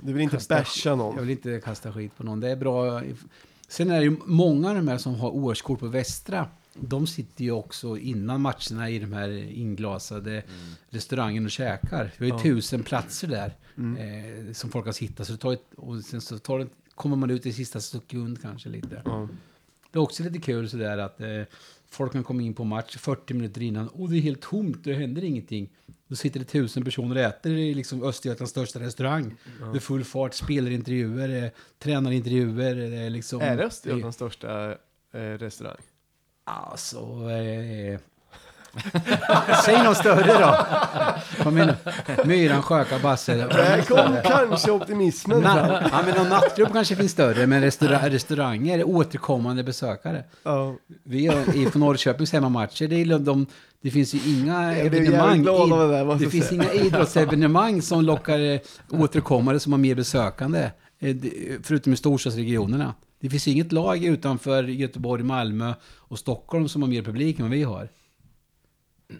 [0.00, 1.14] Du vill inte Kasta- basha någon.
[1.16, 2.40] jag vill inte kasta skit på någon.
[2.40, 3.02] Det är bra.
[3.68, 6.48] Sen är det ju många av de här som har årskort på Västra.
[6.74, 10.42] De sitter ju också innan matcherna i de här inglasade
[10.90, 12.10] restaurangen och käkar.
[12.18, 12.54] Vi har ju Ja.
[12.56, 13.96] tusen platser där Mm.
[14.48, 15.26] eh, som folk har hittat.
[15.26, 18.42] Så det tar ett, och sen så tar det, kommer man ut i sista sekund
[18.42, 19.02] kanske lite.
[19.04, 19.28] Ja.
[19.90, 21.42] Det är också lite kul sådär att eh,
[21.90, 24.94] folk kan komma in på match 40 minuter innan och det är helt tomt, det
[24.94, 25.70] händer ingenting.
[26.08, 29.34] Då sitter det tusen personer och äter i liksom Östergötlands största restaurang.
[29.72, 32.74] Det är full fart, spelarintervjuer, eh, tränarintervjuer.
[32.74, 34.72] Det är, liksom, Är det Östergötlands största
[35.12, 35.76] eh, restaurang?
[36.44, 37.30] Alltså...
[37.30, 38.00] Eh,
[39.64, 40.56] Säg något större då.
[41.44, 41.74] Kom nu.
[42.24, 43.34] Myran, Sjöka, Basse.
[43.34, 45.42] Där kom kanske optimismen.
[45.44, 50.24] Na- ja, men någon nattklubb kanske finns större, men restaura- restauranger är återkommande besökare.
[50.42, 50.74] Ja.
[51.04, 53.46] Vi har IFK Norrköpings hemmamatcher, det, är de,
[53.82, 55.42] det finns ju inga evenemang.
[55.42, 56.62] det där, det finns säga.
[56.62, 60.70] inga idrottsevenemang som lockar eh, återkommare som har mer besökande.
[61.00, 61.16] eh,
[61.62, 62.94] Förutom i storstadsregionerna.
[63.20, 67.50] Det finns inget lag utanför Göteborg, Malmö och Stockholm som har mer publik än vad
[67.52, 67.88] vi har.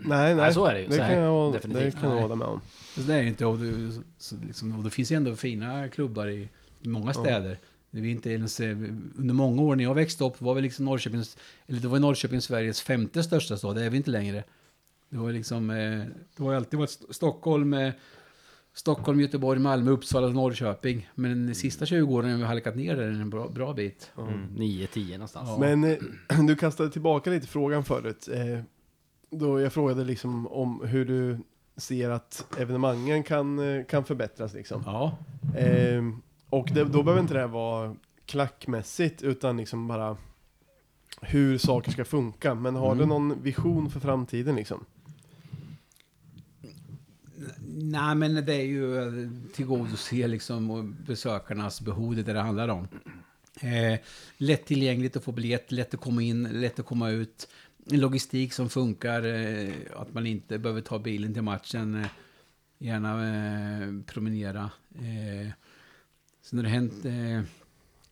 [0.01, 0.55] Nej, nej.
[0.55, 0.87] Så är det ju.
[0.87, 2.01] Det Så kan det jag, hålla- det definitivt.
[2.01, 2.61] kan jag hålla med om.
[2.95, 6.27] Så det är inte, och det, så liksom, och det finns ju ändå fina klubbar
[6.29, 6.49] i,
[6.83, 7.59] många städer.
[7.91, 11.37] Det är inte ens, under många år när jag växte upp var vi liksom Norrköpings,
[11.67, 14.45] eller det var Norrköping Sveriges femte största stad, det är vi inte längre.
[15.09, 15.77] Det var liksom, eh,
[16.37, 17.93] det har alltid varit St- Stockholm, eh,
[18.75, 21.09] Stockholm, Göteborg, Malmö, Uppsala och Norrköping.
[21.15, 24.11] Men de sista 20 åren har vi halkat ner där en bra, bra bit.
[24.19, 25.49] Mm, 9-10 någonstans.
[25.49, 25.59] Ja.
[25.59, 25.99] Men eh,
[26.47, 28.29] du kastade tillbaka lite frågan förut.
[29.35, 31.39] Då jag frågade liksom om hur du
[31.77, 34.83] ser att evenemangen kan, eh, kan förbättras liksom.
[34.87, 35.19] Ja,
[35.57, 36.03] Eh,
[36.51, 37.97] och det, då behöver inte det här vara
[38.27, 40.17] klackmässigt utan liksom bara
[41.21, 42.55] hur saker ska funka.
[42.55, 43.09] Men har du Mm.
[43.09, 44.85] någon vision för framtiden liksom?
[47.69, 52.69] Nej, men det är ju eh, tillgodose liksom besökarnas behov, det är det det handlar
[52.69, 52.89] om.
[53.61, 53.99] Eh,
[54.37, 57.49] lättillgängligt att få biljett, lätt att komma in, lätt att komma ut.
[57.91, 61.95] En logistik som funkar, eh, att man inte behöver ta bilen till matchen.
[61.95, 62.07] Eh,
[62.79, 64.71] gärna eh, promenera.
[66.43, 67.03] Sen har det hänt...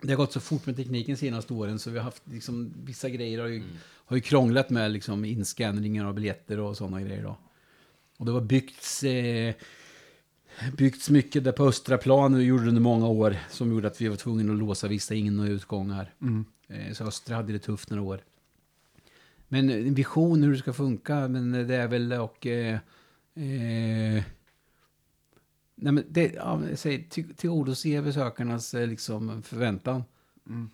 [0.03, 3.09] Det har gått så fort med tekniken senaste åren så vi har haft liksom, vissa
[3.09, 3.63] grejer har ju,
[4.05, 7.23] har ju krånglat med liksom, inskanningar av biljetter och sådana grejer.
[7.23, 7.39] Då.
[8.19, 9.55] Och det var byggts, eh,
[10.77, 14.09] byggts mycket där på Östra plan och gjorde under många år som gjorde att vi
[14.09, 16.15] var tvungna att låsa vissa in och utgångar.
[16.69, 18.21] Eh, så Östra hade det tufft några år.
[19.53, 22.47] Men en vision hur det ska funka, men det är väl och...
[22.47, 22.75] Eh,
[23.35, 24.23] eh,
[25.75, 26.61] nej men det, ja,
[27.09, 30.05] till, tillgodose besökarnas eh, liksom, förväntan.
[30.47, 30.71] Mm.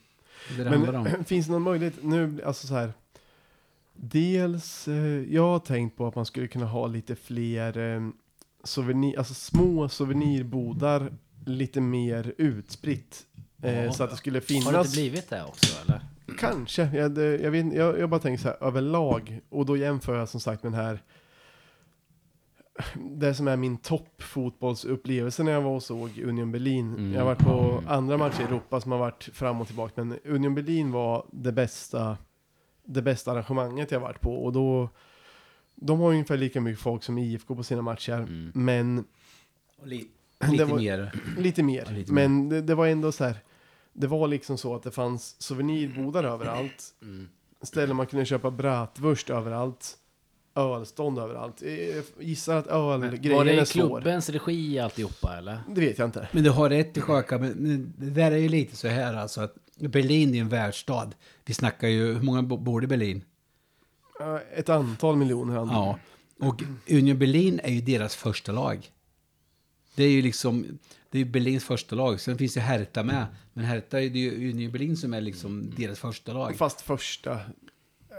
[0.56, 1.02] Det det.
[1.02, 2.92] Men finns det någon möjlighet nu, alltså så här.
[3.92, 8.08] Dels, eh, jag har tänkt på att man skulle kunna ha lite fler eh,
[8.64, 11.12] souvenir, alltså små souvenirbodar
[11.46, 13.26] lite mer utspritt.
[13.62, 13.92] Eh, Ja.
[13.92, 16.00] så att det skulle Har det finnas, inte blivit det också eller?
[16.38, 19.40] Kanske, jag, det, jag, vet, jag, jag bara tänker så här överlag.
[19.48, 20.98] Och då jämför jag som sagt med den här,
[23.10, 26.90] det som är min toppfotbollsupplevelse när jag var och såg Union Berlin.
[26.94, 27.12] Mm.
[27.12, 30.18] Jag har varit på andra matcher i Europa som har varit fram och tillbaka, men
[30.24, 32.16] Union Berlin var det bästa,
[32.84, 34.44] det bästa arrangemanget jag varit på.
[34.44, 34.88] Och då,
[35.74, 38.52] de har ungefär lika mycket folk som IFK på sina matcher, Mm.
[38.54, 39.04] men
[39.84, 40.08] Lite,
[40.38, 41.12] det lite var- mer.
[41.38, 41.86] lite mer.
[41.90, 43.36] Lite men det, det var ändå så här,
[43.98, 46.94] det var liksom så att det fanns souvenirbodar överallt.
[47.02, 47.28] Mm.
[47.62, 49.96] Ställen man kunde köpa bratwurst överallt.
[50.54, 51.62] Ölstånd överallt.
[51.62, 54.00] Jag gissar att Var ölgrejen det är i svår.
[54.00, 55.58] klubbens regi alltihopa eller?
[55.68, 56.28] Det vet jag inte.
[56.32, 59.40] Men du har rätt i Sjöka, men det där är ju lite så här alltså
[59.40, 61.10] att Berlin är en världsstad.
[61.44, 63.24] Vi snackar ju, hur många bo- bor i Berlin?
[64.18, 65.74] Ja, Ett antal miljoner andra.
[65.74, 65.98] Ja.
[66.40, 68.90] Och Union Berlin är ju deras första lag.
[69.94, 70.78] Det är ju liksom,
[71.16, 72.20] det är ju Berlins första lag.
[72.20, 73.26] Sen finns det Hertha med.
[73.52, 76.56] Men Hertha är det ju Union Berlin som är liksom deras första lag.
[76.56, 77.40] Fast första.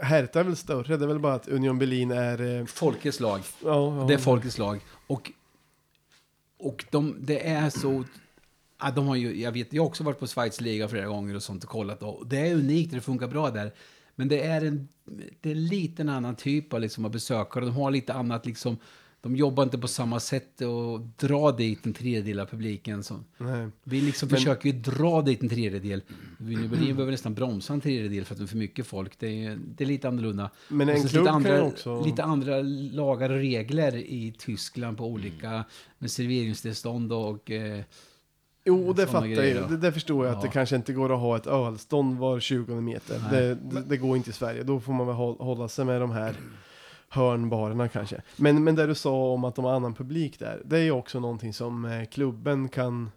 [0.02, 2.60] Hertha är väl större, det är väl bara att Union Berlin är...
[2.60, 3.40] eh, Folkets lag.
[3.64, 4.04] Ja, ja.
[4.08, 4.80] Det är folkets lag.
[5.06, 5.32] Och,
[6.58, 8.04] och de, det är så...
[8.80, 11.34] Ja, de har ju, jag, vet, jag har också varit på Schweiz liga flera gånger
[11.34, 12.02] och sånt och kollat.
[12.02, 13.72] Och det är unikt, det funkar bra där.
[14.14, 14.88] Men det är en,
[15.40, 17.64] det är en liten annan typ av, liksom, av besökare.
[17.64, 18.76] De har lite annat liksom...
[19.20, 23.02] De jobbar inte på samma sätt och dra dit en tredjedel av publiken.
[23.02, 23.68] Som, Nej.
[23.84, 26.02] vi liksom Men- försöker ju dra dit en tredjedel.
[26.38, 29.18] Berlin behöver nästan bromsa en tredjedel för att det är för mycket folk.
[29.18, 30.50] Det är, det är lite annorlunda.
[30.68, 32.04] Men en klubb lite andra, också...
[32.04, 32.60] lite andra
[32.92, 35.64] lagar och regler i Tyskland på olika
[35.98, 37.50] med serveringstillstånd och...
[37.50, 37.80] Eh,
[38.64, 39.70] Jo, det fattar grejer jag.
[39.70, 40.48] Det, det förstår jag att Ja.
[40.48, 43.22] det kanske inte går att ha ett ölstånd var 20 meter.
[43.30, 44.62] Det, det, det går inte i Sverige.
[44.62, 46.34] Då får man väl hå- hålla sig med de här
[47.08, 48.22] hörnbarerna kanske.
[48.36, 50.90] Men, men det du sa om att de har annan publik där, det är ju
[50.90, 53.10] också någonting som eh, klubben kan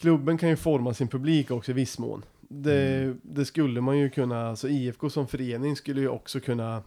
[0.00, 2.24] Klubben kan ju forma sin publik också i viss mån.
[2.40, 3.20] Det, Mm.
[3.22, 6.82] det skulle man ju kunna, alltså IFK som förening skulle ju också kunna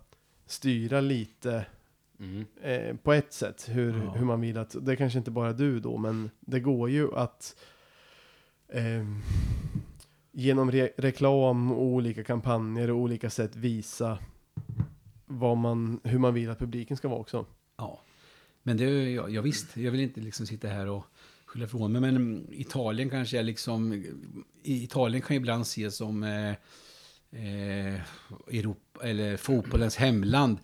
[0.45, 1.65] styra lite
[2.19, 2.45] Mm.
[2.61, 4.11] eh, på ett sätt hur, Ja.
[4.11, 7.15] hur man vill att, det är kanske inte bara du då, men det går ju
[7.15, 7.55] att
[8.73, 9.21] ehm,
[10.31, 14.17] genom re reklam och olika kampanjer och olika sätt visa
[15.39, 17.45] vad man, hur man vill att publiken ska vara också.
[17.77, 18.01] ja.
[18.63, 21.05] Men det är ja, ja visst, jag vill inte liksom sitta här och
[21.45, 22.01] skylla ifrån mig.
[22.01, 24.05] Men Italien kanske är liksom...
[24.63, 26.49] Italien kan ju ibland ses som eh,
[27.31, 28.01] eh,
[28.47, 30.57] Europa, eller fotbollens hemland.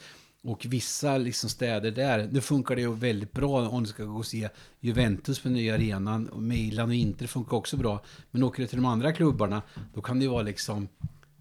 [0.43, 4.17] Och vissa liksom städer där, nu funkar det ju väldigt bra om du ska gå
[4.17, 4.49] och se
[4.79, 6.29] Juventus på nya arenan.
[6.29, 8.03] Och Milan och Inter funkar också bra.
[8.31, 9.61] Men åker du till de andra klubbarna,
[9.93, 10.87] då kan det ju vara liksom...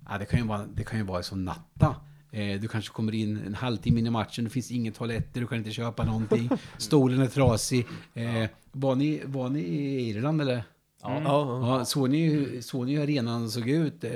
[0.09, 1.97] Ja, det kan ju vara, det kan ju vara som natta.
[2.37, 5.47] Eh, du kanske kommer in en halvtimme in i matchen, det finns inga toaletter, du
[5.47, 6.49] kan inte köpa någonting.
[6.79, 7.87] Stolen är trasig.
[8.15, 10.63] Eh, var, ni, var ni i Irland eller?
[11.03, 11.21] Ja.
[11.25, 14.11] Ja, Ja, såg ni, såg ni hur arenan såg ut eh,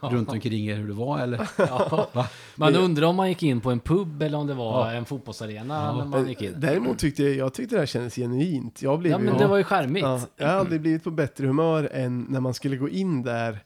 [0.00, 1.48] runt omkring er, hur det var eller?
[1.58, 2.08] Ja.
[2.12, 2.26] Va?
[2.56, 4.96] Man undrar om man gick in på en pub eller om det var Ja.
[4.98, 6.54] en fotbollsarena när man gick in.
[6.56, 8.82] Däremot tyckte jag, jag tyckte det här kändes genuint.
[8.82, 10.02] Jag blev Ja, ju- men det var ju charmigt.
[10.02, 13.58] Ja, jag har aldrig blivit på bättre humör än när man skulle gå in där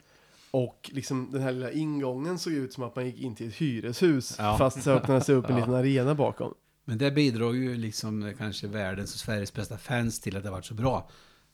[0.57, 3.55] och liksom den här lilla ingången såg ut som att man gick in till ett
[3.55, 4.59] hyreshus Ja.
[4.59, 5.59] fast så öppnade sig upp en Ja.
[5.59, 6.55] liten arena bakom.
[6.85, 10.65] Men det bidrog ju liksom kanske världens och Sveriges bästa fans till att det varit
[10.65, 11.09] så bra.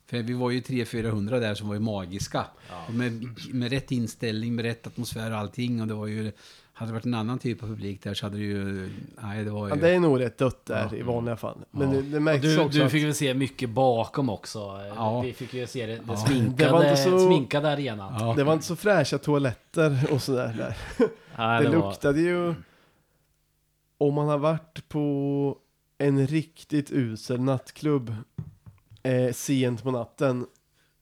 [0.07, 2.47] För vi var ju 300-400 där som var ju magiska.
[2.89, 5.81] Och med, med rätt inställning, med rätt atmosfär och allting.
[5.81, 6.33] Och det var ju...
[6.75, 8.91] Hade det varit en annan typ av publik där så hade det ju...
[9.23, 9.75] Nej, det var ju...
[9.75, 10.97] Ja, det är nog rätt dött där Ja.
[10.97, 11.59] i vanliga fall.
[11.71, 11.97] Men Ja.
[11.97, 14.59] det, det märks Du, också du att fick väl se mycket bakom också.
[14.97, 15.21] Ja.
[15.21, 16.17] Vi fick ju se det, det Ja.
[16.17, 18.15] sminkade, Det var inte så- sminkade arenan.
[18.21, 18.35] Ja.
[18.37, 20.55] det var inte så fräscha toaletter och sådär.
[20.59, 20.77] Där.
[21.39, 22.55] Nej, det det var- luktade ju...
[23.99, 25.57] Om man har varit på
[25.99, 28.15] en riktigt usel nattklubb
[29.03, 30.47] eh, sent på natten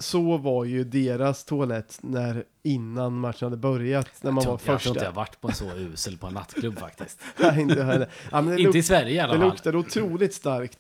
[0.01, 4.73] så var ju deras toalett när innan matchen hade börjat, när man jag var tror,
[4.75, 5.21] jag tror inte jag första.
[5.21, 7.21] varit på en så usel på en nattklubb faktiskt.
[7.37, 8.09] Nej, inte heller.
[8.33, 9.49] Ja, det, inte i Sverige i alla det fall.
[9.49, 10.79] luktade otroligt starkt.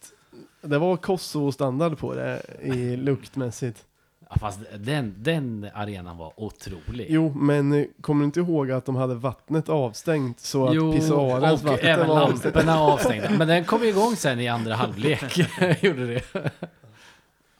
[0.62, 3.84] Det var Kosovo-standard på det i luktmässigt.
[4.30, 7.06] Ja, fast den, den arenan var otrolig.
[7.10, 10.92] Jo, men eh, kommer du inte ihåg att de hade vattnet avstängt så att Jo,
[10.92, 12.44] pissoarens och vatten även var avstängt?
[12.54, 13.30] lamporna avstängda.
[13.38, 15.38] Men den kom igång sen i andra halvlek.
[15.82, 16.22] Gjorde det.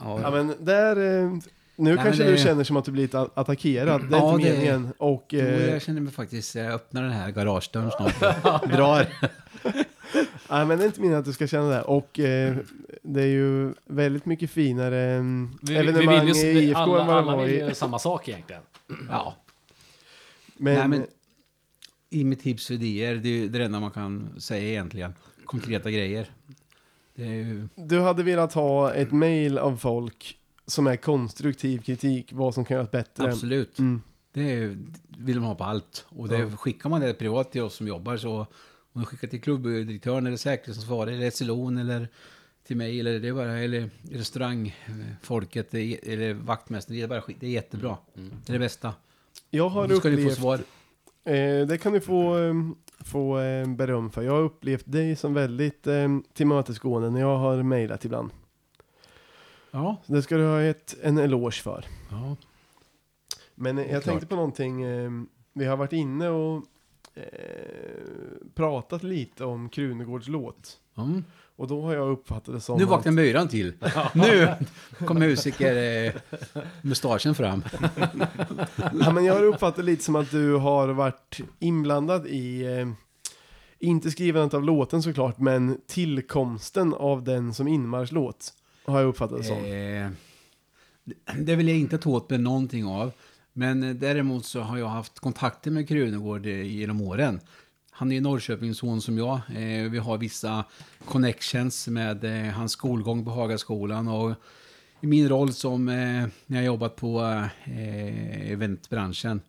[0.01, 0.97] Ja, men där...
[0.97, 1.31] Eh,
[1.77, 4.10] nu Nej, kanske men det- du känner som att du blivit a- attackerad.
[4.10, 4.93] Det är Ja, inte det- meningen.
[4.98, 6.55] Och, Jo, eh, jag känner mig faktiskt...
[6.55, 8.20] Jag öppnar den här garagedörren snart.
[8.72, 9.06] Drar.
[10.51, 11.82] nej, men det är inte meningen att du ska känna det.
[11.82, 12.56] Och eh,
[13.02, 17.01] det är ju väldigt mycket finare eh, Vi, vi evenemang vill ju, i IFK alla,
[17.01, 17.64] än vad det alla var vill i...
[17.68, 18.62] ju samma sak egentligen.
[19.09, 19.36] Ja.
[20.56, 21.06] Men, Nej, men
[22.10, 25.14] i mitt tips och idéer, det är ju det enda man kan säga egentligen.
[25.44, 26.31] Konkreta grejer.
[27.21, 27.69] Det är ju...
[27.75, 30.37] du hade velat ha ett mail av folk
[30.67, 33.25] som är konstruktiv kritik, vad som kan göras bättre.
[33.25, 33.79] Absolut.
[33.79, 34.03] Mm.
[34.33, 34.77] Det
[35.19, 36.05] vill de ha på allt.
[36.09, 36.51] Och det, Ja.
[36.57, 38.39] skickar man det privat till oss som jobbar så
[38.93, 42.09] om de skickar till klubbdirektören eller säkerhetsansvarig eller SLO'n eller
[42.67, 46.99] till mig eller det är bara eller restaurangfolket det är- eller vaktmästaren.
[46.99, 47.37] Det är bara skit.
[47.41, 47.97] Det är jättebra.
[48.15, 48.95] Det är det bästa.
[49.51, 50.55] Jag har Då ska ni få svar.
[51.25, 52.37] Eh, det kan du få,
[53.05, 54.22] få eh, beröm för.
[54.22, 58.31] Jag har upplevt dig som väldigt eh, tillmötesgående när jag har mejlat ibland.
[59.70, 59.97] Ja.
[60.06, 61.85] Så det ska du ha ett, en eloge för.
[62.10, 62.36] ja.
[63.55, 64.82] Men eh, jag tänkte på någonting.
[64.82, 65.10] Eh,
[65.52, 66.64] vi har varit inne och
[67.14, 67.24] eh,
[68.55, 70.81] pratat lite om Krunegårds låt.
[70.97, 71.24] Mm.
[71.61, 73.73] Och då har jag uppfattat det som Nu att- vaknar myran till.
[74.15, 74.49] nu
[75.07, 76.12] kom musiker eh,
[76.82, 77.65] mustaschen fram.
[79.01, 82.89] ja, men jag har uppfattat det lite som att du har varit inblandad i, eh,
[83.78, 88.53] inte skrivandet av låten såklart, men tillkomsten av den som inmarschlåt.
[88.85, 89.65] Har jag uppfattat det som.
[89.65, 90.11] Eh,
[91.39, 93.12] det vill jag inte ta åt mig någonting av.
[93.53, 97.41] Men eh, däremot så har jag haft kontakter med Krunegård eh, genom åren.
[98.01, 99.35] Han är ju Norrköpingsson som jag.
[99.35, 100.64] Eh, vi har vissa
[101.05, 104.35] connections med eh, hans skolgång på Hagaskolan och
[105.01, 109.40] i min roll som eh, när jag jobbat på eventbranschen.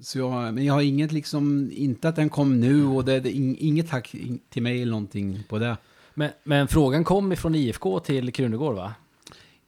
[0.00, 3.30] Så jag, men jag har inget liksom, inte att den kom nu och det, det
[3.30, 4.14] ing- inget tack
[4.50, 5.76] till mig eller någonting på det.
[6.14, 8.94] Men, men frågan kom ifrån IFK till Krunegård va?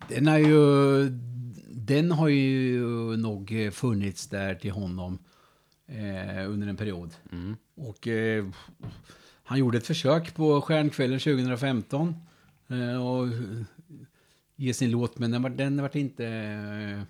[0.08, 1.08] Den har ju,
[1.70, 2.80] den har ju
[3.16, 5.18] nog funnits där till honom
[5.86, 7.14] eh, under en period.
[7.74, 8.46] Och eh,
[9.42, 12.14] han gjorde ett försök på Stjärnkvällen 2015
[12.68, 13.28] eh, och
[14.56, 17.00] ge sin låt, men den var, den var inte, eh,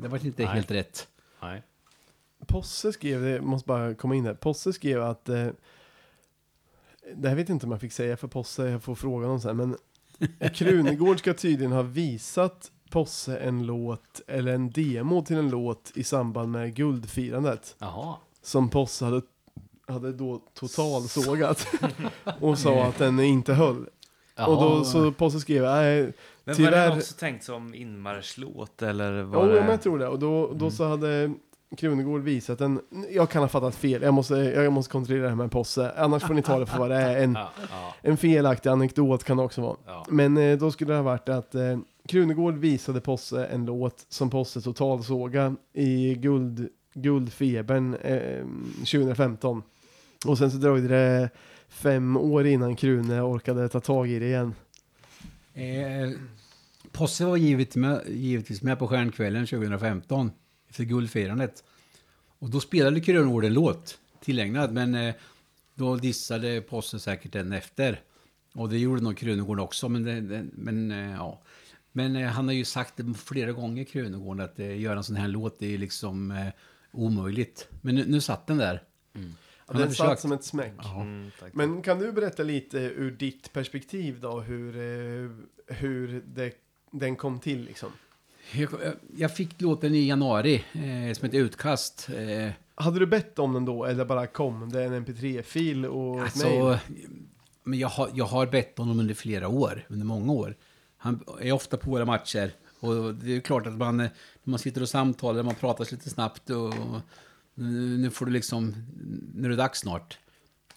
[0.00, 0.54] det var inte Nej.
[0.54, 1.08] helt rätt.
[1.42, 1.62] Nej.
[2.46, 4.34] Posse skrev, det måste bara komma in där.
[4.34, 5.48] Posse skrev att, eh,
[7.14, 9.40] det här vet jag inte om jag fick säga för Posse, jag får fråga honom
[9.40, 9.76] sen, men
[10.54, 16.04] Krunegård ska tydligen ha visat Posse en låt, eller en demo till en låt i
[16.04, 17.76] samband med guldfirandet.
[17.78, 18.14] Jaha.
[18.42, 19.20] Som Posse hade,
[19.88, 21.66] hade då totalsågat
[22.40, 23.86] och sa att den inte höll.
[24.36, 24.46] Jaha.
[24.46, 26.12] Och då så Posse skrev, nej, Men
[26.44, 29.70] var Tyvärr- det också tänkt som inmarschlåt eller Jo, var men det...
[29.70, 30.08] jag tror det.
[30.08, 31.32] Och då, då så hade
[31.76, 32.80] Krunegård visat en,
[33.10, 35.92] jag kan ha fattat fel, jag måste, jag måste kontrollera det här med en Posse,
[35.96, 37.22] annars får ni ta det för vad det är.
[37.22, 39.76] En, Ja, ja, en felaktig anekdot kan det också vara.
[39.86, 40.06] ja.
[40.08, 44.30] Men eh, då skulle det ha varit att eh, Krunegård visade Posse en låt som
[44.30, 48.46] Posse totalsåga i guld, Guldfebern eh,
[48.78, 49.62] 2015.
[50.26, 51.30] Och sen så dröjde det
[51.68, 54.54] fem år innan Krune orkade ta tag i det igen.
[55.54, 56.10] Eh,
[56.92, 60.30] Posse var givet med, givetvis med på Stjärnkvällen 2015
[60.70, 61.64] efter guldfirandet.
[62.38, 65.14] Och då spelade Krönegård en låt tillägnad, men eh,
[65.74, 68.00] då dissade Posse säkert den efter.
[68.54, 71.42] Och det gjorde nog Krönegård också, men, det, det, men eh, ja.
[71.96, 75.16] Men eh, han har ju sagt det flera gånger, Krönegård, att eh, göra en sån
[75.16, 76.46] här låt är liksom eh,
[76.90, 77.68] omöjligt.
[77.80, 78.82] Men nu, nu satt den där.
[79.12, 79.20] Ja,
[79.66, 80.72] Han har den satt som ett smäck.
[80.96, 81.54] Mm, tack.
[81.54, 85.30] Men kan du berätta lite ur ditt perspektiv då, hur, eh,
[85.76, 86.52] hur det,
[86.90, 87.88] den kom till liksom?
[88.52, 88.70] Jag,
[89.16, 92.08] jag fick låten i januari eh, som ett utkast.
[92.08, 96.44] Eh, Hade du bett om den då, eller bara kom det en mp3-fil och ett
[96.44, 96.62] mail?
[96.62, 96.78] Alltså,
[97.64, 100.56] men jag har, jag har bett honom under flera år, under många år.
[101.06, 102.52] Han är ofta på våra matcher.
[102.80, 104.10] Och det är klart att man, när
[104.44, 106.74] man sitter och samtalar, man pratar lite snabbt och
[107.54, 108.74] nu, nu får du liksom,
[109.34, 110.18] nu är det dags snart.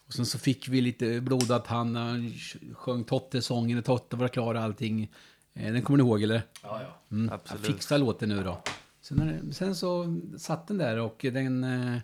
[0.08, 2.34] Och sen så fick vi lite blodad hand, han
[2.74, 5.12] sjöng Totte-sången och Totte var klar och allting.
[5.54, 6.42] Eh, Den kommer ni ihåg eller?
[6.64, 7.16] Ja, ja.
[7.16, 7.34] Mm.
[7.34, 7.66] Absolut.
[7.68, 8.64] Jag fixar låten nu då.
[9.02, 11.98] Sen, sen så satt den där och den eh,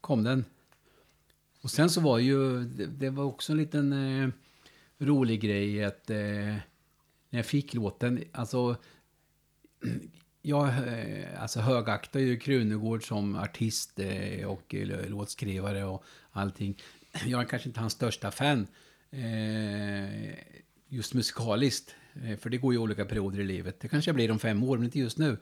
[0.00, 0.44] kom den.
[1.62, 4.28] Och sen så var ju, det, det var också en liten eh,
[4.98, 6.56] rolig grej att eh,
[7.32, 8.76] när jag fick låten, alltså
[10.42, 14.74] jag eh, alltså högaktar ju Krunegård som artist eh, och
[15.08, 16.78] låtskrivare och allting.
[17.26, 18.66] Jag är kanske inte hans största fan
[19.10, 20.34] eh,
[20.88, 21.94] just musikaliskt.
[22.40, 23.80] För det går ju olika perioder i livet.
[23.80, 25.36] Det kanske jag blir om fem år, men inte just nu.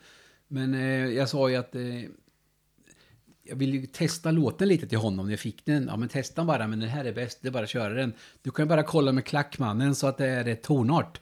[0.48, 0.74] Men
[1.14, 1.74] jag sa ju att
[3.42, 5.86] jag ville ju testa låten lite till honom när jag fick den.
[5.86, 8.12] Ja, men testa bara, men den här är bäst, det är bara att köra den.
[8.42, 11.20] Du kan ju bara kolla med klackmannen så att det är rätt tonart.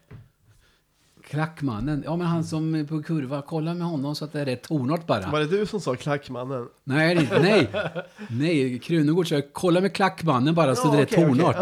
[1.29, 4.45] Klackmannen, ja men han som är på kurva, kolla med honom så att det är
[4.45, 5.31] rätt tonart bara.
[5.31, 6.69] Var det du som sa klackmannen?
[6.85, 7.69] Nej, det är inte- nej,
[8.31, 11.57] nej, Krunegård sa kolla med klackmannen bara så Ja, det är tonart.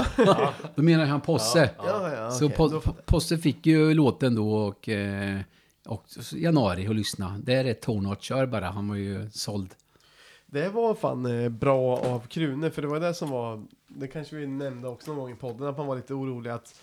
[0.74, 1.70] Då menar han Posse.
[1.78, 2.80] Ja, ja, så okej, Po-.
[3.04, 5.38] Posse fick ju låten då och, eh,
[5.86, 7.40] och januari och lyssna.
[7.44, 9.74] Det är rätt tonart, kör bara, han var ju såld.
[10.46, 14.36] Det var fan eh, bra av Krune, för det var det som var, det kanske
[14.36, 16.74] vi nämnde också någon gång i podden, att man var lite orolig att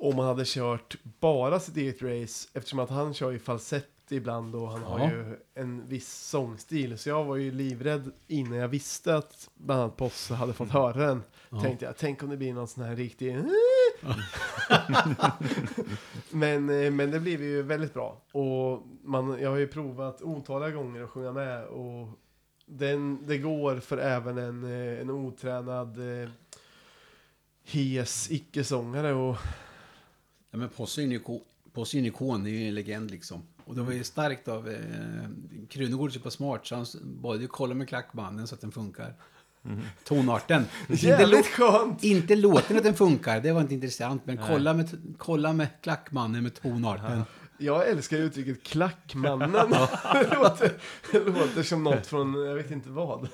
[0.00, 4.54] om man hade kört bara sitt eget race, eftersom att han kör ju falsett ibland
[4.54, 5.10] och han har Ja.
[5.10, 9.96] ju en viss sångstil, så jag var ju livrädd innan jag visste att bland annat
[9.96, 11.22] Posse hade fått höra den.
[11.50, 11.60] Ja.
[11.60, 13.36] Tänkte jag, tänk om det blir någon sån här riktig...
[16.30, 18.22] men, eh, men det blev ju väldigt bra.
[18.32, 22.08] Och man, jag har ju provat otaliga gånger att sjunga med och
[22.66, 26.28] den, det går för även en, eh, en otränad eh,
[27.64, 29.36] hes icke-sångare och
[30.50, 33.42] Ja, men Posse är en ikon, det är ju en legend liksom.
[33.64, 34.76] Och det var ju starkt av eh,
[35.68, 39.14] Krunegård så på smart så han bad ju kolla med klackmannen så att den funkar.
[40.04, 40.64] Tonarten.
[40.88, 42.04] inte, jävligt skönt!
[42.04, 44.22] inte låten att den funkar, det var inte intressant.
[44.26, 47.22] Men kolla med, kolla med klackmannen med tonarten.
[47.60, 49.52] Jag älskar uttrycket klackmannen.
[50.12, 50.72] det, låter,
[51.12, 53.28] det låter som något från, jag vet inte vad.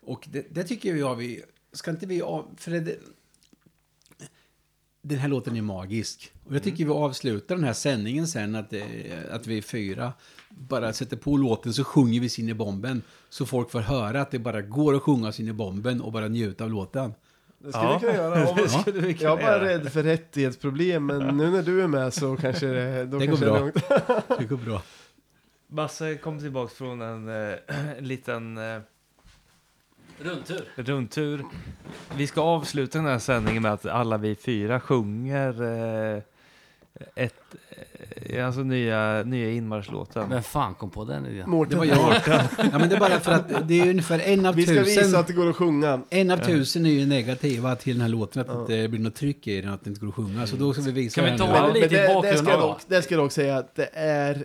[0.00, 1.42] Och det, det tycker jag vi,
[1.72, 2.22] ska inte vi
[2.56, 2.98] för det,
[5.02, 6.32] den här låten är magisk.
[6.46, 8.82] Och jag tycker vi avslutar den här sändningen sen, att, eh,
[9.30, 10.12] att vi är fyra
[10.48, 13.02] bara sätter på låten så sjunger vi sin i bomben.
[13.28, 16.28] Så folk får höra att det bara går att sjunga sin i bomben och bara
[16.28, 17.14] njuta av låten.
[17.58, 17.98] Det skulle Ja.
[18.02, 18.48] vi kunna göra.
[18.50, 19.64] Om, Det skulle vi kunna jag är bara göra.
[19.78, 23.36] rädd för rättighetsproblem, men nu när du är med så kanske det, då Det går
[23.36, 23.56] kanske bra.
[23.56, 23.74] är lugnt.
[24.38, 24.82] Det går bra.
[25.68, 27.54] Basse kom tillbaka från en, eh,
[27.98, 28.80] en liten eh,
[30.22, 30.64] Rundtur.
[30.76, 31.44] rundtur.
[32.16, 36.22] Vi ska avsluta den här sändningen med att alla vi fyra sjunger eh,
[37.14, 37.34] ett,
[38.26, 40.28] eh, alltså nya, nya inmarschlåten.
[40.30, 41.36] Vem fan kom på den idén?
[41.44, 41.98] Det Mårten, var jag.
[42.26, 45.00] ja, men det är bara för att det är ungefär en av vi ska visa
[45.00, 45.20] tusen.
[45.20, 46.00] att det går att sjunga.
[46.10, 49.14] En av tusen är ju negativa till den här låten, att det inte blir något
[49.14, 50.46] tryck i den, att det inte går att sjunga.
[50.46, 51.52] Så då ska vi visa Kan vi ta nu.
[51.52, 52.66] det Men lite det, i det, ska bakgrunden jag då?
[52.66, 54.44] dock, det ska jag dock säga att det är,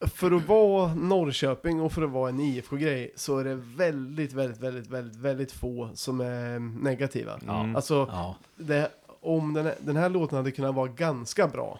[0.00, 4.60] för att vara Norrköping och för att vara en IFK-grej så är det väldigt, väldigt,
[4.60, 7.38] väldigt, väldigt, väldigt få som är negativa.
[7.38, 7.76] Mm.
[7.76, 8.36] Alltså, Ja.
[8.56, 11.78] det, om den, här- den här låten hade kunnat vara ganska bra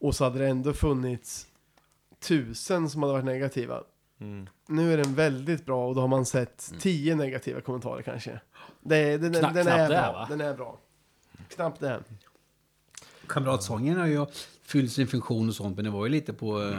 [0.00, 1.46] och så hade det ändå funnits
[2.20, 3.82] tusen som hade varit negativa.
[4.20, 4.48] Mm.
[4.68, 8.40] Nu är den väldigt bra och då har man sett tio negativa kommentarer kanske.
[8.80, 10.26] Det, den, Knapp- den, är det, bra.
[10.28, 10.78] den är bra.
[11.48, 12.02] Knappt det.
[13.26, 14.26] Kamratsången har ju
[14.66, 16.78] fyllt sin funktion och sånt, men det var ju lite på eh,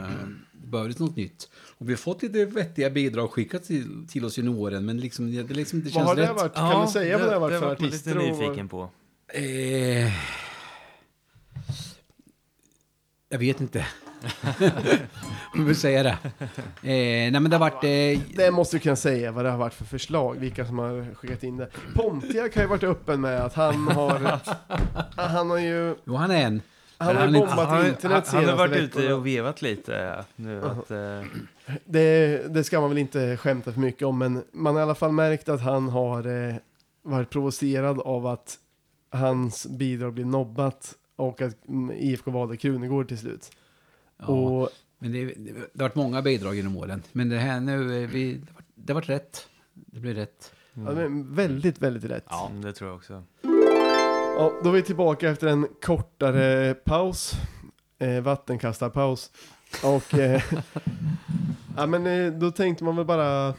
[0.52, 1.48] början något nytt.
[1.78, 5.32] Och vi har fått lite vettiga bidrag skickat till, till oss genom åren, men liksom,
[5.36, 6.36] det, det liksom inte Vad känns har det rätt.
[6.36, 6.54] varit?
[6.54, 8.14] Kan du säga vad det har varit för man artister?
[8.14, 8.90] lite och- nyfiken på.
[9.34, 10.12] Eh,
[13.28, 13.86] jag vet inte.
[15.54, 16.18] Om vi säger det.
[16.82, 17.84] Eh, nej men det har varit...
[17.84, 21.14] Eh, Det måste du kunna säga vad det har varit för förslag, vilka som har
[21.14, 21.68] skickat in det.
[21.94, 24.40] Pontiac har ju varit öppen med att han har...
[25.22, 25.94] han har ju...
[26.04, 26.62] jo, han är en.
[26.98, 29.14] Han har Han bombat han, han, internet han har senaste varit ute veckorna.
[29.16, 30.62] och vevat lite nu.
[30.62, 31.22] Att, eh,
[31.84, 34.94] Det, det ska man väl inte skämta för mycket om, men man har i alla
[34.94, 36.54] fall märkt att han har eh,
[37.02, 38.58] varit provocerad av att
[39.10, 43.50] hans bidrag blir nobbat och att mm, IFK valde Krunegård till slut.
[44.18, 44.68] Ja, Och
[44.98, 47.02] men det, det, det har varit många bidrag genom åren.
[47.12, 49.48] Men det här nu, eh, vi, det har varit- det har varit rätt.
[49.74, 50.52] Det blir rätt.
[50.74, 52.24] ja, men väldigt, väldigt rätt.
[52.30, 53.22] ja, det tror jag också.
[54.40, 57.34] Ja, då är vi tillbaka efter en kortare paus.
[57.98, 59.30] Eh, vattenkastarpaus.
[59.84, 60.42] Och eh,
[61.76, 63.54] ja, men eh, då tänkte man väl bara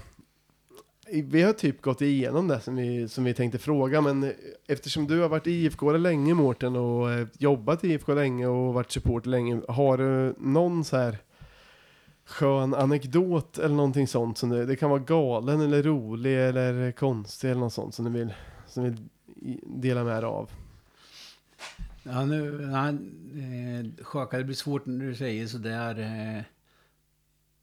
[1.11, 4.29] vi har typ gått igenom det som vi, som vi tänkte fråga, men eh,
[4.67, 8.73] eftersom du har varit i IFK länge Mårten och eh, jobbat i IFK länge och
[8.73, 11.17] varit supporter länge, har du någon så här
[12.25, 17.49] skön anekdot eller någonting sånt som det, det kan vara galen eller rolig eller konstig
[17.49, 18.33] eller något sånt som du vill,
[18.67, 18.99] som du vill
[19.65, 20.49] dela med dig av?
[22.03, 22.95] Ja, nu, han,
[23.33, 25.99] eh, Sjöka, det blir svårt när du säger sådär.
[25.99, 26.43] Eh,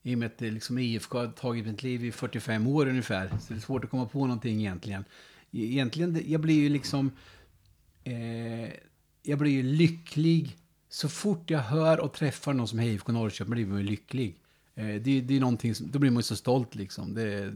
[0.03, 3.29] I och med att det liksom IFK har tagit mitt liv i 45 år ungefär.
[3.29, 5.05] Så det är svårt att komma på någonting egentligen.
[5.53, 7.11] E, egentligen, jag blir ju liksom...
[8.05, 8.71] Eh,
[9.23, 10.57] jag blir ju lycklig.
[10.89, 14.37] Så fort jag hör och träffar någon som är IFK Norrköping blir man ju lycklig.
[14.75, 17.15] Eh, det, det är någonting som, då blir man ju så stolt liksom.
[17.15, 17.53] Det,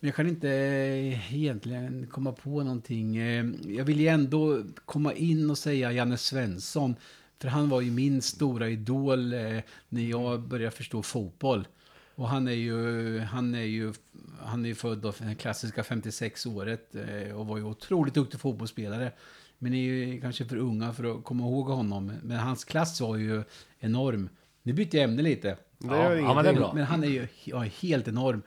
[0.00, 3.16] men jag kan inte eh, egentligen komma på någonting.
[3.16, 6.96] Eh, Jag vill ju ändå komma in och säga Janne Svensson.
[7.40, 9.58] För han var ju min stora idol eh,
[9.88, 11.68] när jag började förstå fotboll.
[12.14, 13.92] Och han är ju, han är ju,
[14.40, 19.12] han är ju född av det klassiska 56-året eh, och var ju otroligt duktig fotbollsspelare.
[19.58, 22.12] Men är ju kanske för unga för att komma ihåg honom.
[22.22, 23.42] Men hans klass var ju
[23.80, 24.28] enorm.
[24.62, 25.56] Nu byter jag ämne lite.
[25.78, 26.72] Det Ja, men det är bra.
[26.74, 28.42] Men han är ju ja, helt enorm.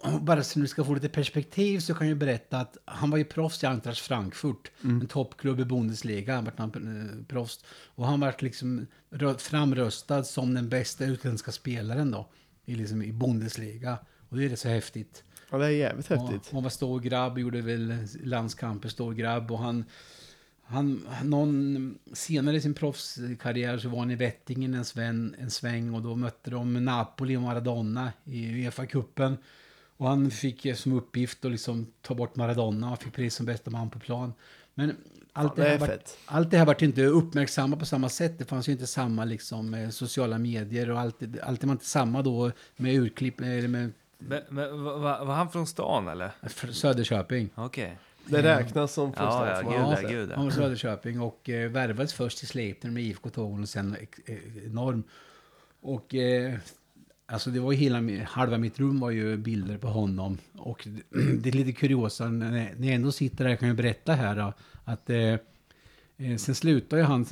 [0.00, 3.18] Och Bara så ni ska få lite perspektiv så kan jag berätta att han var
[3.18, 4.70] ju proffs i Eintracht Frankfurt.
[4.82, 6.34] En toppklubb i Bundesliga.
[6.34, 7.64] Han var eh, proffs.
[7.94, 12.28] Och han var liksom rö- framröstad som den bästa utländska spelaren då.
[12.64, 13.98] I, liksom, i Bundesliga.
[14.28, 15.24] Och det är rätt så häftigt.
[15.50, 16.42] Ja, det är jävligt häftigt.
[16.44, 17.94] Ja, han var stor grabb, gjorde väl
[18.24, 19.52] landskamper, stor grabb.
[19.52, 19.84] Och han,
[20.62, 25.94] han, någon, senare i sin proffskarriär så var han i Vättingen en, sväng, en sväng
[25.94, 29.36] och då mötte de Napoli och Maradona i Uefa-cupen.
[29.96, 33.46] Och han fick eh, som uppgift att liksom ta bort Maradona och fick pris som
[33.46, 34.32] bästa man på plan.
[34.74, 34.96] Men
[35.32, 38.08] allt, Ja, det det här är var, allt det här var inte uppmärksammat på samma
[38.08, 38.38] sätt.
[38.38, 41.84] Det fanns ju inte samma liksom, eh, sociala medier och allt, allt det var inte
[41.84, 46.30] samma då med urklipp eller med Men, men, var, var han från stan eller?
[46.72, 47.50] Söderköping.
[47.54, 47.98] Okej.
[48.26, 50.32] Det räknas som från Ja, start, ja, gud, ja, gud.
[50.32, 53.96] Han var Söderköping och eh, värvades först till Sleipner med IFK Torn och sen
[54.26, 55.02] eh, enorm.
[55.80, 56.54] Och eh,
[57.26, 60.38] alltså det var hela, halva mitt rum var ju bilder på honom.
[60.52, 60.88] Och
[61.38, 64.52] det, är lite kuriosa, när jag ändå sitter där kan jag berätta här
[64.84, 65.18] att eh,
[66.16, 67.26] eh, sen slutade ju han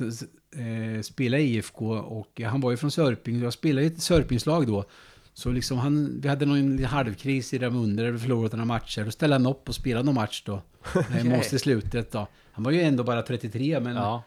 [0.55, 3.39] eh, spela i IFK och han var ju från Sörping.
[3.39, 4.85] Jag spelade i ett Sörpingslag då.
[5.33, 9.03] Så liksom han, vi hade någon halvkris i Ramunder, där vi förlorade några matcher.
[9.05, 10.61] Då ställde han upp och spelade någon match då.
[10.95, 11.23] okay.
[11.23, 12.27] Måste i slutet då.
[12.51, 14.23] Han var ju ändå bara 33, men Ja.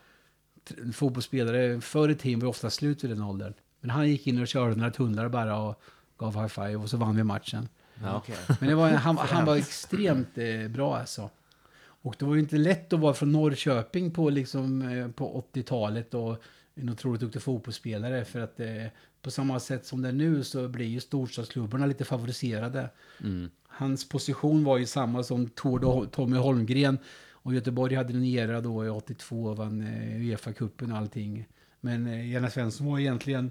[0.95, 3.55] fotbollsspelare förr i tiden var ofta slut vid den åldern.
[3.85, 5.82] Men han gick in och körde några tunnlar bara och
[6.19, 7.69] gav high five och så vann vi matchen.
[8.02, 8.23] Ja.
[8.61, 11.31] Men det var, han, han var extremt eh, bra alltså.
[11.78, 16.15] Och det var ju inte lätt att vara från Norrköping på, liksom, eh, på 80-talet
[16.15, 16.43] och
[16.74, 18.24] en otroligt duktig fotbollsspelare.
[18.24, 18.86] För att eh,
[19.23, 22.90] på samma sätt som det är nu så blir ju storstadsklubbarna lite favoriserade.
[23.20, 23.51] Mm.
[23.69, 26.98] Hans position var ju samma som Tord och Tommy Holmgren.
[27.31, 31.47] Och Göteborg hade en era då i 82 och vann eh, Uefa-cupen och allting.
[31.81, 33.51] Men eh, Janne Svensson var egentligen...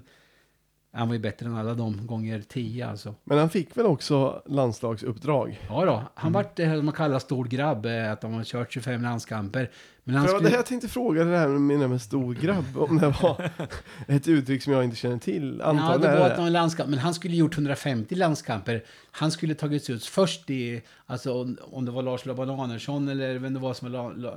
[0.96, 3.14] Han var ju bättre än alla de gånger 10 alltså.
[3.24, 5.60] Men han fick väl också landslagsuppdrag?
[5.68, 8.44] Ja då, han vart det här som man kallar stor grabb, eh, att de har
[8.44, 9.70] kört 25 landskamper.
[10.04, 10.56] Men han För det var det skulle...
[10.58, 13.50] jag tänkte fråga det här med, med stor grabb, om det var
[14.08, 15.56] ett uttryck som jag inte känner till.
[15.60, 16.30] Ja, Antagligen det är var det.
[16.34, 18.84] att de landskamp, men han skulle gjort 150 landskamper.
[19.10, 23.38] Han skulle tagits ut först i, alltså om- om det var Lars Laban Andersson eller
[23.38, 24.32] vem det var som var, eh,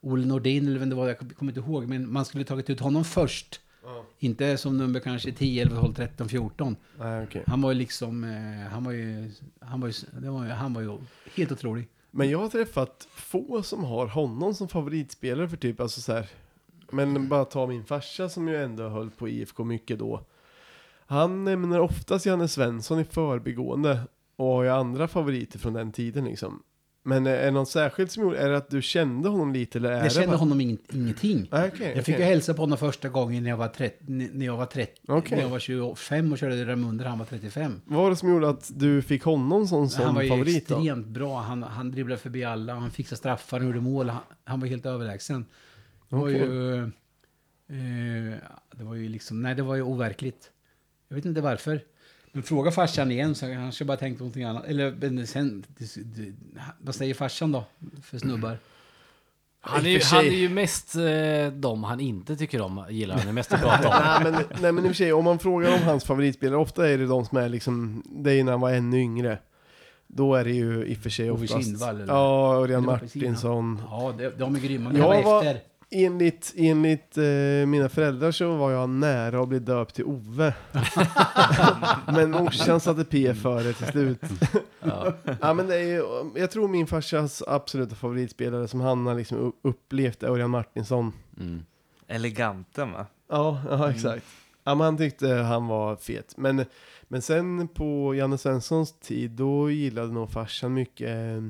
[0.00, 1.86] Olle Nordin eller vem det var, jag kommer inte ihåg.
[1.88, 3.60] Men man skulle tagit ut honom först.
[4.18, 6.76] Inte som nummer kanske 10, 11, 12, 13, 14.
[6.98, 7.44] Nej, okej.
[7.46, 10.82] Han var ju liksom, eh, han var ju, han var ju, det var, han var
[10.82, 10.98] ju
[11.34, 11.88] helt otrolig.
[12.10, 16.28] Men jag har träffat få som har honom som favoritspelare för typ, alltså så här.
[16.90, 20.24] Men bara ta min farsa som ju ändå höll på IFK mycket då.
[21.06, 24.00] Han nämner oftast Janne Svensson i förbigående
[24.36, 26.62] och har ju andra favoriter från den tiden liksom.
[27.08, 29.90] Men är det något särskilt som gjorde, är det att du kände honom lite eller
[29.90, 31.48] är Jag det kände bara- honom ing, ingenting.
[31.52, 32.24] Nej, okej, Jag fick okej.
[32.26, 35.36] ju hälsa på honom första gången när jag var 30, när jag var 30, Okej.
[35.36, 37.80] när jag var 25 och körde Ramunder, han var 35.
[37.84, 40.68] Vad var det som gjorde att du fick honom som, som han var ju favorit
[40.68, 40.74] då?
[40.78, 41.40] extremt bra.
[41.40, 44.08] Han, han dribblade förbi alla, han fixade straffar, han gjorde mål.
[44.08, 45.46] Han, han var helt överlägsen.
[46.08, 46.36] Det var Okej.
[46.38, 46.82] ju...
[47.70, 48.34] Eh,
[48.76, 49.42] det var ju liksom...
[49.42, 50.50] Nej, det var ju overkligt.
[51.08, 51.80] Jag vet inte varför.
[52.32, 54.64] Men fråga farsan igen så han kanske bara tänkt någonting annat.
[54.64, 55.64] Eller men sen...
[56.78, 57.64] Vad säger farsan då?
[58.02, 58.58] För snubbar?
[59.60, 63.28] Han, är ju, han är ju mest eh, de han inte tycker om, gillar han
[63.28, 64.22] är mest att prata om.
[64.32, 66.88] nej, men, nej men i och för sig, om man frågar om hans favoritspelare, ofta
[66.88, 69.38] är det de som är liksom, det är när han var ännu yngre.
[70.06, 71.64] Då är det ju i och för sig Ove oftast...
[71.64, 72.14] Kindvall, eller?
[72.14, 72.84] Ja, Örjan.
[72.84, 73.82] Martinsson.
[73.90, 74.92] Ja, det, de är grymma.
[74.92, 75.60] Jag var- efter.
[75.90, 77.24] Enligt, enligt eh,
[77.66, 80.54] mina föräldrar så var jag nära att bli döpt till Ove.
[82.06, 84.20] men morsan satte P före till slut.
[84.80, 85.12] Ja.
[85.40, 86.02] ja, men det är ju,
[86.34, 91.12] jag tror min farsas absoluta favoritspelare som han har liksom upplevt är Örjan Martinsson.
[91.40, 91.64] Mm.
[92.06, 93.06] Eleganten va?
[93.28, 94.24] Ja, ja exakt.
[94.64, 96.34] Ja, men han tyckte han var fet.
[96.36, 96.64] Men,
[97.02, 101.42] men sen på Janne Svenssons tid, då gillade nog farsan mycket eh,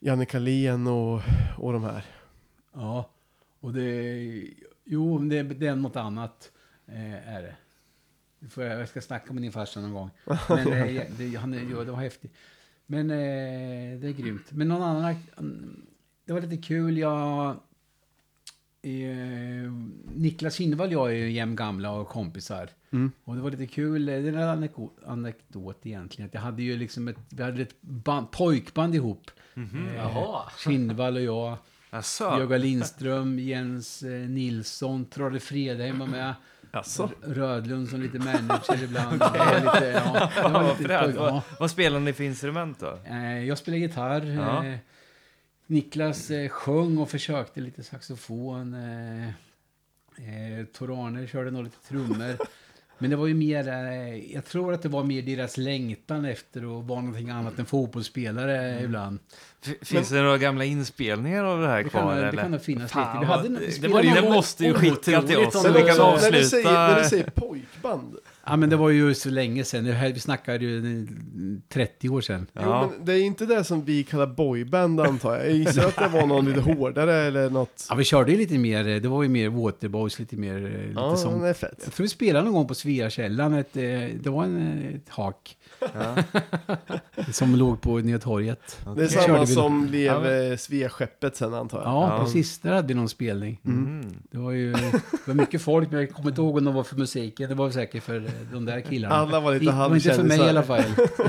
[0.00, 1.20] Janne Kalén och,
[1.56, 2.04] och de här.
[2.72, 3.10] Ja,
[3.60, 4.48] och det...
[4.84, 6.52] Jo, men det, det är något annat.
[6.86, 7.54] Eh, är det.
[8.38, 10.10] Det får jag, jag ska snacka med din farsa någon gång.
[10.48, 12.32] Men eh, det, han, jo, det var häftigt.
[12.86, 14.52] Men eh, det är grymt.
[14.52, 15.14] Men någon annan...
[15.38, 15.86] mm,
[16.24, 16.98] Det var lite kul.
[16.98, 17.56] Jag...
[18.82, 19.72] Eh,
[20.14, 22.68] Niklas Kindvall och jag är ju jämngamla och kompisar.
[22.90, 23.12] Mm.
[23.24, 26.26] Och det var lite kul, det är en anekdot, anekdot egentligen.
[26.28, 29.30] Att jag hade ju liksom ett, vi hade ett band, pojkband ihop.
[29.54, 30.50] Eh, Jaha.
[30.64, 31.56] Kindvall och jag.
[31.92, 32.24] Asså?
[32.38, 36.34] Jörgen Lindström, Jens eh, Nilsson, Trolle Fredheim var med.
[36.70, 37.10] Alltså.
[37.22, 39.12] Rödlund som lite manager ibland.
[39.12, 41.14] Lite, ja, Vad lite, fränt.
[41.16, 41.30] ja.
[41.30, 42.98] Vad, vad spelar ni för instrument då?
[43.04, 44.26] Eh, Jag spelar gitarr.
[44.26, 44.66] Ja.
[44.66, 44.78] eh,
[45.66, 48.74] Niklas sjöng och försökte lite saxofon.
[48.74, 52.36] eh, Tor-Arne körde nog lite trummor.
[53.02, 56.60] Men det var ju mer, eh, jag tror att det var mer deras längtan efter
[56.60, 59.18] att vara någonting annat än fotbollsspelare ibland.
[59.66, 62.42] F- Finns det några gamla inspelningar av det här Det kvar kan, det eller?
[62.42, 63.26] kan nog finnas Fan, lite.
[63.26, 63.48] Vi hade,
[63.80, 66.30] det, borde, någon det måste ju skicka till oss så det vi kan var- när,
[66.30, 67.08] du säger, när du avsluta.
[67.08, 68.16] säger pojkband.
[68.46, 70.12] Ja, men det var ju så länge sedan.
[70.14, 71.06] Vi snackade ju
[71.68, 72.46] 30 år sedan.
[72.52, 72.62] Ja.
[72.84, 75.46] Jo, men det är inte det som vi kallar boyband antar jag.
[75.46, 77.86] Jag gissar att det var någon lite hårdare eller något.
[77.88, 80.92] Ja, vi körde ju lite mer, det var ju mer Waterboys, lite mer, eh, lite
[80.94, 81.42] Ja, sånt.
[81.42, 81.80] det är fett.
[81.84, 83.82] Jag tror vi spelade någon gång på Sveakällan, ett, eh,
[84.22, 85.56] det var en, eh, ett hak
[85.94, 86.16] Ja.
[87.32, 88.78] som låg på Nötorget.
[88.96, 91.86] Det är samma som blev Ja, Svea-skeppet sen antar jag.
[91.86, 92.24] Ja, Ja.
[92.24, 92.58] precis.
[92.58, 93.60] Där hade vi någon spelning.
[93.64, 94.01] Mm.
[94.42, 96.84] Det var ju det var mycket folk, men jag kommer inte ihåg om det var
[96.84, 97.48] för musiken.
[97.48, 99.14] Det var säkert för eh, de där killarna.
[99.14, 101.16] Alla var lite det var inte för mig i alla halvkändisar.
[101.16, 101.26] fall.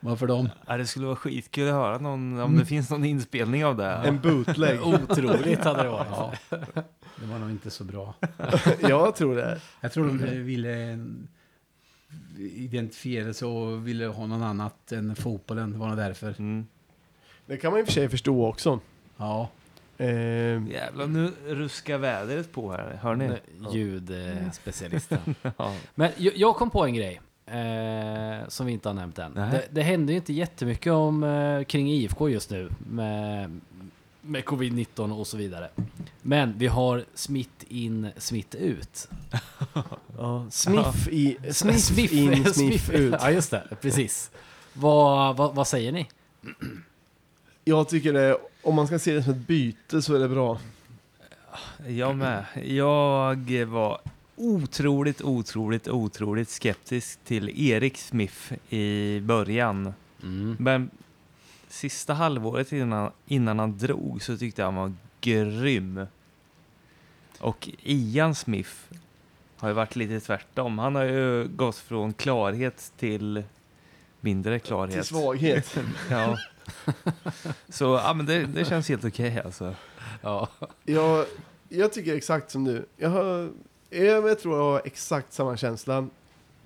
[0.00, 0.48] Det var för dem.
[0.66, 2.58] Ja, det skulle vara skitkul att höra någon, om Mm.
[2.58, 3.86] det finns någon inspelning av det.
[3.92, 4.82] En bootleg.
[4.86, 6.08] Otroligt hade det varit.
[6.10, 6.32] Ja,
[7.20, 8.14] det var nog inte så bra.
[8.80, 9.60] jag tror det.
[9.80, 10.98] Jag tror de ville
[12.38, 15.72] identifiera sig och ville ha någon annat än fotbollen.
[15.72, 16.34] Det var nog därför.
[16.38, 16.66] Mm.
[17.46, 18.80] Det kan man i och för sig förstå också.
[19.16, 19.48] Ja.
[19.98, 20.08] Eh,
[20.68, 22.98] Jävlar, nu ruskar vädret på här.
[23.02, 23.30] Hör ni?
[23.72, 25.18] Ljudspecialisten.
[25.56, 25.74] Ja.
[25.94, 27.20] Men jag, jag kom på en grej.
[27.46, 29.34] Eh, som vi inte har nämnt än.
[29.34, 32.70] Det, det händer ju inte jättemycket om, eh, kring IFK just nu.
[32.78, 33.60] Med,
[34.20, 35.68] med covid-19 och så vidare.
[36.22, 39.08] Men vi har smitt in, smitt ut.
[40.18, 43.14] ja, Smith, i, Smith, in, Smith ut.
[43.20, 43.62] ja, just det.
[43.80, 44.30] Precis.
[44.72, 46.08] Vad, vad, vad säger ni?
[47.64, 50.58] Jag tycker det, om man ska se det som ett byte så är det bra.
[51.86, 52.44] Jag med.
[52.64, 54.00] Jag var
[54.36, 59.94] otroligt, otroligt, otroligt skeptisk till Erik Smith i början.
[60.22, 60.56] Mm.
[60.58, 60.90] Men
[61.68, 66.06] sista halvåret innan, innan han drog så tyckte jag han var grym.
[67.38, 68.70] Och Ian Smith
[69.56, 70.78] har ju varit lite tvärtom.
[70.78, 73.42] Han har ju gått från klarhet till
[74.20, 74.94] mindre klarhet.
[74.94, 75.78] Till svaghet.
[76.10, 76.38] Ja.
[77.68, 79.74] Så ja, men det, det känns helt okej alltså.
[80.20, 80.48] Ja.
[80.84, 81.26] Jag,
[81.68, 82.86] jag tycker exakt som du.
[82.96, 83.50] Jag, har,
[83.90, 86.08] jag, jag tror jag har exakt samma känsla.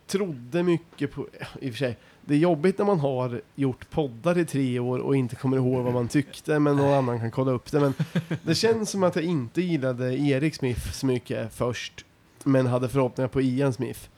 [0.07, 1.27] Trodde mycket på,
[1.61, 4.99] i och för sig, det är jobbigt när man har gjort poddar i tre år
[4.99, 7.81] och inte kommer ihåg vad man tyckte, men någon annan kan kolla upp det.
[7.81, 7.95] Men
[8.43, 12.05] det känns som att jag inte gillade Erik Smith så mycket först,
[12.45, 14.09] men hade förhoppningar på Ian Smith.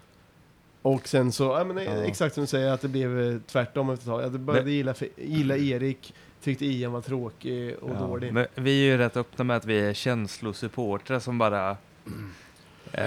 [0.82, 3.38] Och sen så, ja, men det är exakt som du säger, att det blev eh,
[3.46, 4.22] tvärtom efter ett tag.
[4.22, 8.32] Jag började gilla, gilla Erik, tyckte Ian var tråkig och Ja, dålig.
[8.32, 11.76] Men vi är ju rätt öppna med att vi är känslosupportrar som bara...
[12.92, 13.04] Eh,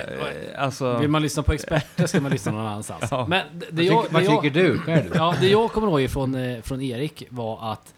[0.58, 0.98] alltså...
[0.98, 3.04] Vill man lyssna på experter ska man lyssna någon annanstans.
[3.12, 3.26] Ja.
[3.30, 5.12] Men det, det Vad, jag, tycker, vad jag, tycker du själv?
[5.16, 7.94] Ja, det jag kommer ihåg från, eh, från Erik var att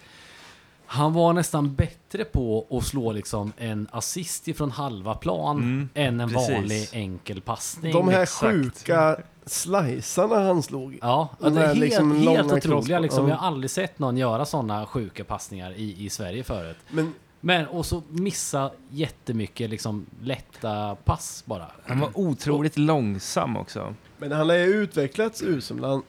[0.85, 6.19] han var nästan bättre på att slå liksom en assist ifrån halva plan Mm, än
[6.19, 6.49] en precis.
[6.49, 7.93] vanlig enkel passning.
[7.93, 8.53] De här exakt.
[8.53, 10.99] sjuka slicerna han slog.
[11.01, 13.23] Ja, De det är helt, liksom helt otroliga liksom.
[13.23, 13.29] ja.
[13.29, 16.77] Jag har aldrig sett någon göra sådana sjuka passningar i, i Sverige förut.
[16.89, 17.13] Men
[17.45, 21.67] Men och så missa jättemycket liksom lätta pass bara.
[21.85, 23.95] Han var otroligt långsam också.
[24.17, 25.43] Men han har ju utvecklats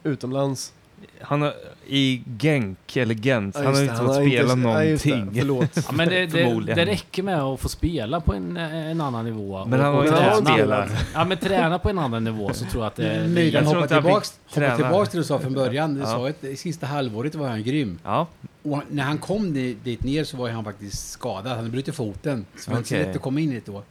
[0.02, 0.72] utomlands.
[1.20, 1.54] Han har
[1.86, 4.84] i Genk, eller Gent, Ja, han har just inte det, fått har spela inte- ja,
[4.84, 5.40] just det, någonting.
[5.40, 5.68] Förlåt.
[5.76, 9.64] Ja, men det, det, det räcker med att få spela på en, en annan nivå.
[9.64, 10.10] Men han har ju
[10.44, 10.90] spelat.
[11.14, 13.28] Ja, men träna på en annan nivå så tror jag att det...
[13.28, 15.94] Möjligen jag tror hoppa inte han tillbaks, hoppa tillbaks till det du sa från början.
[15.94, 16.06] Du Ja.
[16.06, 17.98] sa att det sista halvåret var han grym.
[18.04, 18.26] Ja,
[18.62, 21.46] Och när han kom di- dit ner så var han faktiskt skadad.
[21.46, 22.46] Han hade brutit foten.
[22.56, 23.82] Så det var inte så lätt att komma in i det då.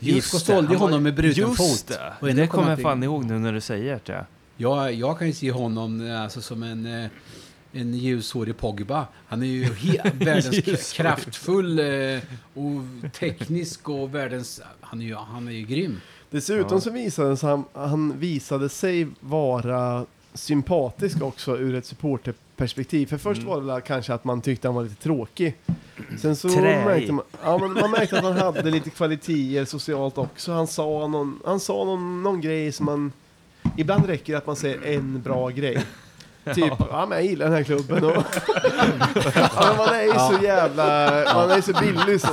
[0.00, 1.86] Just IFK det, sålde honom med bruten just fot.
[1.98, 4.24] Det, Och ändå det kom kommer han jag fan ihåg nu när du säger det.
[4.56, 7.10] Jag, jag kan ju se honom eh, alltså, som en, eh,
[7.72, 9.06] en ljushårig Pogba.
[9.26, 9.64] Han är ju
[10.14, 12.18] världens kraftfull eh,
[12.54, 14.60] och teknisk och världens...
[14.80, 16.00] Han är ju, han är ju grym.
[16.30, 16.80] Dessutom Ja.
[16.80, 23.06] så visade han, han visade sig vara sympatisk också ur ett supporterperspektiv.
[23.06, 23.50] För först Mm.
[23.50, 25.56] var det väl kanske att man tyckte han var lite tråkig.
[26.18, 26.84] Sen så Träig.
[26.84, 30.52] märkte man, ja, men man märkte att han hade lite kvaliteter socialt också.
[30.52, 33.12] Han sa någon, han sa någon, någon grej som man...
[33.76, 35.84] Ibland räcker det att man säger en bra grej.
[36.54, 38.12] Typ, ja men jag gillar den här klubben och...
[39.34, 40.84] ja, men man är ju så jävla...
[41.34, 42.28] Man är ju så billig så.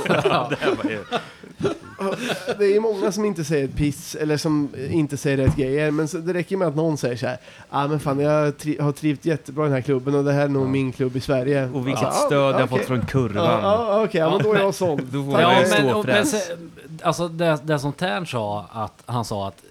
[2.58, 5.90] Det är ju många som inte säger ett piss, eller som inte säger rätt grejer,
[5.90, 7.36] men så, det räcker med att någon säger så här,
[7.70, 10.32] ja ah, men fan jag tri har trivt jättebra i den här klubben och det
[10.32, 11.68] här är nog min klubb i Sverige.
[11.74, 12.68] Och vilket Ja, stöd jag okej.
[12.68, 13.44] fått från kurvan.
[13.44, 15.02] Ja, ja okej, ja, men då är jag såld.
[15.12, 15.42] Då får Tack.
[15.42, 16.26] jag Ja, men, stå och, men
[17.02, 19.62] alltså det, det som Tern sa, att han sa att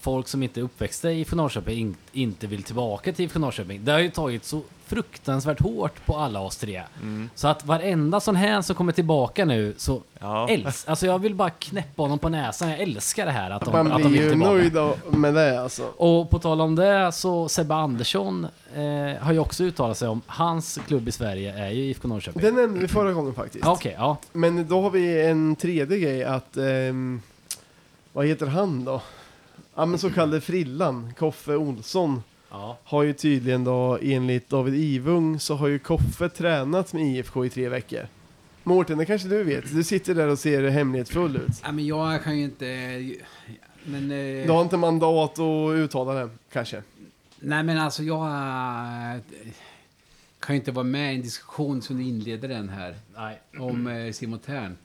[0.00, 3.84] folk som inte är uppväxta i Norrköping in, inte vill tillbaka till IFK Norrköping.
[3.84, 6.82] Det har ju tagit så fruktansvärt hårt på alla oss tre.
[7.02, 7.30] Mm.
[7.34, 10.48] Så att varenda sån här som kommer tillbaka nu, så Ja.
[10.48, 12.68] älsk, alltså jag vill bara knäppa honom på näsan.
[12.70, 14.52] Jag älskar det här att de, Man att de blir vill ju tillbaka.
[14.52, 15.82] nöjd av- med det alltså.
[15.96, 20.20] Och på tal om det så Sebbe Andersson eh, har ju också uttalat sig om
[20.26, 22.42] hans klubb i Sverige är ju IFK Norrköping.
[22.42, 23.64] Det nämnde vi förra gången faktiskt.
[23.64, 24.16] Ja, Okej, ja.
[24.32, 27.22] Men då har vi en tredje grej att, ehm,
[28.12, 29.00] vad heter han då?
[29.78, 32.78] Ja men så kallade Frillan, Koffe Olsson, ja.
[32.84, 37.50] har ju tydligen då enligt David Ivung så har ju Koffe tränat med IFK i
[37.50, 38.06] tre veckor.
[38.62, 39.72] Mårten, det kanske du vet?
[39.72, 41.60] Du sitter där och ser hemlighetsfull ut.
[41.62, 42.66] Ja, men jag kan ju inte...
[43.84, 44.10] Men...
[44.10, 46.82] eh, Du har inte mandat att uttala det, kanske?
[47.40, 49.20] Nej, men alltså jag eh,
[50.40, 53.40] kan ju inte vara med i en diskussion som du inleder den här Nej.
[53.58, 54.76] om eh, Simon Tern.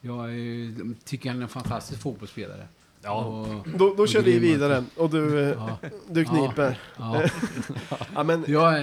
[0.00, 0.28] Jag
[1.04, 2.66] tycker han är en fantastisk fotbollsspelare.
[3.04, 3.24] Ja.
[3.24, 5.78] Och, Då, då kör vi vidare och du, eh, ja,
[6.10, 6.78] du kniper.
[6.98, 7.22] ja.
[8.14, 8.82] Ja, men, Jag är,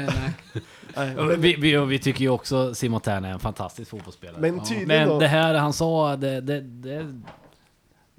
[0.95, 1.15] nej.
[1.15, 4.41] men, Vi, vi, vi tycker ju också Simon Tern är en fantastisk fotbollsspelare.
[4.41, 4.65] men Ja.
[4.65, 7.22] tydligen Men då, det här han sa, det, det, det,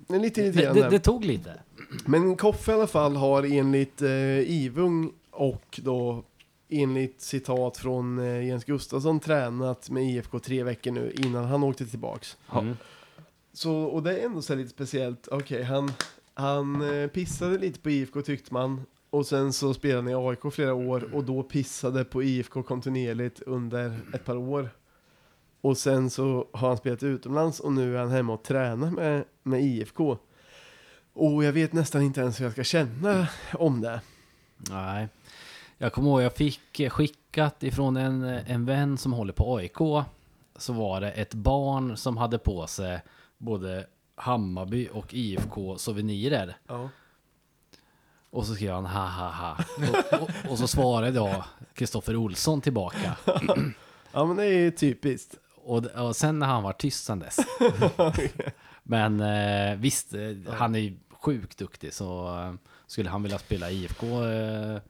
[0.09, 0.83] det lite det, irriterande.
[0.83, 1.55] det, det tog lite.
[2.07, 4.11] Men Koffe i alla fall har enligt eh,
[4.51, 6.23] Ivung och då
[6.69, 11.87] enligt citat från eh, Jens Gustafsson tränat med IFK tre veckor nu innan han åkte
[11.87, 12.37] tillbaks.
[12.53, 12.61] Ja.
[12.61, 12.77] Mm.
[13.53, 15.29] Så, och det är ändå så lite speciellt.
[15.29, 15.93] Okej, han,
[16.35, 18.83] han eh, pissade lite på IFK tyckte man.
[19.11, 23.43] Och sen så spelade han i AIK flera år och då pissade på IFK kontinuerligt
[23.43, 24.71] under ett par år.
[25.61, 29.25] Och sen så har han spelat utomlands och nu är han hemma och tränar med,
[29.43, 30.19] med IFK.
[31.13, 34.01] Och jag vet nästan inte ens hur jag ska känna om det.
[34.57, 35.09] Nej.
[35.79, 39.79] Jag kommer ihåg, jag fick skickat ifrån en, en vän som håller på AIK.
[40.57, 43.01] Så var det ett barn som hade på sig
[43.43, 46.57] både Hammarby och IFK souvenirer.
[46.69, 46.89] Ja.
[48.31, 49.57] Och så skrev han ha ha ha.
[50.13, 51.45] Och, och, och så svarade jag
[51.75, 53.17] Kristoffer Olsson tillbaka.
[54.13, 55.35] ja, men det är ju typiskt.
[55.65, 57.37] Och, och sen när han var tyst sen dess.
[58.83, 62.55] Men eh, visst, eh, han är ju sjukt duktig så eh,
[62.87, 64.81] skulle han vilja spela IFK eh,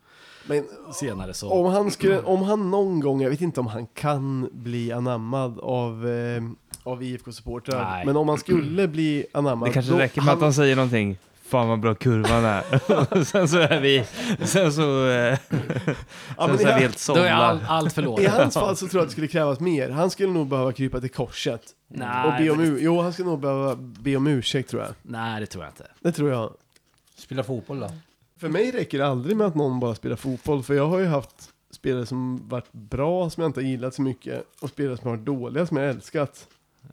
[0.46, 0.64] Men
[0.94, 1.50] senare så...
[1.50, 5.58] Om han, skulle, om han någon gång, jag vet inte om han kan bli anammad
[5.60, 6.42] av, eh,
[6.84, 9.68] av IFK-supportrar, men om han skulle bli anammad.
[9.68, 11.18] Det kanske då- räcker med att han säger någonting.
[11.44, 13.24] Fan vad bra kurvan är.
[13.24, 14.04] sen så är vi...
[14.46, 15.08] Sen så...
[15.08, 15.38] Eh,
[16.36, 18.30] Ja, sen så är vi i, helt Då är all, allt I förlåtet.
[18.30, 19.90] hans fall så tror jag att det skulle krävas mer.
[19.90, 21.62] Han skulle nog behöva krypa till korset.
[21.88, 24.90] Nej, och be om, det- jo, han skulle nog behöva be om ursäkt tror jag.
[25.02, 25.86] Nej, det tror jag inte.
[26.00, 26.52] Det tror jag.
[27.16, 27.90] Spela fotboll då?
[28.40, 31.06] För mig räcker det aldrig med att någon bara spelar fotboll, för jag har ju
[31.06, 35.10] haft spelare som varit bra, som jag inte har gillat så mycket, och spelare som
[35.10, 36.46] har varit dåliga, som jag älskat.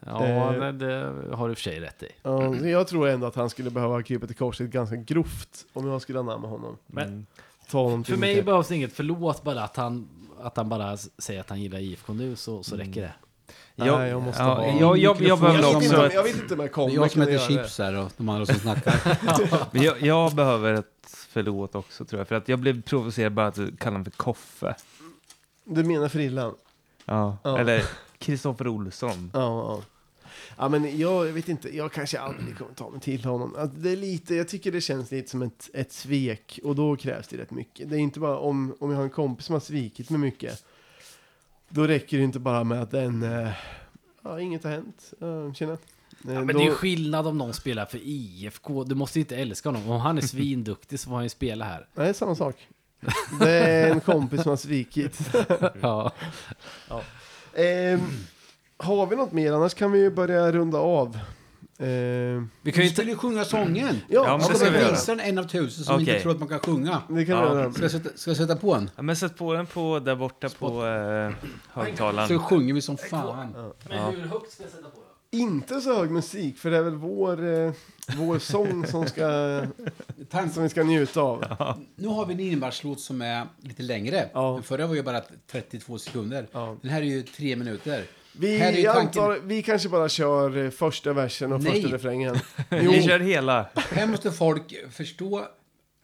[0.05, 0.59] Ja, Eh.
[0.59, 2.07] det, det har du för sig rätt i.
[2.23, 6.01] Ja, jag tror ändå att han skulle behöva krypa till korset ganska grovt, om jag
[6.01, 6.77] skulle anamma honom.
[6.87, 7.25] Men Mm.
[7.71, 10.07] Ta honom till för mig behövs det inget förlåt, bara att han,
[10.41, 13.13] att han bara säger att han gillar IFK nu så, så räcker det.
[13.75, 16.35] Jag, Nej, jag måste ja, ha- jag, jag, jag behöver jag, också ett, jag vet
[16.35, 18.45] inte om jag Det kommer är jag som heter göra Chips här och de andra
[18.45, 18.95] som snackar.
[19.83, 20.85] jag, jag behöver ett
[21.29, 22.27] förlåt också tror jag.
[22.27, 24.75] För att jag blev provocerad bara att du kallar honom för Koffe.
[25.63, 25.75] det.
[25.75, 26.55] Du menar Frillan?
[27.05, 27.37] Ja.
[27.43, 27.57] Ja.
[27.59, 27.83] Eller
[28.19, 29.31] Kristoffer Olsson.
[29.33, 29.81] Ja, ja.
[30.57, 33.55] Ja, men jag, jag vet inte, jag kanske aldrig kommer ta mig till honom.
[33.57, 36.95] Att det är lite, jag tycker det känns lite som ett, ett svek och då
[36.95, 37.89] krävs det rätt mycket.
[37.89, 40.63] Det är inte bara om, om jag har en kompis som har svikit mig mycket.
[41.69, 43.51] Då räcker det inte bara med att den, eh,
[44.23, 45.13] ja, inget har hänt.
[45.57, 45.73] Tjena.
[45.73, 45.79] Eh,
[46.23, 48.83] Ja, men då, det är ju skillnad om någon spelar för IFK.
[48.83, 49.89] Du måste inte älska honom.
[49.89, 51.87] Om han är svinduktig så får han ju spela här.
[51.95, 52.67] Nej, samma sak.
[53.39, 55.19] Det är en kompis som har svikit.
[55.81, 56.11] Ja.
[57.55, 57.99] Ehm,
[58.77, 59.53] har vi något mer?
[59.53, 61.19] Annars kan vi ju börja runda av.
[61.79, 62.93] Ehm, Vi kan ju inte...
[62.95, 63.75] skulle ju sjunga sången.
[64.07, 64.91] ja, Ja, men det men ska vi göra.
[64.91, 66.09] visar en av tusen som Okej.
[66.09, 67.01] inte tror att man kan sjunga.
[67.09, 67.53] det kan Ja.
[67.53, 67.71] vi göra.
[67.73, 68.89] Ska jag sätta, ska jag sätta på en?
[68.95, 71.31] Ja, men sätt på den på där borta på eh,
[71.73, 72.39] Så högtalaren.
[72.39, 73.53] sjunger vi som fan.
[73.89, 74.09] Ja.
[74.09, 75.08] hur högt ska jag sätta på då?
[75.31, 77.71] Inte så hög musik, för det är väl vår, eh,
[78.17, 79.61] vår sång som, ska,
[80.53, 81.43] som vi ska njuta av.
[81.95, 84.29] nu har vi en inmarschlåt som är lite längre.
[84.33, 84.53] Ja.
[84.53, 86.47] Den förra var ju bara 32 sekunder.
[86.51, 86.77] Ja.
[86.81, 88.03] Den här är ju tre minuter.
[88.37, 91.63] Vi, Här är ju jag tanken- antar, vi kanske bara kör eh, första versen och
[91.63, 91.71] Nej.
[91.81, 92.35] första refrängen.
[92.69, 93.65] Vi kör hela.
[93.75, 95.45] Här måste folk förstå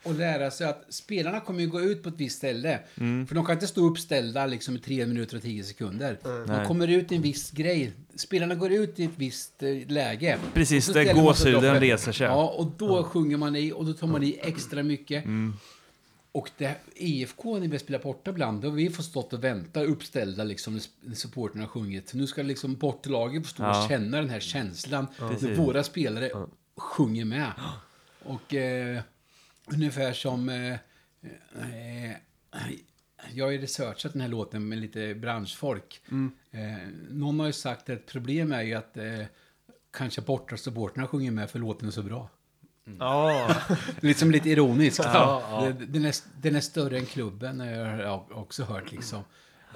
[0.06, 2.80] och lära sig att spelarna kommer ju gå ut på ett visst ställe.
[2.98, 3.28] Mm.
[3.28, 6.20] För de kan inte stå uppställda liksom i 3 minuter och 10 sekunder.
[6.24, 6.68] De Nej.
[6.68, 7.92] kommer ut i en viss grej.
[8.16, 10.38] Spelarna går ut i ett visst eh, läge.
[10.54, 12.28] Precis, där gåshuden reser sig.
[12.28, 15.26] Ja, och då sjunger man i och då tar man i extra mycket.
[15.26, 15.54] Mm.
[16.32, 19.84] Och det, IFK, när vi spelar borta ibland, då har vi fått stått och vänta
[19.84, 22.14] uppställda liksom, när supporterna har sjungit.
[22.14, 23.84] Nu ska liksom bortlaget få stå Ja.
[23.84, 25.58] och känna den här känslan när Precis.
[25.58, 26.32] våra spelare
[26.78, 27.52] sjunger med.
[28.24, 29.02] Och eh,
[29.74, 30.50] ungefär som...
[30.50, 30.74] Eh,
[31.24, 32.12] eh,
[33.34, 36.02] jag har ju researchat den här låten med lite branschfolk.
[36.52, 36.60] Eh,
[37.10, 39.22] någon har ju sagt att ett problem är ju att eh,
[39.98, 42.30] kanske borta supporterna sjunger med för låten är så bra.
[43.00, 43.56] Ja,
[44.00, 45.00] Liksom lite ironiskt.
[45.04, 45.74] Ja, ja.
[45.80, 48.92] Det- Den, är, den är större än klubben, har jag också hört.
[48.92, 49.24] Liksom.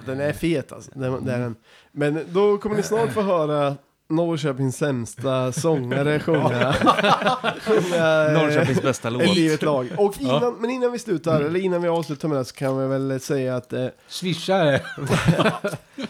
[0.06, 0.90] den är fet alltså.
[0.94, 1.56] Den, det är den.
[1.92, 3.76] Men då kommer ni snart få höra
[4.10, 6.72] Norrköpings sämsta sångare sjunga,
[7.60, 9.36] sjunga eh, Norrköpings bästa låt.
[9.36, 9.88] livet lag.
[9.98, 12.86] Och innan, Men innan vi slutar, eller innan vi avslutar med det, så kan vi
[12.86, 14.82] väl säga att eh, Swisha är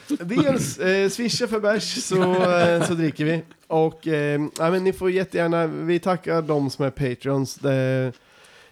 [0.24, 3.42] Dels eh, swisha för bärs så, eh, så dricker vi.
[3.66, 7.54] Och eh, ja, men ni får jättegärna, vi tackar de som är patreons.
[7.54, 8.12] Det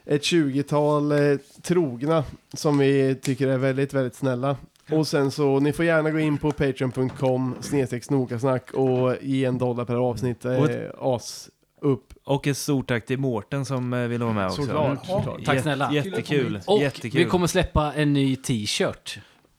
[0.09, 2.25] ett 20-tal eh, trogna
[2.55, 4.57] som vi tycker är väldigt, väldigt snälla.
[4.93, 9.59] Och sen så, ni får gärna gå in på patreon.com snedstreck snokasnack och ge en
[9.59, 10.45] dollar per avsnitt.
[10.45, 11.51] Eh, Och as
[11.81, 12.13] upp.
[12.25, 14.63] Och ett stort tack till Mårten som eh, ville vara med också.
[14.63, 15.45] Såklart, såklart.
[15.45, 15.93] Tack snälla.
[15.93, 16.61] Jättekul.
[16.67, 17.19] Och Jättekul.
[17.19, 19.19] vi kommer släppa en ny t-shirt.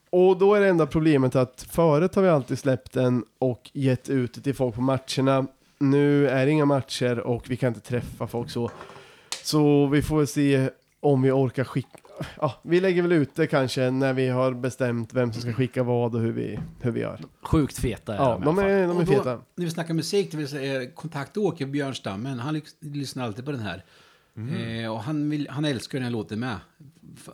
[0.10, 4.10] Och då är det enda problemet att förut har vi alltid släppt den och gett
[4.10, 5.46] ut det till folk på matcherna.
[5.80, 8.72] Nu är det inga matcher och vi kan inte träffa folk så.
[9.44, 10.70] Så vi får se
[11.00, 11.98] om vi orkar skicka,
[12.41, 15.84] ja, vi lägger väl ut det kanske när vi har bestämt vem som ska skicka
[15.84, 17.20] vad och hur vi, hur vi gör.
[17.44, 18.70] Sjukt feta är Ja, de i de alla fall.
[18.72, 19.40] är, de är Och då- feta.
[19.56, 22.40] När vi snackar musik, det vill säga kontakta Åke Björnstammen.
[22.40, 23.84] Han lyx- lyssnar alltid på den här.
[24.84, 26.56] Eh, och han, vill, han älskar den här låten med.
[27.18, 27.30] F-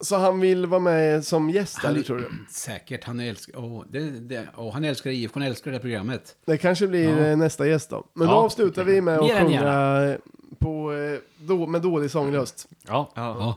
[0.00, 2.28] Så han vill vara med som gäst, Han, eller tror du?
[2.50, 6.36] Säkert, han älskar, oh, det, det, oh, han älskar IFK, han älskar det här programmet.
[6.46, 7.26] Det kanske blir Ja.
[7.26, 8.04] eh, nästa gäst då.
[8.14, 8.36] Men då Ja.
[8.36, 10.16] avslutar vi med att än sjunga eh,
[10.58, 12.68] på, eh, då, med dålig sångröst.
[12.88, 13.12] Ja.
[13.14, 13.56] Ja,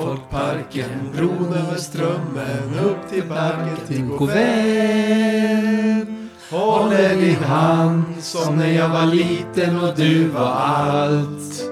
[0.00, 6.06] folkparken, bron över strömmen, upp till parken, till vän,
[6.50, 11.64] håller din hand som när jag var liten och du var allt.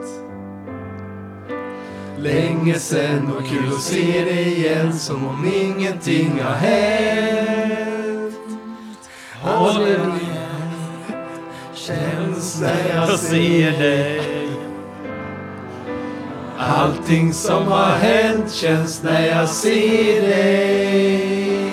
[2.18, 8.34] Länge sen och kul att se dig igen som om ingenting har hänt.
[9.42, 10.28] Håller din
[11.74, 14.27] känns när jag ser dig.
[16.68, 21.72] Allting som har hänt känns när jag ser dig.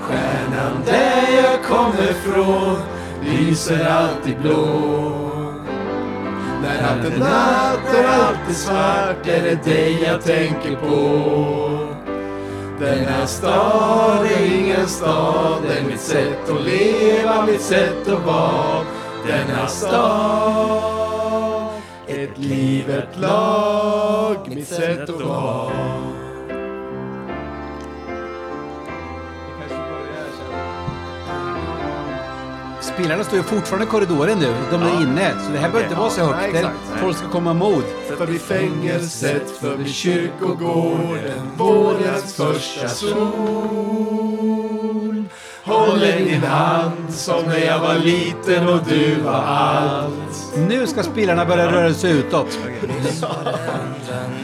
[0.00, 2.76] Stjärnan där jag kommer från
[3.24, 5.30] lyser alltid blå.
[6.62, 11.90] När allt är natt och allt är svart är det dig jag tänker på.
[12.80, 18.84] Denna stad är ingen stad, det är mitt sätt att leva, mitt sätt att vara.
[19.26, 20.89] Denna stad,
[22.24, 25.72] ett liv, ett lag, mitt sätt att vara.
[32.80, 34.54] Spelarna står ju fortfarande i korridoren nu.
[34.70, 36.52] De är inne, så det här behöver inte vara så högt.
[36.52, 36.64] Nej.
[37.00, 37.84] Folk ska komma mod.
[38.18, 44.69] Förbi fängelset, förbi kyrkogården, vårens första sol.
[45.62, 50.54] Håller din hand som när jag var liten och du var allt.
[50.68, 52.58] Nu ska spelarna börja röra sig utåt.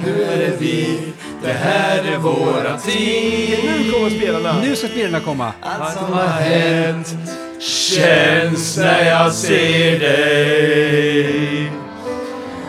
[0.05, 0.99] Nu är det vi,
[1.43, 3.59] det här är våran tid.
[3.65, 4.61] Nu kommer spelarna.
[4.63, 5.53] Nu ska spelarna komma.
[5.61, 7.15] Allt som har hänt
[7.61, 11.73] känns när jag ser dig.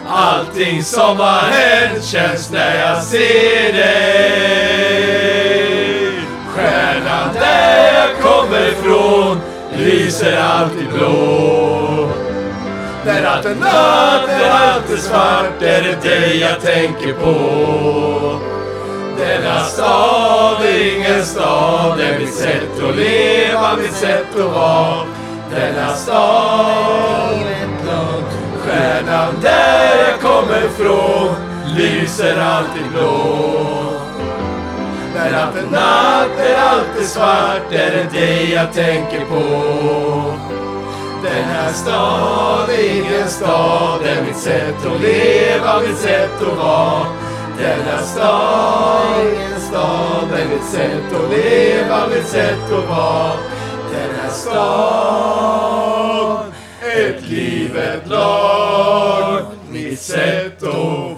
[0.09, 4.86] Allting som har hänt känns när jag ser dig.
[8.85, 9.37] Jag
[9.77, 12.09] lyser alltid blå.
[13.05, 18.39] När allt är natt, när allt är svart är det dig jag tänker på.
[19.17, 25.05] Denna stad är ingen stad, det är mitt sätt att leva, mitt sätt att vara.
[25.51, 27.67] Denna stad är.
[28.67, 31.35] Stjärnan där jag kommer ifrån
[31.77, 33.96] lyser alltid blå.
[35.17, 39.43] När natten är natt, när allt är svart är det dig jag tänker på.
[41.23, 47.05] Den här stad är ingen stad, är mitt sätt att leva, mitt sätt att vara.
[47.59, 53.33] Denna stad är ingen stad, är mitt sätt att leva, mitt sätt att vara.
[54.21, 55.65] här stad,
[56.81, 61.16] ett liv, ett lag, mitt sätt att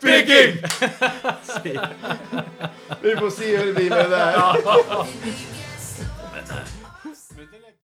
[0.00, 0.62] Peking!
[3.00, 4.52] Vi får se hur det blir med det där.